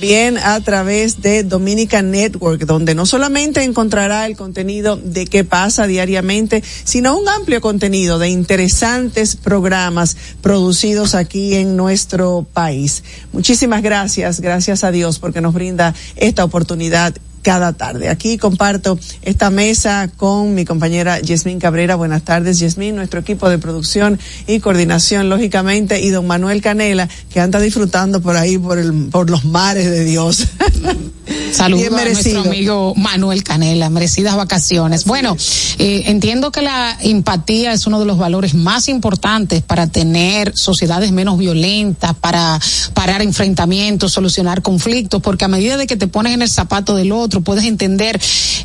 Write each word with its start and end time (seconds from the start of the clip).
también 0.00 0.38
a 0.38 0.58
través 0.62 1.20
de 1.20 1.42
Dominica 1.42 2.00
Network, 2.00 2.64
donde 2.64 2.94
no 2.94 3.04
solamente 3.04 3.62
encontrará 3.64 4.24
el 4.24 4.34
contenido 4.34 4.96
de 4.96 5.26
qué 5.26 5.44
pasa 5.44 5.86
diariamente, 5.86 6.62
sino 6.84 7.18
un 7.18 7.28
amplio 7.28 7.60
contenido 7.60 8.18
de 8.18 8.30
interesantes 8.30 9.36
programas 9.36 10.16
producidos 10.40 11.14
aquí 11.14 11.54
en 11.54 11.76
nuestro 11.76 12.46
país. 12.50 13.04
Muchísimas 13.34 13.82
gracias, 13.82 14.40
gracias 14.40 14.84
a 14.84 14.90
Dios 14.90 15.18
porque 15.18 15.42
nos 15.42 15.52
brinda 15.52 15.94
esta 16.16 16.44
oportunidad 16.44 17.14
cada 17.42 17.72
tarde. 17.72 18.08
Aquí 18.08 18.38
comparto 18.38 18.98
esta 19.22 19.50
mesa 19.50 20.10
con 20.16 20.54
mi 20.54 20.64
compañera 20.64 21.20
Yasmín 21.20 21.58
Cabrera. 21.58 21.96
Buenas 21.96 22.22
tardes, 22.22 22.58
Yasmín, 22.58 22.96
nuestro 22.96 23.20
equipo 23.20 23.48
de 23.48 23.58
producción 23.58 24.18
y 24.46 24.60
coordinación, 24.60 25.28
lógicamente, 25.28 26.00
y 26.00 26.10
don 26.10 26.26
Manuel 26.26 26.62
Canela, 26.62 27.08
que 27.32 27.40
anda 27.40 27.60
disfrutando 27.60 28.20
por 28.20 28.36
ahí, 28.36 28.58
por, 28.58 28.78
el, 28.78 29.08
por 29.10 29.30
los 29.30 29.44
mares 29.44 29.90
de 29.90 30.04
Dios. 30.04 30.46
Saludos 31.52 31.92
a 31.92 32.04
nuestro 32.04 32.40
amigo 32.40 32.94
Manuel 32.96 33.42
Canela, 33.42 33.90
merecidas 33.90 34.36
vacaciones. 34.36 35.04
Bueno, 35.04 35.36
eh, 35.78 36.04
entiendo 36.06 36.52
que 36.52 36.62
la 36.62 36.96
empatía 37.00 37.72
es 37.72 37.86
uno 37.86 37.98
de 37.98 38.06
los 38.06 38.18
valores 38.18 38.54
más 38.54 38.88
importantes 38.88 39.62
para 39.62 39.88
tener 39.88 40.52
sociedades 40.54 41.12
menos 41.12 41.38
violentas, 41.38 42.14
para 42.14 42.58
parar 42.94 43.22
enfrentamientos, 43.22 44.12
solucionar 44.12 44.62
conflictos, 44.62 45.20
porque 45.20 45.44
a 45.44 45.48
medida 45.48 45.76
de 45.76 45.86
que 45.86 45.96
te 45.96 46.06
pones 46.06 46.34
en 46.34 46.42
el 46.42 46.48
zapato 46.48 46.94
del 46.94 47.12
otro, 47.12 47.40
puedes 47.40 47.64
entender 47.64 48.20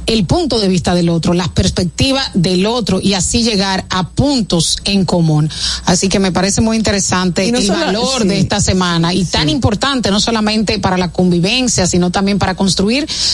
el 0.06 0.25
punto 0.25 0.59
de 0.59 0.67
vista 0.67 0.94
del 0.94 1.09
otro, 1.09 1.34
las 1.34 1.50
perspectivas 1.50 2.29
del 2.34 2.66
otro 2.66 3.00
y 3.02 3.13
así 3.13 3.44
llegar 3.44 3.85
a 3.90 4.09
puntos 4.09 4.78
en 4.85 5.06
común. 5.06 5.50
Así 5.85 6.07
que 6.07 6.19
me 6.19 6.31
parece 6.31 6.62
muy 6.62 6.78
interesante 6.78 7.52
no 7.52 7.57
el 7.57 7.66
solo, 7.66 7.79
valor 7.79 8.22
sí. 8.22 8.28
de 8.28 8.40
esta 8.40 8.62
semana 8.62 9.13
y 9.13 9.25
sí. 9.25 9.31
tan 9.31 9.50
importante 9.50 10.12
no 10.12 10.19
solamente 10.19 10.79
para 10.79 10.97
la 10.97 11.12
convivencia, 11.12 11.88
sino 11.88 12.12
también 12.12 12.38
para 12.38 12.56
construir 12.56 12.75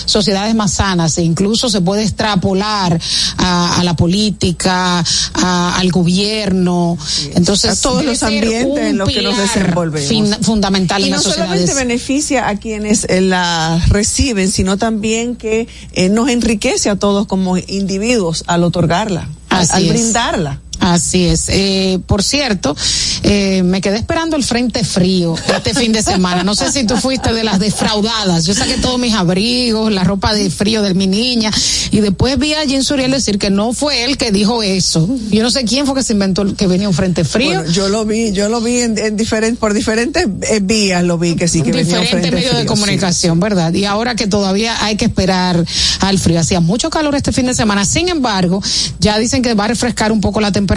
sociedades 0.05 0.55
más 0.55 0.73
sanas 0.73 1.17
e 1.17 1.23
incluso 1.23 1.69
se 1.69 1.81
puede 1.81 2.03
extrapolar 2.03 2.99
a, 3.37 3.79
a 3.79 3.83
la 3.83 3.95
política, 3.95 5.03
a, 5.33 5.77
al 5.77 5.91
gobierno. 5.91 6.97
Entonces, 7.33 7.71
a 7.71 7.81
todos 7.81 8.05
los 8.05 8.23
ambientes 8.23 8.85
en 8.85 8.97
los 8.97 9.09
que 9.09 9.21
nos 9.21 9.37
desenvolvemos. 9.37 10.07
Fin, 10.07 10.27
fundamental 10.41 11.01
y 11.01 11.05
en 11.05 11.11
no 11.11 11.21
solamente 11.21 11.73
beneficia 11.73 12.47
a 12.47 12.57
quienes 12.57 13.05
eh, 13.05 13.21
la 13.21 13.81
reciben, 13.87 14.51
sino 14.51 14.77
también 14.77 15.35
que 15.35 15.67
eh, 15.93 16.09
nos 16.09 16.29
enriquece 16.29 16.89
a 16.89 16.95
todos 16.95 17.27
como 17.27 17.57
individuos 17.57 18.43
al 18.47 18.63
otorgarla, 18.63 19.29
Así 19.49 19.73
al 19.73 19.89
brindarla. 19.89 20.61
Así 20.81 21.27
es. 21.27 21.45
Eh, 21.49 21.99
por 22.07 22.23
cierto, 22.23 22.75
eh, 23.21 23.61
me 23.61 23.81
quedé 23.81 23.97
esperando 23.97 24.35
el 24.35 24.43
frente 24.43 24.83
frío 24.83 25.35
este 25.55 25.75
fin 25.75 25.91
de 25.91 26.01
semana. 26.01 26.43
No 26.43 26.55
sé 26.55 26.71
si 26.71 26.85
tú 26.85 26.97
fuiste 26.97 27.33
de 27.33 27.43
las 27.43 27.59
defraudadas. 27.59 28.45
Yo 28.45 28.55
saqué 28.55 28.77
todos 28.77 28.99
mis 28.99 29.13
abrigos, 29.13 29.91
la 29.91 30.03
ropa 30.03 30.33
de 30.33 30.49
frío 30.49 30.81
de 30.81 30.95
mi 30.95 31.05
niña, 31.05 31.51
y 31.91 31.99
después 31.99 32.39
vi 32.39 32.55
a 32.55 32.65
Jim 32.65 32.81
Suriel 32.81 33.11
decir 33.11 33.37
que 33.37 33.51
no 33.51 33.73
fue 33.73 34.05
él 34.05 34.17
que 34.17 34.31
dijo 34.31 34.63
eso. 34.63 35.07
Yo 35.29 35.43
no 35.43 35.51
sé 35.51 35.65
quién 35.65 35.85
fue 35.85 35.93
que 35.93 36.03
se 36.03 36.13
inventó 36.13 36.51
que 36.55 36.65
venía 36.65 36.89
un 36.89 36.95
frente 36.95 37.23
frío. 37.23 37.59
Bueno, 37.59 37.71
yo 37.71 37.87
lo 37.87 38.03
vi, 38.03 38.31
yo 38.31 38.49
lo 38.49 38.59
vi 38.59 38.79
en, 38.79 38.97
en 38.97 39.15
diferentes, 39.15 39.59
por 39.59 39.75
diferentes 39.75 40.25
eh, 40.49 40.59
vías 40.63 41.03
lo 41.03 41.19
vi 41.19 41.35
que 41.35 41.47
sí 41.47 41.61
que 41.61 41.71
venía 41.71 41.99
un 41.99 42.07
frente 42.07 42.31
medios 42.31 42.49
frío, 42.49 42.59
de 42.59 42.65
comunicación, 42.65 43.35
sí. 43.35 43.39
¿verdad? 43.39 43.71
Y 43.73 43.85
ahora 43.85 44.15
que 44.15 44.25
todavía 44.25 44.83
hay 44.83 44.95
que 44.95 45.05
esperar 45.05 45.63
al 45.99 46.17
frío. 46.17 46.39
Hacía 46.39 46.59
mucho 46.59 46.89
calor 46.89 47.13
este 47.13 47.31
fin 47.31 47.45
de 47.45 47.53
semana. 47.53 47.85
Sin 47.85 48.09
embargo, 48.09 48.63
ya 48.99 49.19
dicen 49.19 49.43
que 49.43 49.53
va 49.53 49.65
a 49.65 49.67
refrescar 49.67 50.11
un 50.11 50.21
poco 50.21 50.41
la 50.41 50.51
temperatura 50.51 50.70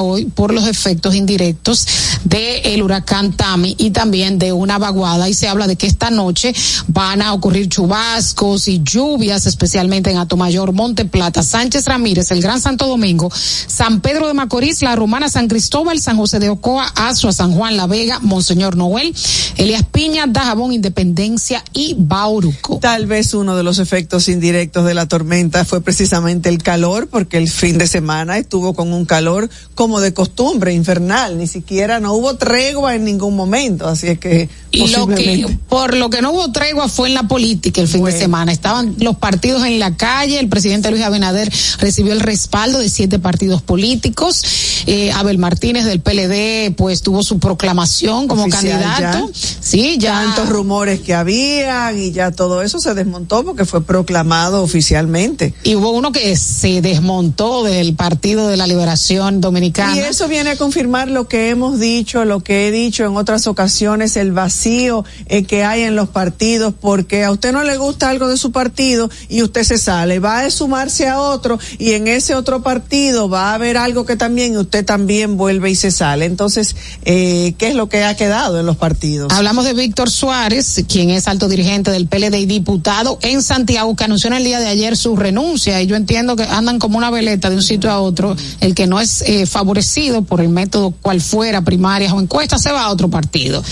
hoy 0.00 0.26
por 0.26 0.52
los 0.52 0.66
efectos 0.66 1.14
indirectos 1.14 1.86
del 2.24 2.60
el 2.64 2.82
huracán 2.82 3.32
Tami 3.32 3.74
y 3.78 3.90
también 3.90 4.38
de 4.38 4.52
una 4.52 4.78
vaguada 4.78 5.28
y 5.28 5.34
se 5.34 5.48
habla 5.48 5.66
de 5.66 5.76
que 5.76 5.86
esta 5.86 6.10
noche 6.10 6.54
van 6.88 7.22
a 7.22 7.32
ocurrir 7.32 7.68
chubascos 7.68 8.68
y 8.68 8.80
lluvias 8.82 9.46
especialmente 9.46 10.10
en 10.10 10.18
Atomayor, 10.18 10.72
Monte 10.72 11.04
Plata, 11.04 11.42
Sánchez 11.42 11.86
Ramírez, 11.86 12.30
el 12.30 12.42
Gran 12.42 12.60
Santo 12.60 12.86
Domingo, 12.86 13.30
San 13.32 14.00
Pedro 14.00 14.28
de 14.28 14.34
Macorís, 14.34 14.82
La 14.82 14.96
Romana, 14.96 15.28
San 15.28 15.48
Cristóbal, 15.48 16.00
San 16.00 16.16
José 16.16 16.38
de 16.38 16.48
Ocoa, 16.48 16.86
Azua, 16.94 17.32
San 17.32 17.52
Juan, 17.52 17.76
La 17.76 17.86
Vega, 17.86 18.18
Monseñor 18.20 18.76
Noel, 18.76 19.14
Elías 19.56 19.84
Piña, 19.90 20.26
Dajabón, 20.26 20.72
Independencia 20.72 21.64
y 21.72 21.96
Bauruco. 21.98 22.78
Tal 22.78 23.06
vez 23.06 23.34
uno 23.34 23.56
de 23.56 23.62
los 23.62 23.78
efectos 23.78 24.28
indirectos 24.28 24.84
de 24.84 24.94
la 24.94 25.06
tormenta 25.06 25.64
fue 25.64 25.80
precisamente 25.80 26.48
el 26.48 26.62
calor 26.62 27.08
porque 27.08 27.38
el 27.38 27.48
fin 27.48 27.78
de 27.78 27.86
semana 27.86 28.38
estuvo 28.38 28.74
con 28.74 28.92
un 28.92 29.04
calor 29.04 29.39
calor 29.40 29.50
como 29.74 30.00
de 30.00 30.12
costumbre, 30.12 30.72
infernal, 30.72 31.38
ni 31.38 31.46
siquiera 31.46 32.00
no 32.00 32.12
hubo 32.14 32.36
tregua 32.36 32.94
en 32.94 33.04
ningún 33.04 33.36
momento, 33.36 33.88
así 33.88 34.08
es 34.08 34.18
que 34.18 34.48
y 34.72 34.88
lo 34.88 35.06
que 35.06 35.46
por 35.68 35.96
lo 35.96 36.10
que 36.10 36.22
no 36.22 36.32
hubo 36.32 36.52
tregua 36.52 36.88
fue 36.88 37.08
en 37.08 37.14
la 37.14 37.24
política 37.24 37.80
el 37.80 37.88
fin 37.88 38.04
de 38.04 38.12
semana. 38.12 38.52
Estaban 38.52 38.94
los 38.98 39.16
partidos 39.16 39.64
en 39.64 39.78
la 39.78 39.96
calle, 39.96 40.38
el 40.38 40.48
presidente 40.48 40.90
Luis 40.90 41.02
Abinader 41.02 41.50
recibió 41.78 42.12
el 42.12 42.20
respaldo 42.20 42.78
de 42.78 42.88
siete 42.88 43.18
partidos 43.18 43.62
políticos. 43.62 44.42
Eh, 44.86 45.12
Abel 45.12 45.38
Martínez 45.38 45.84
del 45.84 46.00
PLD 46.00 46.74
pues 46.76 47.02
tuvo 47.02 47.22
su 47.22 47.38
proclamación 47.38 48.28
como 48.28 48.48
candidato. 48.48 49.30
Sí, 49.34 49.96
ya 49.98 50.24
tantos 50.24 50.48
rumores 50.48 51.00
que 51.00 51.14
habían 51.14 51.98
y 51.98 52.12
ya 52.12 52.30
todo 52.30 52.62
eso 52.62 52.78
se 52.78 52.94
desmontó 52.94 53.44
porque 53.44 53.64
fue 53.64 53.82
proclamado 53.82 54.62
oficialmente. 54.62 55.54
Y 55.64 55.74
hubo 55.74 55.90
uno 55.90 56.12
que 56.12 56.36
se 56.36 56.80
desmontó 56.80 57.64
del 57.64 57.94
Partido 57.94 58.48
de 58.48 58.56
la 58.56 58.66
Liberación 58.66 59.19
Dominicana. 59.20 59.96
Y 59.96 60.00
eso 60.00 60.28
viene 60.28 60.50
a 60.50 60.56
confirmar 60.56 61.10
lo 61.10 61.28
que 61.28 61.50
hemos 61.50 61.78
dicho, 61.78 62.24
lo 62.24 62.40
que 62.40 62.66
he 62.66 62.70
dicho 62.70 63.04
en 63.04 63.16
otras 63.16 63.46
ocasiones, 63.46 64.16
el 64.16 64.32
vacío 64.32 65.04
eh, 65.26 65.44
que 65.44 65.62
hay 65.62 65.82
en 65.82 65.94
los 65.94 66.08
partidos, 66.08 66.72
porque 66.80 67.24
a 67.24 67.30
usted 67.30 67.52
no 67.52 67.62
le 67.62 67.76
gusta 67.76 68.08
algo 68.08 68.28
de 68.28 68.36
su 68.36 68.50
partido 68.50 69.10
y 69.28 69.42
usted 69.42 69.64
se 69.64 69.78
sale, 69.78 70.18
va 70.18 70.40
a 70.40 70.50
sumarse 70.50 71.06
a 71.06 71.20
otro 71.20 71.58
y 71.78 71.92
en 71.92 72.08
ese 72.08 72.34
otro 72.34 72.62
partido 72.62 73.28
va 73.28 73.50
a 73.50 73.54
haber 73.54 73.76
algo 73.76 74.06
que 74.06 74.16
también 74.16 74.56
usted 74.56 74.84
también 74.84 75.36
vuelve 75.36 75.70
y 75.70 75.76
se 75.76 75.90
sale. 75.90 76.24
Entonces, 76.24 76.74
eh, 77.04 77.54
¿qué 77.58 77.68
es 77.68 77.74
lo 77.74 77.88
que 77.88 78.04
ha 78.04 78.16
quedado 78.16 78.58
en 78.58 78.66
los 78.66 78.76
partidos? 78.76 79.32
Hablamos 79.32 79.64
de 79.66 79.74
Víctor 79.74 80.10
Suárez, 80.10 80.84
quien 80.88 81.10
es 81.10 81.28
alto 81.28 81.48
dirigente 81.48 81.90
del 81.90 82.06
PLD 82.06 82.34
y 82.38 82.46
diputado 82.46 83.18
en 83.22 83.42
Santiago, 83.42 83.94
que 83.96 84.04
anunció 84.04 84.28
en 84.28 84.34
el 84.34 84.44
día 84.44 84.60
de 84.60 84.68
ayer 84.68 84.96
su 84.96 85.16
renuncia 85.16 85.80
y 85.82 85.86
yo 85.86 85.96
entiendo 85.96 86.36
que 86.36 86.44
andan 86.44 86.78
como 86.78 86.96
una 86.96 87.10
veleta 87.10 87.50
de 87.50 87.56
un 87.56 87.62
sitio 87.62 87.90
a 87.90 88.00
otro, 88.00 88.36
el 88.60 88.74
que 88.74 88.86
no 88.86 89.00
es 89.00 89.09
eh, 89.26 89.46
favorecido 89.46 90.22
por 90.22 90.40
el 90.40 90.48
método 90.48 90.90
cual 90.90 91.20
fuera, 91.20 91.62
primarias 91.62 92.12
o 92.12 92.20
encuestas, 92.20 92.62
se 92.62 92.72
va 92.72 92.84
a 92.84 92.90
otro 92.90 93.08
partido. 93.08 93.62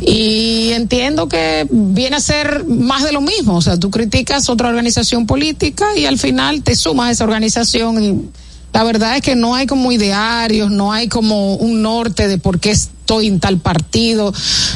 Y 0.00 0.70
entiendo 0.72 1.28
que 1.28 1.66
viene 1.70 2.16
a 2.16 2.20
ser 2.20 2.64
más 2.66 3.04
de 3.04 3.12
lo 3.12 3.20
mismo, 3.20 3.56
o 3.56 3.62
sea, 3.62 3.78
tú 3.78 3.90
criticas 3.90 4.48
otra 4.48 4.68
organización 4.68 5.26
política 5.26 5.96
y 5.96 6.06
al 6.06 6.18
final 6.18 6.62
te 6.62 6.76
sumas 6.76 7.08
a 7.08 7.10
esa 7.12 7.24
organización 7.24 8.02
y 8.02 8.30
la 8.72 8.84
verdad 8.84 9.16
es 9.16 9.22
que 9.22 9.34
no 9.34 9.54
hay 9.54 9.66
como 9.66 9.90
idearios, 9.90 10.70
no 10.70 10.92
hay 10.92 11.08
como 11.08 11.54
un 11.56 11.82
norte 11.82 12.28
de 12.28 12.38
por 12.38 12.60
qué 12.60 12.74
estoy 13.10 13.26
en 13.26 13.40
tal 13.40 13.58
partido, 13.58 14.32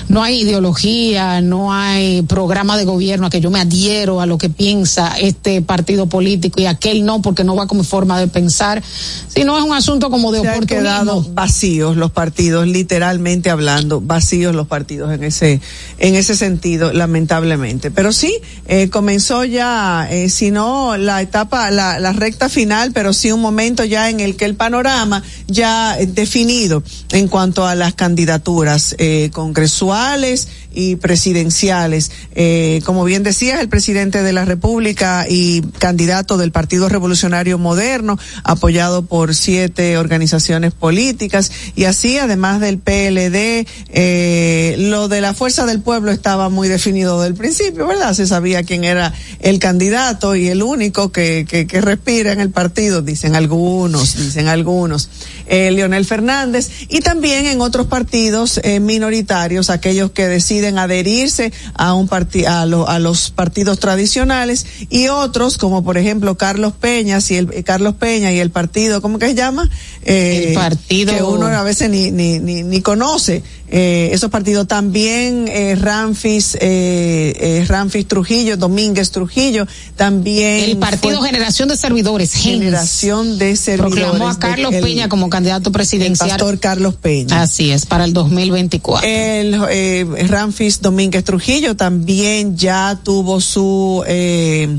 no 0.09 0.25
hay 0.25 0.41
ideología, 0.41 1.41
no 1.41 1.73
hay 1.73 2.23
programa 2.23 2.77
de 2.77 2.85
gobierno 2.85 3.29
a 3.29 3.31
que 3.31 3.41
yo 3.41 3.49
me 3.49 3.61
adhiero 3.61 4.21
a 4.21 4.27
lo 4.27 4.39
que 4.39 4.51
piensa 4.51 5.15
este 5.21 5.63
partido 5.63 6.09
político 6.09 6.61
y 6.61 6.67
aquel 6.67 7.05
no 7.05 7.23
porque 7.23 7.45
no 7.45 7.55
va 7.55 7.69
con 7.69 7.79
mi 7.79 7.85
forma 7.85 8.19
de 8.19 8.27
pensar, 8.27 8.83
sino 9.29 9.57
es 9.57 9.63
un 9.63 9.73
asunto 9.73 10.11
como 10.11 10.33
de 10.33 10.41
Se 10.41 10.49
Han 10.49 10.67
quedado 10.67 11.25
vacíos 11.33 11.97
los 11.97 12.11
partidos, 12.11 12.67
literalmente 12.67 13.51
hablando, 13.51 14.01
vacíos 14.01 14.53
los 14.53 14.67
partidos 14.67 15.13
en 15.13 15.23
ese 15.23 15.61
en 15.99 16.17
ese 16.17 16.35
sentido, 16.35 16.93
lamentablemente. 16.93 17.93
Pero 17.93 18.13
sí, 18.13 18.37
eh, 18.67 18.91
comenzó 18.91 19.45
ya, 19.45 20.09
eh, 20.11 20.29
si 20.29 20.51
no 20.51 20.97
la 20.97 21.23
etapa, 21.23 21.71
la, 21.71 22.01
la 22.01 22.13
recta 22.13 22.49
final, 22.49 22.91
pero 22.93 23.13
sí 23.13 23.31
un 23.31 23.41
momento 23.41 23.85
ya 23.85 24.11
en 24.11 24.19
el 24.19 24.35
que 24.35 24.45
el 24.45 24.57
panorama 24.57 25.23
ya 25.47 25.97
definido 25.97 26.83
en 27.13 27.29
cuanto 27.29 27.65
a 27.65 27.77
las 27.77 27.95
candidaturas 27.95 28.24
candidaturas 28.25 28.95
eh, 28.99 29.31
congresuales 29.33 30.49
y 30.75 30.97
presidenciales. 30.97 32.11
Eh, 32.35 32.81
como 32.85 33.05
bien 33.05 33.23
decías, 33.23 33.61
el 33.61 33.69
presidente 33.69 34.23
de 34.23 34.33
la 34.33 34.45
República 34.45 35.27
y 35.29 35.63
candidato 35.79 36.37
del 36.37 36.53
Partido 36.53 36.89
Revolucionario 36.89 37.59
Moderno, 37.59 38.19
apoyado 38.43 39.03
por 39.03 39.35
siete 39.35 39.97
organizaciones 39.97 40.73
políticas, 40.73 41.51
y 41.77 41.85
así, 41.85 42.19
además 42.19 42.61
del 42.61 42.79
PLD, 42.79 43.67
eh, 43.91 44.75
lo 44.79 45.09
de 45.09 45.21
la 45.21 45.35
Fuerza 45.35 45.67
del 45.67 45.81
Pueblo 45.81 46.11
estaba 46.11 46.49
muy 46.49 46.69
definido 46.69 47.23
del 47.23 47.35
principio, 47.35 47.87
¿verdad? 47.87 48.15
Se 48.15 48.27
sabía 48.27 48.63
quién 48.63 48.85
era 48.85 49.13
el 49.41 49.59
candidato 49.59 50.35
y 50.35 50.49
el 50.49 50.63
único 50.63 51.13
que, 51.13 51.47
que, 51.49 51.67
que 51.67 51.81
respira 51.81 52.33
en 52.33 52.41
el 52.41 52.51
partido, 52.51 53.03
dicen 53.03 53.37
algunos, 53.37 54.17
dicen 54.17 54.49
algunos, 54.49 55.09
eh, 55.47 55.71
Leonel 55.71 56.05
Fernández, 56.05 56.71
y 56.89 57.01
también 57.01 57.47
en 57.47 57.61
otros 57.61 57.87
partidos 57.87 58.61
eh, 58.63 58.81
minoritarios, 58.81 59.71
aquellos 59.71 60.11
que 60.11 60.27
deciden 60.27 60.64
adherirse 60.73 61.53
a 61.75 61.95
un 61.95 62.09
partido 62.09 62.49
a, 62.49 62.63
a, 62.63 62.99
los 62.99 63.31
partidos 63.31 63.79
tradicionales 63.79 64.67
y 64.91 65.09
otros 65.09 65.59
como 65.59 65.85
por 65.85 65.99
ejemplo 65.99 66.37
Carlos 66.37 66.73
Peña 66.73 67.19
y 67.29 67.35
el 67.35 67.65
Carlos 67.65 67.95
Peña 67.95 68.33
y 68.33 68.39
el 68.39 68.51
partido 68.51 69.01
cómo 69.01 69.19
que 69.19 69.29
se 69.29 69.35
llama 69.35 69.71
eh, 70.03 70.49
el 70.49 70.55
partido 70.55 71.15
que 71.15 71.23
uno 71.23 71.47
a 71.47 71.63
veces 71.63 71.91
ni 71.91 72.11
ni 72.11 72.39
ni, 72.39 72.63
ni 72.63 72.81
conoce 72.81 73.43
eh, 73.77 74.11
esos 74.13 74.31
partidos 74.31 74.69
también 74.69 75.49
eh, 75.49 75.75
Ramfis 75.75 76.55
eh, 76.55 77.35
eh, 77.41 77.65
Ramfis 77.67 78.07
Trujillo 78.07 78.57
Domínguez 78.57 79.11
Trujillo 79.11 79.67
también 79.97 80.63
el 80.71 80.77
partido 80.77 81.21
Generación 81.23 81.69
de 81.69 81.77
Servidores 81.77 82.35
Generación 82.35 83.37
de 83.37 83.57
Servidores 83.57 84.05
proclamó 84.05 84.29
a 84.29 84.39
Carlos 84.39 84.71
de, 84.71 84.81
Peña 84.81 85.09
como 85.09 85.29
candidato 85.29 85.73
presidencial. 85.73 86.31
el 86.31 86.37
pastor 86.37 86.61
Carlos 86.61 86.95
Peña. 86.95 87.43
Así 87.43 87.73
es 87.73 87.85
para 87.85 88.05
el 88.05 88.13
2024 88.13 89.09
el 89.09 89.61
eh, 89.71 90.07
Ramfis 90.29 90.81
Domínguez 90.81 91.25
Trujillo 91.25 91.75
también 91.75 92.57
ya 92.57 93.01
tuvo 93.03 93.41
su 93.41 94.05
eh, 94.07 94.79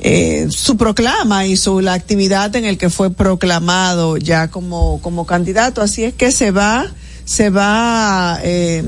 eh, 0.00 0.48
su 0.50 0.76
proclama 0.76 1.46
y 1.46 1.56
su 1.56 1.80
la 1.80 1.94
actividad 1.94 2.56
en 2.56 2.64
el 2.64 2.76
que 2.76 2.90
fue 2.90 3.10
proclamado 3.12 4.16
ya 4.16 4.48
como 4.48 5.00
como 5.00 5.26
candidato. 5.26 5.80
Así 5.80 6.02
es 6.02 6.12
que 6.12 6.32
se 6.32 6.50
va 6.50 6.90
se 7.24 7.50
va 7.50 8.38
eh, 8.42 8.82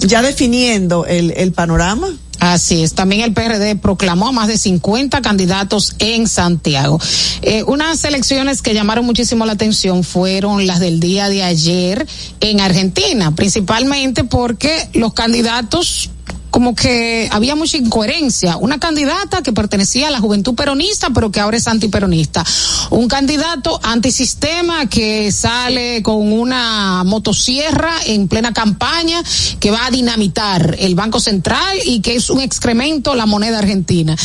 ya 0.00 0.22
definiendo 0.22 1.06
el, 1.06 1.32
el 1.32 1.52
panorama. 1.52 2.08
Así 2.40 2.82
es. 2.82 2.94
También 2.94 3.20
el 3.20 3.34
PRD 3.34 3.76
proclamó 3.76 4.28
a 4.28 4.32
más 4.32 4.48
de 4.48 4.56
50 4.56 5.20
candidatos 5.20 5.94
en 5.98 6.26
Santiago. 6.26 6.98
Eh, 7.42 7.62
unas 7.64 8.02
elecciones 8.04 8.62
que 8.62 8.72
llamaron 8.72 9.04
muchísimo 9.04 9.44
la 9.44 9.52
atención 9.52 10.04
fueron 10.04 10.66
las 10.66 10.80
del 10.80 11.00
día 11.00 11.28
de 11.28 11.42
ayer 11.42 12.06
en 12.40 12.60
Argentina, 12.60 13.34
principalmente 13.34 14.24
porque 14.24 14.88
los 14.94 15.12
candidatos 15.12 16.10
como 16.50 16.74
que 16.74 17.28
había 17.30 17.54
mucha 17.54 17.76
incoherencia. 17.76 18.56
Una 18.56 18.78
candidata 18.78 19.42
que 19.42 19.52
pertenecía 19.52 20.08
a 20.08 20.10
la 20.10 20.20
juventud 20.20 20.54
peronista, 20.54 21.10
pero 21.10 21.30
que 21.30 21.40
ahora 21.40 21.56
es 21.56 21.68
antiperonista. 21.68 22.44
Un 22.90 23.08
candidato 23.08 23.80
antisistema 23.82 24.86
que 24.86 25.32
sale 25.32 26.02
con 26.02 26.32
una 26.32 27.04
motosierra 27.04 27.94
en 28.06 28.28
plena 28.28 28.52
campaña 28.52 29.22
que 29.58 29.70
va 29.70 29.86
a 29.86 29.90
dinamitar 29.90 30.76
el 30.78 30.94
Banco 30.94 31.20
Central 31.20 31.78
y 31.84 32.00
que 32.00 32.16
es 32.16 32.30
un 32.30 32.40
excremento 32.40 33.14
la 33.14 33.26
moneda 33.26 33.58
argentina. 33.58 34.16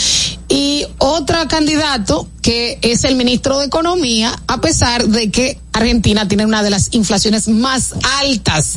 Y 0.48 0.86
otro 0.98 1.38
candidato 1.48 2.28
que 2.42 2.78
es 2.82 3.04
el 3.04 3.16
ministro 3.16 3.58
de 3.60 3.66
Economía, 3.66 4.32
a 4.48 4.62
pesar 4.62 5.08
de 5.08 5.32
que 5.32 5.58
Argentina 5.76 6.28
tiene 6.28 6.46
una 6.46 6.64
de 6.64 6.70
las 6.70 6.88
inflaciones 6.92 7.50
más 7.50 7.94
altas 8.22 8.76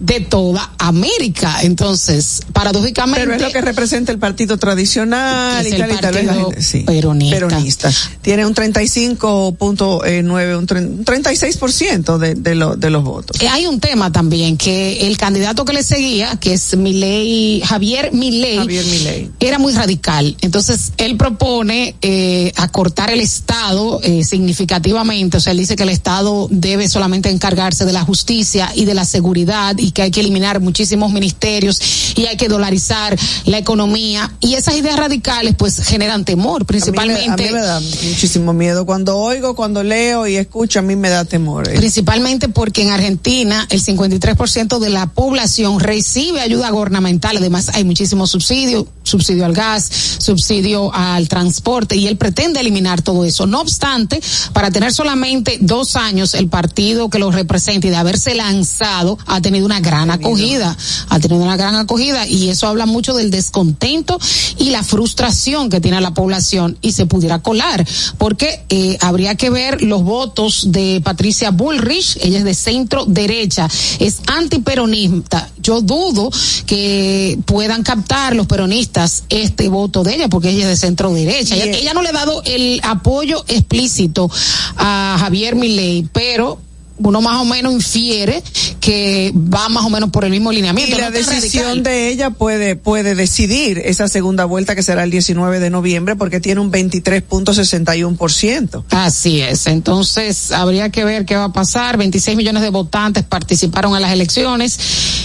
de 0.00 0.20
toda 0.20 0.72
América. 0.78 1.58
Entonces, 1.62 2.42
paradójicamente. 2.52 3.20
Pero 3.20 3.34
es 3.34 3.42
lo 3.42 3.50
que 3.50 3.60
representa 3.60 4.10
el 4.10 4.18
partido 4.18 4.58
tradicional 4.58 5.64
y 5.64 5.70
tal 5.70 5.92
y 5.92 5.96
tal. 5.96 6.56
Sí, 6.58 6.80
peronista. 6.80 7.36
peronista. 7.36 7.92
Tiene 8.22 8.46
un 8.46 8.54
35.9, 8.54 10.58
un 10.58 10.66
36% 10.66 12.18
de, 12.18 12.34
de, 12.34 12.54
lo, 12.54 12.76
de 12.76 12.90
los 12.90 13.04
votos. 13.04 13.40
Eh, 13.40 13.48
hay 13.48 13.66
un 13.66 13.78
tema 13.78 14.10
también 14.10 14.56
que 14.56 15.06
el 15.06 15.16
candidato 15.18 15.64
que 15.64 15.72
le 15.72 15.84
seguía, 15.84 16.36
que 16.36 16.54
es 16.54 16.76
Milei, 16.76 17.62
Javier 17.64 18.12
Milei, 18.12 18.56
Javier 18.56 18.84
Milei. 18.86 19.30
era 19.38 19.58
muy 19.58 19.72
radical. 19.72 20.36
Entonces, 20.40 20.92
él 20.96 21.16
propone 21.16 21.94
eh, 22.02 22.52
acortar 22.56 23.10
el 23.10 23.20
Estado 23.20 24.00
eh, 24.02 24.24
significativamente. 24.24 25.36
O 25.36 25.40
sea, 25.40 25.52
él 25.52 25.58
dice 25.58 25.76
que 25.76 25.84
el 25.84 25.90
Estado 25.90 26.39
debe 26.50 26.88
solamente 26.88 27.30
encargarse 27.30 27.84
de 27.84 27.92
la 27.92 28.02
justicia 28.02 28.70
y 28.74 28.84
de 28.84 28.94
la 28.94 29.04
seguridad 29.04 29.76
y 29.78 29.90
que 29.90 30.02
hay 30.02 30.10
que 30.10 30.20
eliminar 30.20 30.60
muchísimos 30.60 31.12
ministerios 31.12 31.80
y 32.16 32.26
hay 32.26 32.36
que 32.36 32.48
dolarizar 32.48 33.18
la 33.46 33.58
economía. 33.58 34.32
Y 34.40 34.54
esas 34.54 34.76
ideas 34.76 34.96
radicales 34.96 35.54
pues 35.56 35.82
generan 35.82 36.24
temor, 36.24 36.66
principalmente. 36.66 37.30
A 37.30 37.36
mí 37.36 37.42
me, 37.42 37.48
a 37.48 37.52
mí 37.52 37.54
me 37.54 37.66
da 37.66 37.80
muchísimo 37.80 38.52
miedo. 38.52 38.86
Cuando 38.86 39.16
oigo, 39.16 39.54
cuando 39.54 39.82
leo 39.82 40.26
y 40.26 40.36
escucho, 40.36 40.78
a 40.78 40.82
mí 40.82 40.96
me 40.96 41.10
da 41.10 41.24
temor. 41.24 41.68
Eh. 41.68 41.76
Principalmente 41.76 42.48
porque 42.48 42.82
en 42.82 42.90
Argentina 42.90 43.66
el 43.70 43.82
53% 43.82 44.78
de 44.78 44.90
la 44.90 45.06
población 45.06 45.80
recibe 45.80 46.40
ayuda 46.40 46.70
gubernamental. 46.70 47.36
Además 47.36 47.70
hay 47.74 47.84
muchísimos 47.84 48.30
subsidios, 48.30 48.86
subsidio 49.02 49.44
al 49.44 49.52
gas, 49.52 49.90
subsidio 50.18 50.92
al 50.94 51.28
transporte 51.28 51.96
y 51.96 52.06
él 52.06 52.16
pretende 52.16 52.60
eliminar 52.60 53.02
todo 53.02 53.24
eso. 53.24 53.46
No 53.46 53.60
obstante, 53.60 54.20
para 54.52 54.70
tener 54.70 54.92
solamente 54.92 55.58
dos 55.60 55.96
años 55.96 56.29
el 56.34 56.48
partido 56.48 57.10
que 57.10 57.18
lo 57.18 57.30
representa 57.30 57.86
y 57.86 57.90
de 57.90 57.96
haberse 57.96 58.34
lanzado 58.34 59.18
ha 59.26 59.40
tenido 59.40 59.66
una 59.66 59.80
gran 59.80 60.10
acogida, 60.10 60.76
ha 61.08 61.20
tenido 61.20 61.42
una 61.42 61.56
gran 61.56 61.74
acogida 61.74 62.26
y 62.26 62.48
eso 62.48 62.66
habla 62.66 62.86
mucho 62.86 63.14
del 63.14 63.30
descontento 63.30 64.18
y 64.58 64.70
la 64.70 64.82
frustración 64.82 65.70
que 65.70 65.80
tiene 65.80 66.00
la 66.00 66.14
población 66.14 66.78
y 66.82 66.92
se 66.92 67.06
pudiera 67.06 67.40
colar, 67.40 67.86
porque 68.18 68.64
eh, 68.68 68.96
habría 69.00 69.34
que 69.34 69.50
ver 69.50 69.82
los 69.82 70.02
votos 70.02 70.72
de 70.72 71.00
Patricia 71.02 71.50
Bullrich, 71.50 72.18
ella 72.22 72.38
es 72.38 72.44
de 72.44 72.54
centro 72.54 73.04
derecha, 73.06 73.68
es 73.98 74.18
antiperonista. 74.26 75.50
Yo 75.62 75.80
dudo 75.80 76.30
que 76.66 77.38
puedan 77.44 77.82
captar 77.82 78.34
los 78.34 78.46
peronistas 78.46 79.24
este 79.28 79.68
voto 79.68 80.02
de 80.02 80.14
ella, 80.14 80.28
porque 80.28 80.50
ella 80.50 80.62
es 80.62 80.68
de 80.68 80.76
centro 80.76 81.12
derecha. 81.12 81.54
Ella, 81.54 81.76
ella 81.76 81.94
no 81.94 82.02
le 82.02 82.08
ha 82.08 82.12
dado 82.12 82.42
el 82.44 82.80
apoyo 82.82 83.44
explícito 83.48 84.30
a 84.76 85.16
Javier 85.18 85.54
Milei, 85.54 86.08
pero 86.20 86.60
uno 86.98 87.22
más 87.22 87.40
o 87.40 87.46
menos 87.46 87.72
infiere 87.72 88.42
que 88.78 89.32
va 89.34 89.70
más 89.70 89.86
o 89.86 89.88
menos 89.88 90.10
por 90.10 90.26
el 90.26 90.30
mismo 90.30 90.52
lineamiento. 90.52 90.94
Y 90.94 91.00
la 91.00 91.10
decisión 91.10 91.82
de 91.82 92.08
ella 92.08 92.28
puede, 92.28 92.76
puede 92.76 93.14
decidir 93.14 93.80
esa 93.82 94.06
segunda 94.06 94.44
vuelta 94.44 94.74
que 94.74 94.82
será 94.82 95.04
el 95.04 95.10
19 95.10 95.60
de 95.60 95.70
noviembre 95.70 96.16
porque 96.16 96.40
tiene 96.40 96.60
un 96.60 96.70
23.61%. 96.70 98.84
Así 98.90 99.40
es. 99.40 99.66
Entonces 99.66 100.52
habría 100.52 100.90
que 100.90 101.04
ver 101.04 101.24
qué 101.24 101.36
va 101.36 101.44
a 101.44 101.54
pasar. 101.54 101.96
26 101.96 102.36
millones 102.36 102.62
de 102.62 102.68
votantes 102.68 103.24
participaron 103.24 103.96
en 103.96 104.02
las 104.02 104.12
elecciones. 104.12 104.78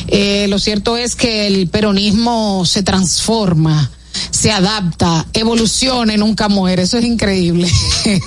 Eh, 0.07 0.47
lo 0.47 0.59
cierto 0.59 0.95
es 0.95 1.17
que 1.17 1.47
el 1.47 1.67
peronismo 1.67 2.65
se 2.65 2.83
transforma 2.83 3.91
se 4.31 4.51
adapta, 4.51 5.25
evoluciona 5.33 6.13
y 6.13 6.17
nunca 6.17 6.49
muere. 6.49 6.83
Eso 6.83 6.97
es 6.97 7.05
increíble. 7.05 7.67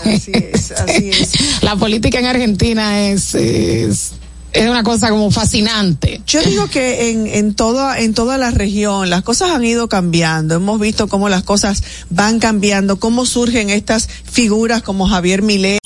Así 0.05 0.33
es, 0.35 0.71
así 0.73 1.11
es. 1.11 1.33
La 1.63 1.77
política 1.77 2.19
en 2.19 2.27
Argentina 2.27 3.09
es, 3.09 3.35
es 3.35 4.13
es 4.53 4.69
una 4.69 4.83
cosa 4.83 5.11
como 5.11 5.31
fascinante. 5.31 6.23
Yo 6.27 6.43
digo 6.43 6.69
que 6.69 7.11
en, 7.11 7.27
en 7.27 7.55
toda 7.55 8.01
en 8.01 8.15
toda 8.15 8.39
la 8.39 8.51
región 8.51 9.11
las 9.11 9.23
cosas 9.23 9.51
han 9.51 9.65
ido 9.65 9.89
cambiando. 9.89 10.57
Hemos 10.57 10.81
visto 10.81 11.07
cómo 11.09 11.29
las 11.29 11.43
cosas 11.43 11.83
van 12.11 12.39
cambiando, 12.39 12.99
cómo 12.99 13.27
surgen 13.27 13.71
estas 13.71 14.09
figuras 14.09 14.83
como 14.83 15.07
Javier 15.07 15.43
Milei. 15.43 15.79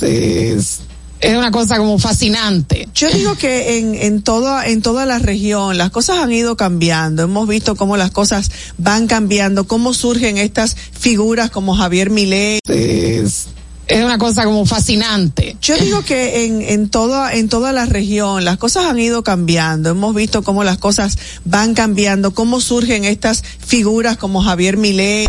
Es, 1.23 1.37
una 1.37 1.51
cosa 1.51 1.77
como 1.79 1.99
fascinante. 1.99 2.89
Yo 2.95 3.09
digo 3.09 3.37
que 3.37 3.79
en, 3.79 3.95
en 3.95 4.23
toda 4.23 4.67
en 4.67 4.83
toda 4.83 5.07
la 5.07 5.19
región 5.19 5.79
las 5.79 5.91
cosas 5.91 6.19
han 6.19 6.33
ido 6.33 6.57
cambiando. 6.57 7.23
Hemos 7.23 7.49
visto 7.49 7.77
cómo 7.77 7.97
las 7.97 8.11
cosas 8.11 8.51
van 8.79 9.07
cambiando, 9.07 9.67
cómo 9.67 9.95
surgen 9.95 10.37
estas 10.37 10.77
figuras 10.77 11.51
como 11.51 11.75
Javier 11.75 12.11
Milei. 12.11 12.59
Es, 12.69 13.47
es 13.87 14.05
una 14.05 14.19
cosa 14.19 14.45
como 14.45 14.67
fascinante. 14.67 15.57
Yo 15.61 15.77
digo 15.77 16.03
que 16.03 16.47
en, 16.47 16.63
en 16.63 16.89
toda 16.89 17.35
en 17.35 17.49
toda 17.49 17.73
la 17.73 17.87
región 17.87 18.45
las 18.45 18.59
cosas 18.59 18.87
han 18.87 18.99
ido 18.99 19.23
cambiando. 19.23 19.91
Hemos 19.91 20.15
visto 20.15 20.43
cómo 20.43 20.65
las 20.65 20.79
cosas 20.79 21.19
van 21.45 21.75
cambiando, 21.75 22.35
cómo 22.35 22.61
surgen 22.61 23.05
estas 23.05 23.43
figuras 23.65 24.17
como 24.17 24.43
Javier 24.43 24.77
Milei. 24.77 25.29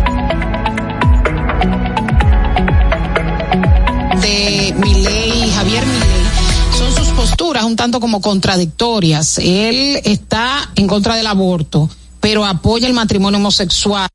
Tanto 7.76 8.00
como 8.00 8.20
contradictorias. 8.20 9.38
Él 9.38 10.00
está 10.04 10.70
en 10.74 10.86
contra 10.86 11.16
del 11.16 11.26
aborto, 11.26 11.88
pero 12.20 12.44
apoya 12.44 12.86
el 12.86 12.94
matrimonio 12.94 13.38
homosexual. 13.38 14.08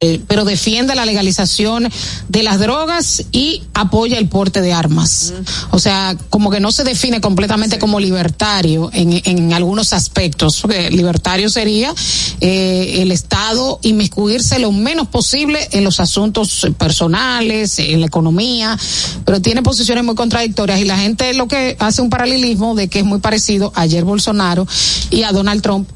Eh, 0.00 0.20
pero 0.28 0.44
defiende 0.44 0.94
la 0.94 1.04
legalización 1.04 1.88
de 2.28 2.44
las 2.44 2.60
drogas 2.60 3.24
y 3.32 3.64
apoya 3.74 4.16
el 4.16 4.28
porte 4.28 4.60
de 4.60 4.72
armas. 4.72 5.34
O 5.72 5.80
sea, 5.80 6.16
como 6.30 6.52
que 6.52 6.60
no 6.60 6.70
se 6.70 6.84
define 6.84 7.20
completamente 7.20 7.80
como 7.80 7.98
libertario 7.98 8.90
en, 8.92 9.20
en 9.24 9.52
algunos 9.52 9.92
aspectos. 9.92 10.60
Porque 10.60 10.92
libertario 10.92 11.50
sería 11.50 11.92
eh, 12.40 13.02
el 13.02 13.10
Estado 13.10 13.80
inmiscuirse 13.82 14.60
lo 14.60 14.70
menos 14.70 15.08
posible 15.08 15.66
en 15.72 15.82
los 15.82 15.98
asuntos 15.98 16.68
personales, 16.78 17.80
en 17.80 17.98
la 17.98 18.06
economía, 18.06 18.78
pero 19.24 19.42
tiene 19.42 19.62
posiciones 19.62 20.04
muy 20.04 20.14
contradictorias 20.14 20.78
y 20.78 20.84
la 20.84 20.96
gente 20.96 21.34
lo 21.34 21.48
que 21.48 21.76
hace 21.80 22.02
un 22.02 22.10
paralelismo 22.10 22.76
de 22.76 22.86
que 22.86 23.00
es 23.00 23.04
muy 23.04 23.18
parecido 23.18 23.72
a 23.74 23.80
ayer 23.80 24.04
Bolsonaro 24.04 24.64
y 25.10 25.24
a 25.24 25.32
Donald 25.32 25.60
Trump 25.60 25.88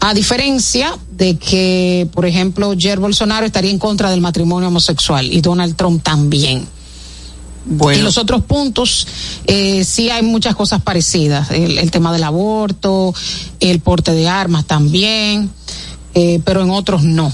a 0.00 0.14
diferencia 0.14 0.96
de 1.10 1.36
que, 1.36 2.08
por 2.12 2.24
ejemplo, 2.24 2.74
Jair 2.78 2.98
Bolsonaro 2.98 3.44
estaría 3.44 3.70
en 3.70 3.78
contra 3.78 4.10
del 4.10 4.20
matrimonio 4.20 4.68
homosexual 4.68 5.30
y 5.30 5.40
Donald 5.40 5.76
Trump 5.76 6.02
también. 6.02 6.66
Bueno. 7.66 7.98
En 7.98 8.04
los 8.04 8.16
otros 8.16 8.42
puntos 8.44 9.06
eh, 9.46 9.84
sí 9.84 10.08
hay 10.08 10.22
muchas 10.22 10.56
cosas 10.56 10.80
parecidas. 10.82 11.50
El, 11.50 11.78
el, 11.78 11.90
tema 11.90 12.12
del 12.12 12.24
aborto, 12.24 13.14
el 13.60 13.80
porte 13.80 14.12
de 14.12 14.26
armas 14.28 14.64
también, 14.64 15.50
eh, 16.14 16.40
pero 16.44 16.62
en 16.62 16.70
otros 16.70 17.02
no. 17.02 17.30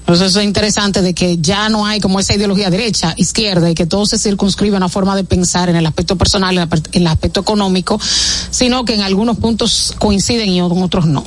Entonces 0.00 0.30
eso 0.30 0.40
es 0.40 0.46
interesante 0.46 1.02
de 1.02 1.14
que 1.14 1.38
ya 1.38 1.68
no 1.68 1.86
hay 1.86 2.00
como 2.00 2.18
esa 2.18 2.34
ideología 2.34 2.68
derecha, 2.68 3.14
izquierda, 3.16 3.70
y 3.70 3.74
que 3.74 3.86
todo 3.86 4.06
se 4.06 4.18
circunscribe 4.18 4.74
a 4.74 4.78
una 4.78 4.88
forma 4.88 5.14
de 5.14 5.22
pensar 5.22 5.68
en 5.68 5.76
el 5.76 5.86
aspecto 5.86 6.16
personal, 6.16 6.56
en 6.58 6.68
el 7.02 7.06
aspecto 7.06 7.40
económico, 7.40 8.00
sino 8.50 8.84
que 8.84 8.94
en 8.94 9.02
algunos 9.02 9.36
puntos 9.38 9.94
coinciden 9.98 10.48
y 10.48 10.58
en 10.58 10.64
otros 10.64 11.06
no. 11.06 11.24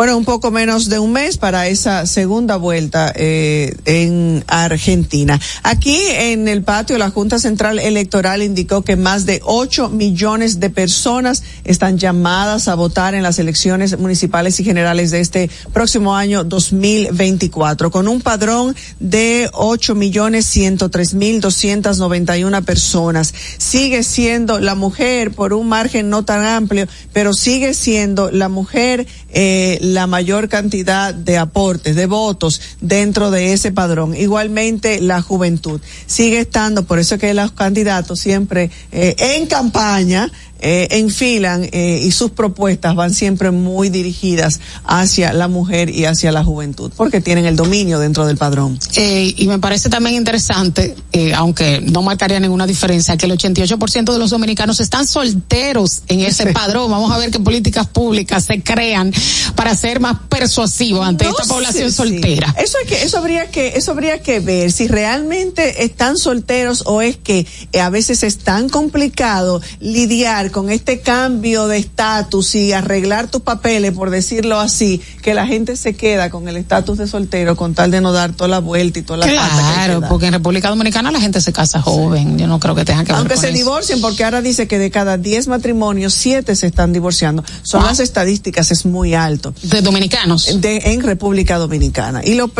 Bueno, 0.00 0.16
un 0.16 0.24
poco 0.24 0.50
menos 0.50 0.88
de 0.88 0.98
un 0.98 1.12
mes 1.12 1.36
para 1.36 1.68
esa 1.68 2.06
segunda 2.06 2.56
vuelta 2.56 3.12
eh, 3.14 3.76
en 3.84 4.42
Argentina. 4.46 5.38
Aquí 5.62 5.98
en 6.14 6.48
el 6.48 6.62
patio, 6.62 6.96
la 6.96 7.10
Junta 7.10 7.38
Central 7.38 7.78
Electoral 7.78 8.42
indicó 8.42 8.80
que 8.80 8.96
más 8.96 9.26
de 9.26 9.42
8 9.44 9.90
millones 9.90 10.58
de 10.58 10.70
personas 10.70 11.42
están 11.64 11.98
llamadas 11.98 12.66
a 12.68 12.76
votar 12.76 13.14
en 13.14 13.22
las 13.22 13.38
elecciones 13.38 13.98
municipales 13.98 14.58
y 14.58 14.64
generales 14.64 15.10
de 15.10 15.20
este 15.20 15.50
próximo 15.74 16.16
año 16.16 16.44
2024, 16.44 17.90
con 17.90 18.08
un 18.08 18.22
padrón 18.22 18.74
de 19.00 19.50
8 19.52 19.94
millones 19.96 20.46
103 20.46 21.12
mil 21.12 21.42
291 21.42 22.62
personas. 22.62 23.34
Sigue 23.58 24.02
siendo 24.02 24.60
la 24.60 24.74
mujer 24.74 25.32
por 25.32 25.52
un 25.52 25.68
margen 25.68 26.08
no 26.08 26.24
tan 26.24 26.42
amplio, 26.46 26.88
pero 27.12 27.34
sigue 27.34 27.74
siendo 27.74 28.30
la 28.30 28.48
mujer 28.48 29.06
eh, 29.28 29.78
la 29.94 30.06
mayor 30.06 30.48
cantidad 30.48 31.14
de 31.14 31.38
aportes, 31.38 31.96
de 31.96 32.06
votos 32.06 32.60
dentro 32.80 33.30
de 33.30 33.52
ese 33.52 33.72
padrón. 33.72 34.14
Igualmente 34.16 35.00
la 35.00 35.22
juventud 35.22 35.80
sigue 36.06 36.40
estando, 36.40 36.84
por 36.84 36.98
eso 36.98 37.18
que 37.18 37.34
los 37.34 37.52
candidatos 37.52 38.20
siempre 38.20 38.70
eh, 38.92 39.14
en 39.18 39.46
campaña 39.46 40.30
eh, 40.60 40.88
enfilan 40.90 41.68
eh, 41.72 42.00
y 42.02 42.10
sus 42.10 42.30
propuestas 42.30 42.94
van 42.94 43.12
siempre 43.12 43.50
muy 43.50 43.90
dirigidas 43.90 44.60
hacia 44.84 45.32
la 45.32 45.48
mujer 45.48 45.90
y 45.90 46.04
hacia 46.04 46.32
la 46.32 46.44
juventud, 46.44 46.90
porque 46.96 47.20
tienen 47.20 47.46
el 47.46 47.56
dominio 47.56 47.98
dentro 47.98 48.26
del 48.26 48.36
padrón. 48.36 48.78
Eh, 48.96 49.34
y 49.36 49.46
me 49.46 49.58
parece 49.58 49.88
también 49.88 50.16
interesante, 50.16 50.94
eh, 51.12 51.32
aunque 51.34 51.80
no 51.80 52.02
marcaría 52.02 52.40
ninguna 52.40 52.66
diferencia, 52.66 53.16
que 53.16 53.26
el 53.26 53.32
88% 53.32 54.12
de 54.12 54.18
los 54.18 54.30
dominicanos 54.30 54.80
están 54.80 55.06
solteros 55.06 56.02
en 56.08 56.20
ese 56.20 56.44
sí. 56.44 56.52
padrón. 56.52 56.90
Vamos 56.90 57.12
a 57.12 57.18
ver 57.18 57.30
qué 57.30 57.40
políticas 57.40 57.86
públicas 57.86 58.44
se 58.44 58.62
crean 58.62 59.12
para 59.54 59.74
ser 59.74 60.00
más 60.00 60.18
persuasivos 60.28 61.06
ante 61.06 61.24
no 61.24 61.30
esta 61.30 61.44
población 61.44 61.92
soltera. 61.92 62.54
Sí. 62.56 62.64
Eso, 62.64 62.78
es 62.82 62.88
que, 62.88 63.02
eso, 63.02 63.18
habría 63.18 63.50
que, 63.50 63.68
eso 63.76 63.92
habría 63.92 64.20
que 64.20 64.40
ver 64.40 64.72
si 64.72 64.88
realmente 64.88 65.84
están 65.84 66.16
solteros 66.16 66.82
o 66.86 67.02
es 67.02 67.16
que 67.16 67.46
a 67.80 67.90
veces 67.90 68.22
es 68.22 68.38
tan 68.38 68.68
complicado 68.68 69.60
lidiar 69.80 70.49
con 70.50 70.70
este 70.70 71.00
cambio 71.00 71.66
de 71.66 71.78
estatus 71.78 72.54
y 72.54 72.72
arreglar 72.72 73.28
tus 73.28 73.42
papeles, 73.42 73.92
por 73.92 74.10
decirlo 74.10 74.60
así, 74.60 75.00
que 75.22 75.34
la 75.34 75.46
gente 75.46 75.76
se 75.76 75.94
queda 75.94 76.30
con 76.30 76.48
el 76.48 76.56
estatus 76.56 76.98
de 76.98 77.06
soltero 77.06 77.56
con 77.56 77.74
tal 77.74 77.90
de 77.90 78.00
no 78.00 78.12
dar 78.12 78.32
toda 78.32 78.48
la 78.48 78.58
vuelta 78.58 78.98
y 78.98 79.02
toda 79.02 79.18
la 79.18 79.26
Claro, 79.26 80.02
porque 80.08 80.26
en 80.26 80.32
República 80.34 80.68
Dominicana 80.68 81.10
la 81.10 81.20
gente 81.20 81.40
se 81.40 81.52
casa 81.52 81.80
joven. 81.80 82.32
Sí. 82.32 82.40
Yo 82.40 82.46
no 82.46 82.58
creo 82.58 82.74
que 82.74 82.84
tengan 82.84 83.04
que 83.04 83.12
Aunque 83.12 83.36
se 83.36 83.48
eso. 83.48 83.56
divorcien, 83.56 84.00
porque 84.00 84.24
ahora 84.24 84.42
dice 84.42 84.66
que 84.66 84.78
de 84.78 84.90
cada 84.90 85.16
10 85.16 85.48
matrimonios, 85.48 86.14
7 86.14 86.54
se 86.54 86.66
están 86.66 86.92
divorciando. 86.92 87.44
Son 87.62 87.80
wow. 87.80 87.90
las 87.90 88.00
estadísticas, 88.00 88.70
es 88.70 88.86
muy 88.86 89.14
alto. 89.14 89.54
De 89.62 89.82
dominicanos. 89.82 90.60
De, 90.60 90.76
en 90.86 91.02
República 91.02 91.58
Dominicana. 91.58 92.22
Y 92.24 92.34
lo 92.34 92.50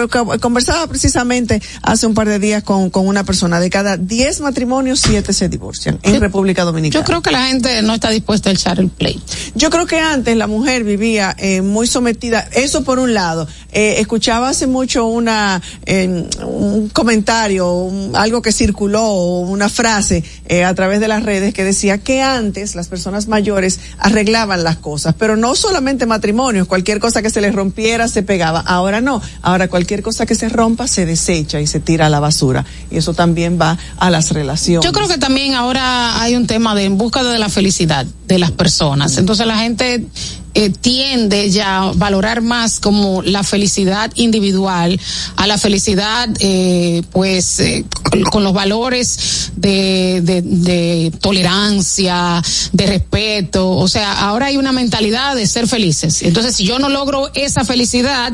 conversaba 0.41 0.87
precisamente 0.87 1.63
hace 1.83 2.07
un 2.07 2.15
par 2.15 2.29
de 2.29 2.39
días 2.39 2.63
con, 2.63 2.91
con 2.91 3.07
una 3.07 3.25
persona. 3.25 3.61
De 3.61 3.71
cada 3.71 3.97
10 3.97 4.41
matrimonios, 4.41 5.01
7 5.01 5.33
se 5.33 5.49
divorcian 5.49 5.99
en 6.03 6.15
yo, 6.15 6.21
República 6.21 6.65
Dominicana. 6.65 7.03
Yo 7.03 7.07
creo 7.07 7.23
que 7.23 7.31
la 7.31 7.47
gente 7.47 7.80
mujer 7.81 7.85
no 7.85 7.95
está 7.95 8.11
dispuesta 8.11 8.51
a 8.51 8.53
echar 8.53 8.81
el 8.81 8.89
play. 8.89 9.21
Yo 9.55 9.71
creo 9.71 9.87
que 9.87 9.99
antes 9.99 10.37
la 10.37 10.47
mujer 10.47 10.85
vivía 10.85 11.35
eh, 11.39 11.63
muy 11.63 11.87
sometida, 11.87 12.49
eso 12.53 12.85
por 12.85 12.99
un 12.99 13.15
lado. 13.15 13.47
Eh, 13.73 13.97
escuchaba 13.99 14.49
hace 14.49 14.67
mucho 14.67 15.07
una 15.07 15.63
un 16.43 16.89
comentario, 16.89 17.91
algo 18.15 18.43
que 18.43 18.53
circuló, 18.53 19.13
una 19.13 19.69
frase 19.69 20.25
eh, 20.49 20.65
a 20.65 20.75
través 20.75 21.01
de 21.01 21.09
las 21.09 21.23
redes 21.23 21.55
que 21.55 21.65
decía 21.65 21.99
que 21.99 22.23
antes 22.23 22.75
las 22.75 22.89
personas 22.89 23.29
mayores 23.29 23.81
arreglaban 23.99 24.65
las 24.65 24.77
cosas, 24.77 25.15
pero 25.19 25.37
no 25.37 25.55
solamente 25.55 26.07
matrimonios, 26.07 26.67
cualquier 26.67 27.01
cosa 27.01 27.23
que 27.23 27.31
se 27.31 27.41
les 27.41 27.55
rompiera 27.55 28.09
se 28.09 28.23
pegaba. 28.23 28.61
Ahora 28.61 29.01
no, 29.01 29.21
ahora 29.43 29.69
cualquier 29.69 30.03
cosa 30.03 30.27
que 30.27 30.35
se 30.35 30.49
rompa 30.49 30.87
se 30.87 31.07
desecha 31.07 31.61
y 31.61 31.67
se 31.67 31.81
tira 31.81 32.07
a 32.07 32.11
la 32.11 32.21
basura. 32.21 32.65
Y 32.91 32.99
eso 32.99 33.15
también 33.15 33.59
va 33.61 33.79
a 33.99 34.11
las 34.11 34.33
relaciones. 34.33 34.85
Yo 34.85 34.93
creo 34.93 35.09
que 35.09 35.19
también 35.19 35.55
ahora 35.55 36.21
hay 36.21 36.37
un 36.37 36.47
tema 36.47 36.75
de 36.75 36.85
en 36.85 36.99
busca 36.99 37.23
de 37.23 37.39
la 37.39 37.49
felicidad 37.49 37.70
de 38.27 38.39
las 38.39 38.51
personas. 38.51 39.17
Entonces 39.17 39.47
la 39.47 39.59
gente 39.59 40.05
eh, 40.55 40.71
tiende 40.71 41.51
ya 41.51 41.83
a 41.83 41.93
valorar 41.93 42.41
más 42.41 42.81
como 42.81 43.23
la 43.23 43.45
felicidad 43.45 44.11
individual 44.17 45.01
a 45.37 45.47
la 45.47 45.59
felicidad 45.59 46.29
eh, 46.41 47.03
pues 47.13 47.61
eh, 47.61 47.85
con, 48.31 48.43
los 48.43 48.53
valores 48.53 49.51
de, 49.55 50.21
de, 50.23 50.43
de, 50.43 51.13
tolerancia 51.21 52.43
de 52.73 52.87
respeto. 52.87 53.71
O 53.71 53.87
sea 53.87 54.13
ahora 54.29 54.47
hay 54.47 54.57
una 54.57 54.73
mentalidad 54.73 55.37
de 55.37 55.47
ser 55.47 55.69
felices. 55.69 56.23
Entonces 56.23 56.57
si 56.57 56.65
yo 56.65 56.79
no 56.79 56.89
logro 56.89 57.31
esa 57.35 57.65
felicidad 57.65 58.33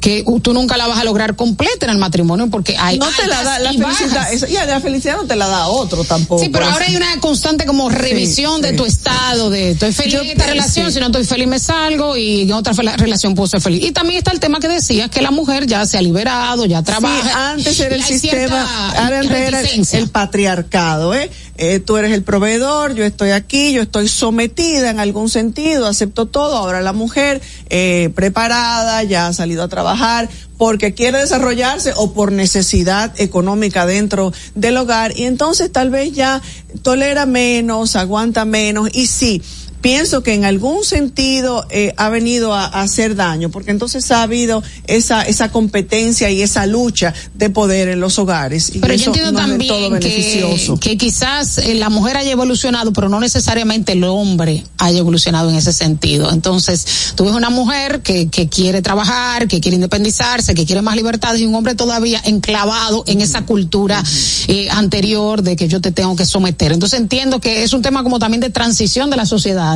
que 0.00 0.24
tú 0.40 0.52
nunca 0.52 0.76
la 0.76 0.86
vas 0.86 1.00
a 1.00 1.04
lograr 1.04 1.34
completa 1.34 1.86
en 1.86 1.90
el 1.90 1.98
matrimonio 1.98 2.48
porque 2.48 2.76
hay 2.78 2.96
no 2.96 3.08
te 3.10 3.26
la 3.26 3.42
da 3.42 3.58
la 3.58 3.72
felicidad 3.72 4.28
y 4.48 4.52
la 4.52 4.80
felicidad 4.80 5.16
no 5.16 5.24
te 5.24 5.34
la 5.34 5.48
da 5.48 5.66
otro 5.66 6.04
tampoco 6.04 6.40
sí 6.40 6.48
pero 6.48 6.66
ahora 6.66 6.84
hay 6.86 6.94
una 6.94 7.18
constante 7.18 7.66
como 7.66 7.88
revisión 7.88 8.62
de 8.62 8.74
tu 8.74 8.84
estado 8.84 9.50
de 9.50 9.72
estoy 9.72 9.92
feliz 9.92 10.14
en 10.14 10.26
esta 10.28 10.46
relación 10.46 10.92
si 10.92 11.00
no 11.00 11.06
estoy 11.06 11.24
feliz 11.24 11.48
algo 11.70 12.16
y 12.16 12.42
en 12.42 12.52
otra 12.52 12.72
relación 12.96 13.34
puedo 13.34 13.46
ser 13.46 13.60
feliz. 13.60 13.84
Y 13.84 13.92
también 13.92 14.18
está 14.18 14.32
el 14.32 14.40
tema 14.40 14.60
que 14.60 14.68
decía 14.68 15.08
que 15.08 15.22
la 15.22 15.30
mujer 15.30 15.66
ya 15.66 15.84
se 15.86 15.98
ha 15.98 16.02
liberado, 16.02 16.66
ya 16.66 16.82
trabaja. 16.82 17.52
antes 17.52 17.78
era 17.80 17.94
el 17.94 18.02
sistema, 18.02 18.92
antes 18.96 19.30
era 19.30 19.60
el, 19.60 20.08
patriarcado, 20.08 21.14
¿eh? 21.14 21.30
¿eh? 21.56 21.80
Tú 21.80 21.96
eres 21.96 22.12
el 22.12 22.22
proveedor, 22.22 22.94
yo 22.94 23.04
estoy 23.04 23.30
aquí, 23.30 23.72
yo 23.72 23.82
estoy 23.82 24.08
sometida 24.08 24.90
en 24.90 25.00
algún 25.00 25.28
sentido, 25.28 25.86
acepto 25.86 26.26
todo. 26.26 26.56
Ahora 26.56 26.80
la 26.80 26.92
mujer 26.92 27.40
eh, 27.70 28.10
preparada, 28.14 29.02
ya 29.02 29.28
ha 29.28 29.32
salido 29.32 29.62
a 29.62 29.68
trabajar 29.68 30.28
porque 30.58 30.94
quiere 30.94 31.18
desarrollarse 31.18 31.92
o 31.96 32.12
por 32.12 32.32
necesidad 32.32 33.12
económica 33.20 33.84
dentro 33.86 34.32
del 34.54 34.76
hogar 34.78 35.12
y 35.16 35.24
entonces 35.24 35.70
tal 35.70 35.90
vez 35.90 36.12
ya 36.12 36.40
tolera 36.82 37.26
menos, 37.26 37.94
aguanta 37.96 38.44
menos 38.44 38.88
y 38.94 39.06
sí 39.06 39.42
pienso 39.86 40.24
que 40.24 40.34
en 40.34 40.44
algún 40.44 40.84
sentido 40.84 41.64
eh, 41.70 41.94
ha 41.96 42.08
venido 42.08 42.52
a, 42.52 42.64
hacer 42.64 43.14
daño, 43.14 43.52
porque 43.52 43.70
entonces 43.70 44.10
ha 44.10 44.22
habido 44.24 44.60
esa 44.88 45.22
esa 45.22 45.52
competencia 45.52 46.28
y 46.28 46.42
esa 46.42 46.66
lucha 46.66 47.14
de 47.34 47.50
poder 47.50 47.86
en 47.90 48.00
los 48.00 48.18
hogares. 48.18 48.72
pero 48.80 48.94
yo 48.94 49.06
entiendo 49.06 49.32
también 49.32 50.00
que, 50.00 50.96
quizás 50.98 51.58
eh, 51.58 51.76
la 51.76 51.88
mujer 51.88 52.16
haya 52.16 52.32
evolucionado, 52.32 52.92
pero 52.92 53.08
no 53.08 53.20
necesariamente 53.20 53.92
el 53.92 54.02
hombre 54.02 54.64
haya 54.78 54.98
evolucionado 54.98 55.50
en 55.50 55.54
ese 55.54 55.72
sentido. 55.72 56.32
Entonces, 56.32 57.12
tú 57.14 57.24
ves 57.26 57.34
una 57.34 57.50
mujer 57.50 58.02
que, 58.02 58.26
que 58.26 58.48
quiere 58.48 58.82
trabajar, 58.82 59.46
que 59.46 59.60
quiere 59.60 59.76
independizarse, 59.76 60.56
que 60.56 60.66
quiere 60.66 60.82
más 60.82 60.96
libertad, 60.96 61.36
y 61.36 61.46
un 61.46 61.54
hombre 61.54 61.76
todavía 61.76 62.20
enclavado 62.24 63.04
en 63.06 63.20
esa 63.20 63.42
cultura 63.42 64.02
eh, 64.48 64.68
anterior 64.68 65.42
de 65.42 65.54
que 65.54 65.68
yo 65.68 65.80
te 65.80 65.92
tengo 65.92 66.16
que 66.16 66.26
someter. 66.26 66.72
Entonces 66.72 66.98
entiendo 66.98 67.40
que 67.40 67.62
es 67.62 67.72
un 67.72 67.82
tema 67.82 68.02
como 68.02 68.18
también 68.18 68.40
de 68.40 68.50
transición 68.50 69.10
de 69.10 69.16
la 69.16 69.26
sociedad 69.26 69.75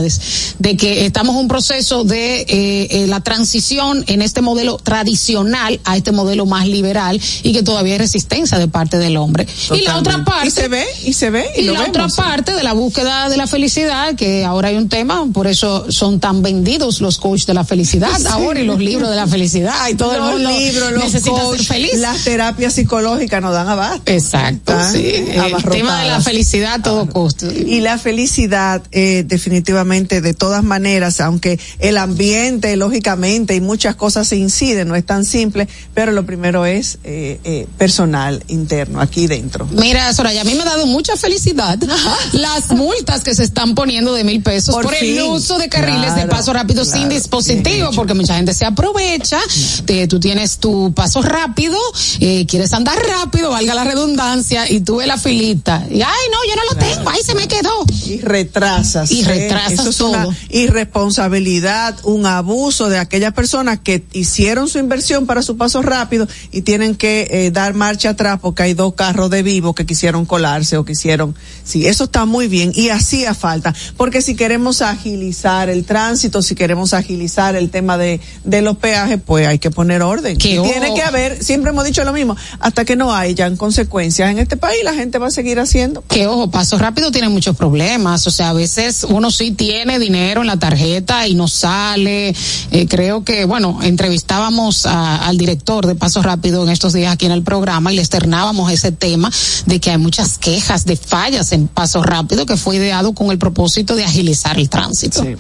de 0.59 0.77
que 0.77 1.07
estamos 1.07 1.35
en 1.35 1.43
un 1.43 1.49
proceso 1.49 2.05
de 2.05 2.41
eh, 2.43 2.47
eh, 2.91 3.07
la 3.07 3.21
transición 3.21 4.05
en 4.07 4.23
este 4.23 4.41
modelo 4.41 4.77
tradicional 4.79 5.81
a 5.85 5.97
este 5.97 6.13
modelo 6.13 6.47
más 6.47 6.67
liberal 6.67 7.21
y 7.43 7.53
que 7.53 7.63
todavía 7.63 7.95
hay 7.95 7.99
resistencia 7.99 8.59
de 8.59 8.69
parte 8.69 8.99
del 8.99 9.17
hombre. 9.17 9.47
Y 9.75 9.83
la 9.83 9.97
otra 9.97 10.25
parte. 10.25 10.49
Y 10.49 10.51
se 10.51 10.69
ve, 10.69 10.85
y 11.05 11.13
se 11.13 11.31
ve. 11.31 11.47
Y, 11.57 11.63
la 11.63 11.83
otra 11.83 12.09
parte 12.09 12.55
de 12.55 12.63
la 12.63 12.73
búsqueda 12.73 13.29
de 13.29 13.37
la 13.37 13.47
felicidad, 13.47 14.15
que 14.15 14.45
ahora 14.45 14.69
hay 14.69 14.77
un 14.77 14.89
tema, 14.89 15.27
por 15.33 15.47
eso 15.47 15.91
son 15.91 16.21
tan 16.21 16.43
vendidos 16.43 17.01
los 17.01 17.19
coaches 17.19 17.47
de 17.47 17.55
la 17.55 17.65
felicidad 17.65 18.11
ahora 18.27 18.61
y 18.61 18.65
los 18.65 18.79
libros 18.79 19.11
de 19.11 19.17
la 19.17 19.27
felicidad 19.27 19.89
y 19.89 19.95
todo 19.95 20.15
el 20.15 20.23
mundo 20.23 20.51
libros, 20.51 20.93
los 20.93 21.05
necesita 21.05 21.51
ser 21.51 21.65
feliz. 21.65 21.95
Las 21.99 22.25
terapias 22.25 22.75
psicológicas 22.75 23.43
nos 23.43 23.53
dan 23.53 23.69
abasto. 23.69 24.11
Exacto, 24.11 24.73
sí. 24.93 25.13
El 25.29 25.63
tema 25.71 26.03
de 26.03 26.09
la 26.09 26.21
felicidad 26.21 26.75
a 26.75 26.83
todo 26.83 27.07
costo. 27.09 27.51
Y 27.51 27.81
la 27.81 27.99
felicidad, 27.99 28.83
eh, 28.93 29.25
definitivamente 29.27 29.80
de 29.85 30.35
todas 30.35 30.63
maneras, 30.63 31.21
aunque 31.21 31.59
el 31.79 31.97
ambiente, 31.97 32.77
lógicamente, 32.77 33.55
y 33.55 33.61
muchas 33.61 33.97
cosas 33.97 34.29
se 34.29 34.37
inciden, 34.37 34.89
no 34.89 34.95
es 34.95 35.07
tan 35.07 35.25
simple, 35.25 35.69
pero 35.95 36.13
lo 36.13 36.27
primero 36.27 36.67
es 36.67 36.99
eh, 37.03 37.41
eh, 37.45 37.67
personal, 37.79 38.45
interno, 38.49 39.01
aquí 39.01 39.27
dentro. 39.27 39.67
Mira, 39.73 40.13
Soraya, 40.13 40.43
a 40.43 40.45
mí 40.45 40.55
me 40.55 40.63
ha 40.63 40.67
dado 40.67 40.87
mucha 40.87 41.17
felicidad 41.17 41.79
las 42.33 42.71
multas 42.71 43.23
que 43.23 43.35
se 43.35 43.43
están 43.43 43.75
poniendo 43.75 44.13
de 44.13 44.25
mil 44.25 44.43
pesos 44.43 44.75
por, 44.75 44.95
el 44.95 45.21
uso 45.23 45.59
de 45.59 45.69
carriles 45.69 46.15
de 46.15 46.27
paso 46.27 46.53
rápido 46.53 46.85
sin 46.85 47.09
dispositivo, 47.09 47.91
porque 47.95 48.15
mucha 48.15 48.37
gente 48.37 48.53
se 48.53 48.67
aprovecha, 48.67 49.39
te, 49.87 50.07
tú 50.09 50.21
tienes 50.21 50.59
tu 50.59 50.93
paso 50.95 51.23
rápido, 51.23 51.77
eh, 52.21 52.45
quieres 52.47 52.73
andar 52.75 52.99
rápido, 52.99 53.51
valga 53.51 53.75
la 53.75 53.85
redundancia, 53.85 54.71
y 54.71 54.81
tú 54.81 54.97
ves 54.97 55.07
la 55.07 55.17
filita, 55.17 55.87
y 55.91 56.03
ay, 56.03 56.27
no, 56.31 56.39
yo 56.49 56.57
no 56.57 56.75
lo 56.75 56.79
tengo, 56.79 57.11
ahí 57.11 57.23
se 57.25 57.35
me 57.35 57.49
quedó. 57.49 57.85
Y 58.07 58.21
retrasas. 58.21 59.11
Y 59.11 59.23
retrasas 59.25 59.70
eso 59.73 59.91
es 59.91 60.01
una 60.01 60.29
irresponsabilidad, 60.51 61.97
un 62.05 62.27
abuso 62.27 62.89
de 62.89 62.99
aquellas 62.99 63.33
personas 63.33 63.81
que 63.81 64.05
hicieron 64.13 64.69
su 64.69 64.79
inversión 64.79 65.27
para 65.27 65.43
su 65.43 65.57
paso 65.57 65.83
rápido 65.83 66.27
y 66.53 66.63
tienen 66.63 66.95
que 66.95 67.29
eh, 67.31 67.51
dar 67.51 67.75
marcha 67.75 68.11
atrás 68.11 68.39
porque 68.41 68.63
hay 68.63 68.75
dos 68.75 68.95
carros 68.95 69.31
de 69.31 69.43
vivo 69.43 69.75
que 69.75 69.87
quisieron 69.87 70.27
colarse 70.27 70.77
o 70.77 70.85
quisieron. 70.85 71.35
Sí, 71.65 71.87
eso 71.87 72.05
está 72.05 72.25
muy 72.25 72.49
bien 72.49 72.73
y 72.75 72.89
hacía 72.89 73.35
falta, 73.35 73.75
porque 73.97 74.23
si 74.23 74.35
queremos 74.35 74.83
agilizar 74.83 75.69
el 75.69 75.85
tránsito, 75.85 76.43
si 76.43 76.55
queremos 76.55 76.95
agilizar 76.95 77.57
el 77.57 77.71
tema 77.71 77.97
de, 77.97 78.21
de 78.45 78.63
los 78.63 78.77
peajes, 78.77 79.21
pues 79.25 79.47
hay 79.47 79.59
que 79.59 79.71
poner 79.71 80.03
orden. 80.03 80.37
tiene 80.39 80.95
que 80.95 81.03
haber, 81.03 81.43
siempre 81.43 81.71
hemos 81.71 81.85
dicho 81.85 82.05
lo 82.05 82.13
mismo, 82.13 82.37
hasta 82.59 82.85
que 82.85 82.97
no 82.97 83.15
hayan 83.15 83.57
consecuencias 83.57 84.31
en 84.31 84.39
este 84.39 84.57
país, 84.57 84.83
la 84.85 84.95
gente 84.95 85.19
va 85.19 85.29
a 85.29 85.31
seguir 85.31 85.61
haciendo. 85.61 86.03
Que 86.09 86.27
ojo, 86.27 86.51
paso 86.51 86.79
rápido 86.79 87.11
tiene 87.11 87.29
muchos 87.29 87.57
problemas, 87.57 88.27
o 88.27 88.31
sea, 88.31 88.51
a 88.51 88.53
veces 88.53 89.05
uno 89.09 89.31
sí 89.31 89.53
tiene 89.61 89.99
dinero 89.99 90.41
en 90.41 90.47
la 90.47 90.57
tarjeta 90.57 91.29
y 91.29 91.35
no 91.35 91.47
sale. 91.47 92.35
Eh, 92.71 92.87
creo 92.89 93.25
que, 93.25 93.45
bueno, 93.45 93.81
entrevistábamos 93.83 94.87
al 94.87 95.37
director 95.37 95.87
de 95.87 95.95
Paso 95.95 96.23
Rápido 96.23 96.63
en 96.63 96.71
estos 96.71 96.95
días 96.95 97.13
aquí 97.13 97.27
en 97.27 97.33
el 97.33 97.43
programa 97.43 97.93
y 97.93 97.97
le 97.97 98.01
externábamos 98.01 98.73
ese 98.73 98.91
tema 98.91 99.31
de 99.67 99.79
que 99.79 99.91
hay 99.91 99.99
muchas 99.99 100.39
quejas 100.39 100.87
de 100.87 100.97
fallas 100.97 101.53
en 101.53 101.69
Paso 101.69 102.03
Rápido 102.03 102.47
que 102.47 102.57
fue 102.57 102.77
ideado 102.77 103.13
con 103.13 103.31
el 103.31 103.37
propósito 103.37 103.97
de 103.97 104.05
agilizar 104.05 104.59
el 104.59 104.71
tránsito. 104.71 105.23
Sí. 105.23 105.35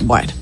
Bueno. 0.00 0.32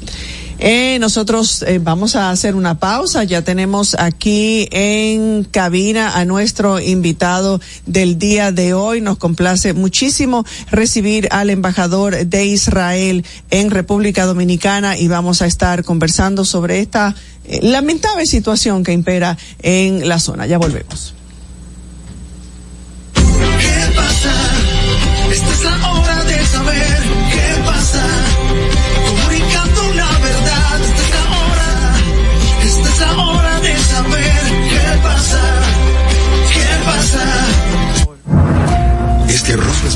Eh, 0.62 0.98
nosotros 1.00 1.62
eh, 1.62 1.80
vamos 1.82 2.16
a 2.16 2.30
hacer 2.30 2.54
una 2.54 2.78
pausa. 2.78 3.24
Ya 3.24 3.40
tenemos 3.40 3.96
aquí 3.98 4.68
en 4.72 5.44
cabina 5.44 6.18
a 6.18 6.26
nuestro 6.26 6.78
invitado 6.78 7.62
del 7.86 8.18
día 8.18 8.52
de 8.52 8.74
hoy. 8.74 9.00
Nos 9.00 9.16
complace 9.16 9.72
muchísimo 9.72 10.44
recibir 10.70 11.28
al 11.30 11.48
embajador 11.48 12.26
de 12.26 12.44
Israel 12.44 13.24
en 13.50 13.70
República 13.70 14.26
Dominicana 14.26 14.98
y 14.98 15.08
vamos 15.08 15.40
a 15.40 15.46
estar 15.46 15.82
conversando 15.82 16.44
sobre 16.44 16.80
esta 16.80 17.14
eh, 17.46 17.60
lamentable 17.62 18.26
situación 18.26 18.84
que 18.84 18.92
impera 18.92 19.38
en 19.62 20.06
la 20.08 20.18
zona. 20.18 20.46
Ya 20.46 20.58
volvemos. 20.58 21.14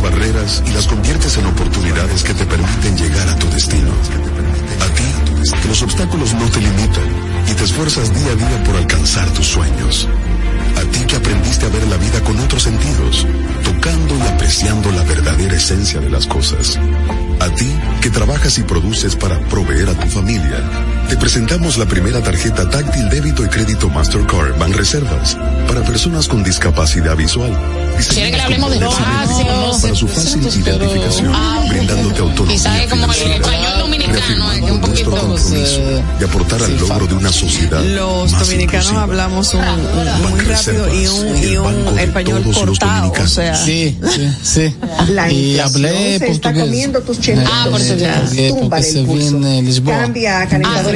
Barreras 0.04 0.62
y 0.66 0.72
las 0.72 0.86
conviertes 0.86 1.38
en 1.38 1.46
oportunidades 1.46 2.22
que 2.22 2.34
te 2.34 2.44
permiten 2.44 2.96
llegar 2.96 3.26
a 3.26 3.38
tu 3.38 3.48
destino. 3.48 3.90
A 3.90 4.88
ti, 4.94 5.68
los 5.68 5.82
obstáculos 5.82 6.34
no 6.34 6.46
te 6.50 6.60
limitan 6.60 7.08
y 7.50 7.54
te 7.54 7.64
esfuerzas 7.64 8.12
día 8.12 8.32
a 8.32 8.34
día 8.34 8.64
por 8.64 8.76
alcanzar 8.76 9.28
tus 9.30 9.46
sueños. 9.46 10.06
A 10.76 10.82
ti 10.90 11.06
que 11.06 11.16
aprendiste 11.16 11.64
a 11.64 11.70
ver 11.70 11.86
la 11.86 11.96
vida 11.96 12.20
con 12.20 12.38
otros 12.38 12.64
sentidos, 12.64 13.26
tocando 13.64 14.18
y 14.18 14.22
apreciando 14.22 14.92
la 14.92 15.02
verdadera 15.04 15.56
esencia 15.56 16.00
de 16.00 16.10
las 16.10 16.26
cosas. 16.26 16.78
A 17.40 17.48
ti 17.54 17.70
que 18.02 18.10
trabajas 18.10 18.58
y 18.58 18.62
produces 18.62 19.16
para 19.16 19.38
proveer 19.48 19.88
a 19.88 19.94
tu 19.94 20.08
familia. 20.08 20.58
Te 21.08 21.16
presentamos 21.16 21.76
la 21.76 21.86
primera 21.86 22.22
tarjeta 22.22 22.68
táctil 22.68 23.08
débito 23.08 23.44
y 23.44 23.48
crédito 23.48 23.88
Mastercard 23.88 24.56
Reservas 24.74 25.36
para 25.68 25.82
personas 25.82 26.28
con 26.28 26.42
discapacidad 26.42 27.16
visual 27.16 27.52
¿Quiere 28.08 28.30
que 28.30 28.36
le 28.36 28.42
hablemos 28.42 28.70
de 28.70 28.76
espacio? 28.76 29.80
Para 29.82 29.94
su 29.94 30.08
fácil 30.08 30.42
identificación, 30.42 31.32
ah, 31.34 31.64
brindándote 31.68 32.20
autonomía. 32.20 32.56
Quizás 32.56 32.86
como 32.88 33.12
el 33.12 33.32
español 33.32 33.78
dominicano, 33.78 34.52
es 34.52 34.70
un 34.70 34.80
poquito. 34.80 35.10
compromiso 35.10 35.80
y 36.20 36.24
aportar 36.24 36.62
al 36.62 36.76
logro 36.76 37.06
de 37.06 37.14
una 37.14 37.32
sociedad. 37.32 37.82
Los 37.82 38.32
dominicanos 38.32 38.92
hablamos 38.92 39.54
un, 39.54 39.62
muy 40.22 40.40
rápido 40.40 40.94
y 40.94 41.06
un, 41.06 41.36
y 41.36 41.56
un 41.56 41.98
español 41.98 42.44
cortado, 42.52 43.12
o 43.12 43.26
sea. 43.26 43.54
Sí, 43.54 43.96
sí, 44.10 44.30
sí. 44.42 44.74
La 45.10 45.30
y 45.30 45.58
hablé 45.58 46.18
se 46.18 46.30
está 46.30 46.52
comiendo 46.52 47.00
tus 47.00 47.20
chelitos. 47.20 47.50
Ah, 47.52 47.68
por 47.70 47.80
eso 47.80 47.96
ya. 47.96 48.24
Tumba 48.48 48.78
el 48.78 49.06
pulso. 49.06 49.40
Cambia 49.84 50.42
a 50.42 50.48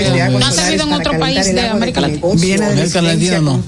de 0.04 0.22
agua. 0.22 0.40
¿No 0.40 0.46
ha 0.46 0.52
servido 0.52 0.84
en 0.87 0.92
otro 0.92 1.18
país 1.18 1.54
de 1.54 1.61
América 1.68 2.00
Latina? 2.00 2.26
Viene 2.34 2.66
de 2.66 2.72
América 2.72 3.02
Latina, 3.02 3.40
no. 3.40 3.62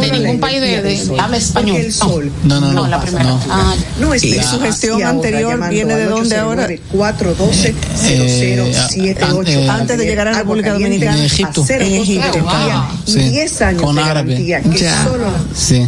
De 0.00 0.10
ningún 0.10 0.40
país 0.40 0.60
de 0.60 1.16
habla 1.18 1.36
español. 1.36 1.92
No, 2.44 2.60
no, 2.60 2.72
no. 2.72 2.86
la 2.86 3.00
primera. 3.00 3.24
No, 3.24 3.40
ah, 3.50 3.74
es 4.14 4.46
su 4.46 4.60
gestión 4.60 5.02
anterior 5.02 5.68
viene 5.68 5.94
de 5.94 6.06
dónde 6.06 6.36
ahora? 6.36 6.68
412 6.92 7.74
0078 7.96 9.70
antes 9.70 9.98
de 9.98 10.04
llegar 10.04 10.28
a 10.28 10.32
la 10.32 10.38
República 10.38 10.72
Dominicana. 10.72 11.18
En 11.18 11.24
Egipto. 11.24 11.64
En 11.68 11.82
Egipto. 11.82 12.46
Sí. 13.06 13.18
10 13.18 13.62
años 13.62 13.82
Con 13.82 13.98
árabe. 13.98 14.62
solo 15.04 15.26
Sí. 15.54 15.86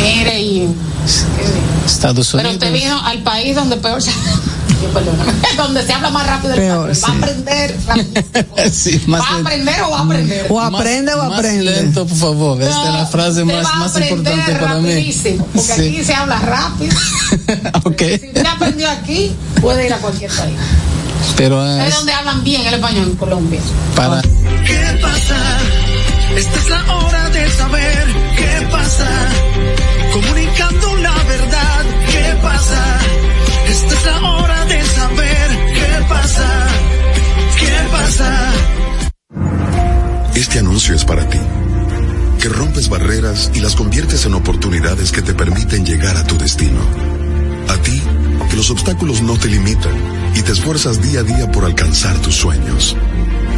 Mire 0.00 0.40
y 0.40 0.68
Estados 1.86 2.30
pero 2.32 2.48
Unidos. 2.48 2.66
usted 2.66 2.72
vino 2.72 3.00
al 3.04 3.22
país 3.22 3.54
donde 3.54 3.76
peor 3.76 4.02
se 4.02 4.10
donde 5.56 5.82
se 5.86 5.92
habla 5.92 6.10
más 6.10 6.26
rápido 6.26 6.54
el 6.54 6.60
Peor, 6.60 6.90
español. 6.90 7.22
va 7.22 7.26
a 7.26 7.28
sí. 7.28 7.34
aprender 7.42 7.76
sí, 8.72 9.02
más 9.06 9.20
va 9.20 9.26
a 9.36 9.38
aprender 9.40 9.82
o 9.82 9.90
va 9.90 9.98
a 9.98 10.02
aprender 10.04 10.46
o 10.50 10.60
aprende 10.60 11.14
o 11.14 11.18
Más 11.24 11.38
aprende. 11.38 11.64
lento, 11.64 12.06
por 12.06 12.16
favor. 12.18 12.62
Esta 12.62 12.86
es 12.88 12.92
la 12.94 13.06
frase 13.06 13.44
más, 13.44 13.62
más 13.76 13.90
aprender 13.90 14.18
importante 14.18 14.52
para 14.56 14.74
mí. 14.76 14.88
rapidísimo, 14.92 15.46
porque 15.54 15.60
Sí. 15.72 15.80
aquí 15.88 16.04
se 16.04 16.14
habla 16.14 16.38
rápido 16.40 16.96
ok. 17.84 17.98
si 18.20 18.26
usted 18.28 18.46
aprendió 18.46 18.90
aquí 18.90 19.32
puede 19.60 19.86
ir 19.86 19.92
a 19.92 19.98
cualquier 19.98 20.30
país 20.30 20.56
Pero 21.36 21.64
es 21.80 21.88
es 21.88 21.94
donde 21.94 22.12
hablan 22.12 22.44
bien 22.44 22.66
el 22.66 22.74
español 22.74 23.04
en 23.10 23.16
Colombia 23.16 23.60
para. 23.94 24.22
¿Qué 24.22 24.98
pasa? 25.00 25.36
Esta 26.36 26.58
es 26.58 26.68
la 26.70 26.94
hora 26.96 27.30
de 27.30 27.50
saber 27.50 28.06
qué 28.36 28.66
pasa. 28.70 29.08
Comunicando 30.12 30.96
la 30.96 31.12
verdad, 31.24 31.84
¿qué 32.10 32.36
pasa? 32.42 32.98
Esta 33.68 33.94
es 33.94 34.04
la 34.04 34.30
hora 34.30 34.55
¿Qué 37.58 37.88
pasa? 37.90 38.52
Este 40.34 40.58
anuncio 40.58 40.94
es 40.94 41.04
para 41.04 41.28
ti, 41.28 41.38
que 42.40 42.48
rompes 42.48 42.88
barreras 42.88 43.50
y 43.54 43.60
las 43.60 43.74
conviertes 43.74 44.26
en 44.26 44.34
oportunidades 44.34 45.12
que 45.12 45.22
te 45.22 45.34
permiten 45.34 45.84
llegar 45.84 46.16
a 46.16 46.24
tu 46.24 46.36
destino. 46.36 46.80
A 47.68 47.76
ti, 47.78 48.02
que 48.50 48.56
los 48.56 48.70
obstáculos 48.70 49.22
no 49.22 49.38
te 49.38 49.48
limitan 49.48 49.94
y 50.34 50.42
te 50.42 50.52
esfuerzas 50.52 51.02
día 51.02 51.20
a 51.20 51.22
día 51.22 51.50
por 51.50 51.64
alcanzar 51.64 52.16
tus 52.18 52.34
sueños. 52.34 52.96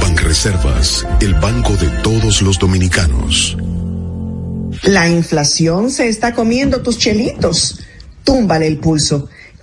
Banreservas, 0.00 1.06
el 1.20 1.34
banco 1.34 1.72
de 1.76 1.88
todos 2.02 2.42
los 2.42 2.58
dominicanos. 2.58 3.56
La 4.82 5.08
inflación 5.08 5.90
se 5.90 6.08
está 6.08 6.34
comiendo 6.34 6.82
tus 6.82 6.98
chelitos. 6.98 7.80
Túmbale 8.24 8.66
el 8.66 8.78
pulso. 8.78 9.28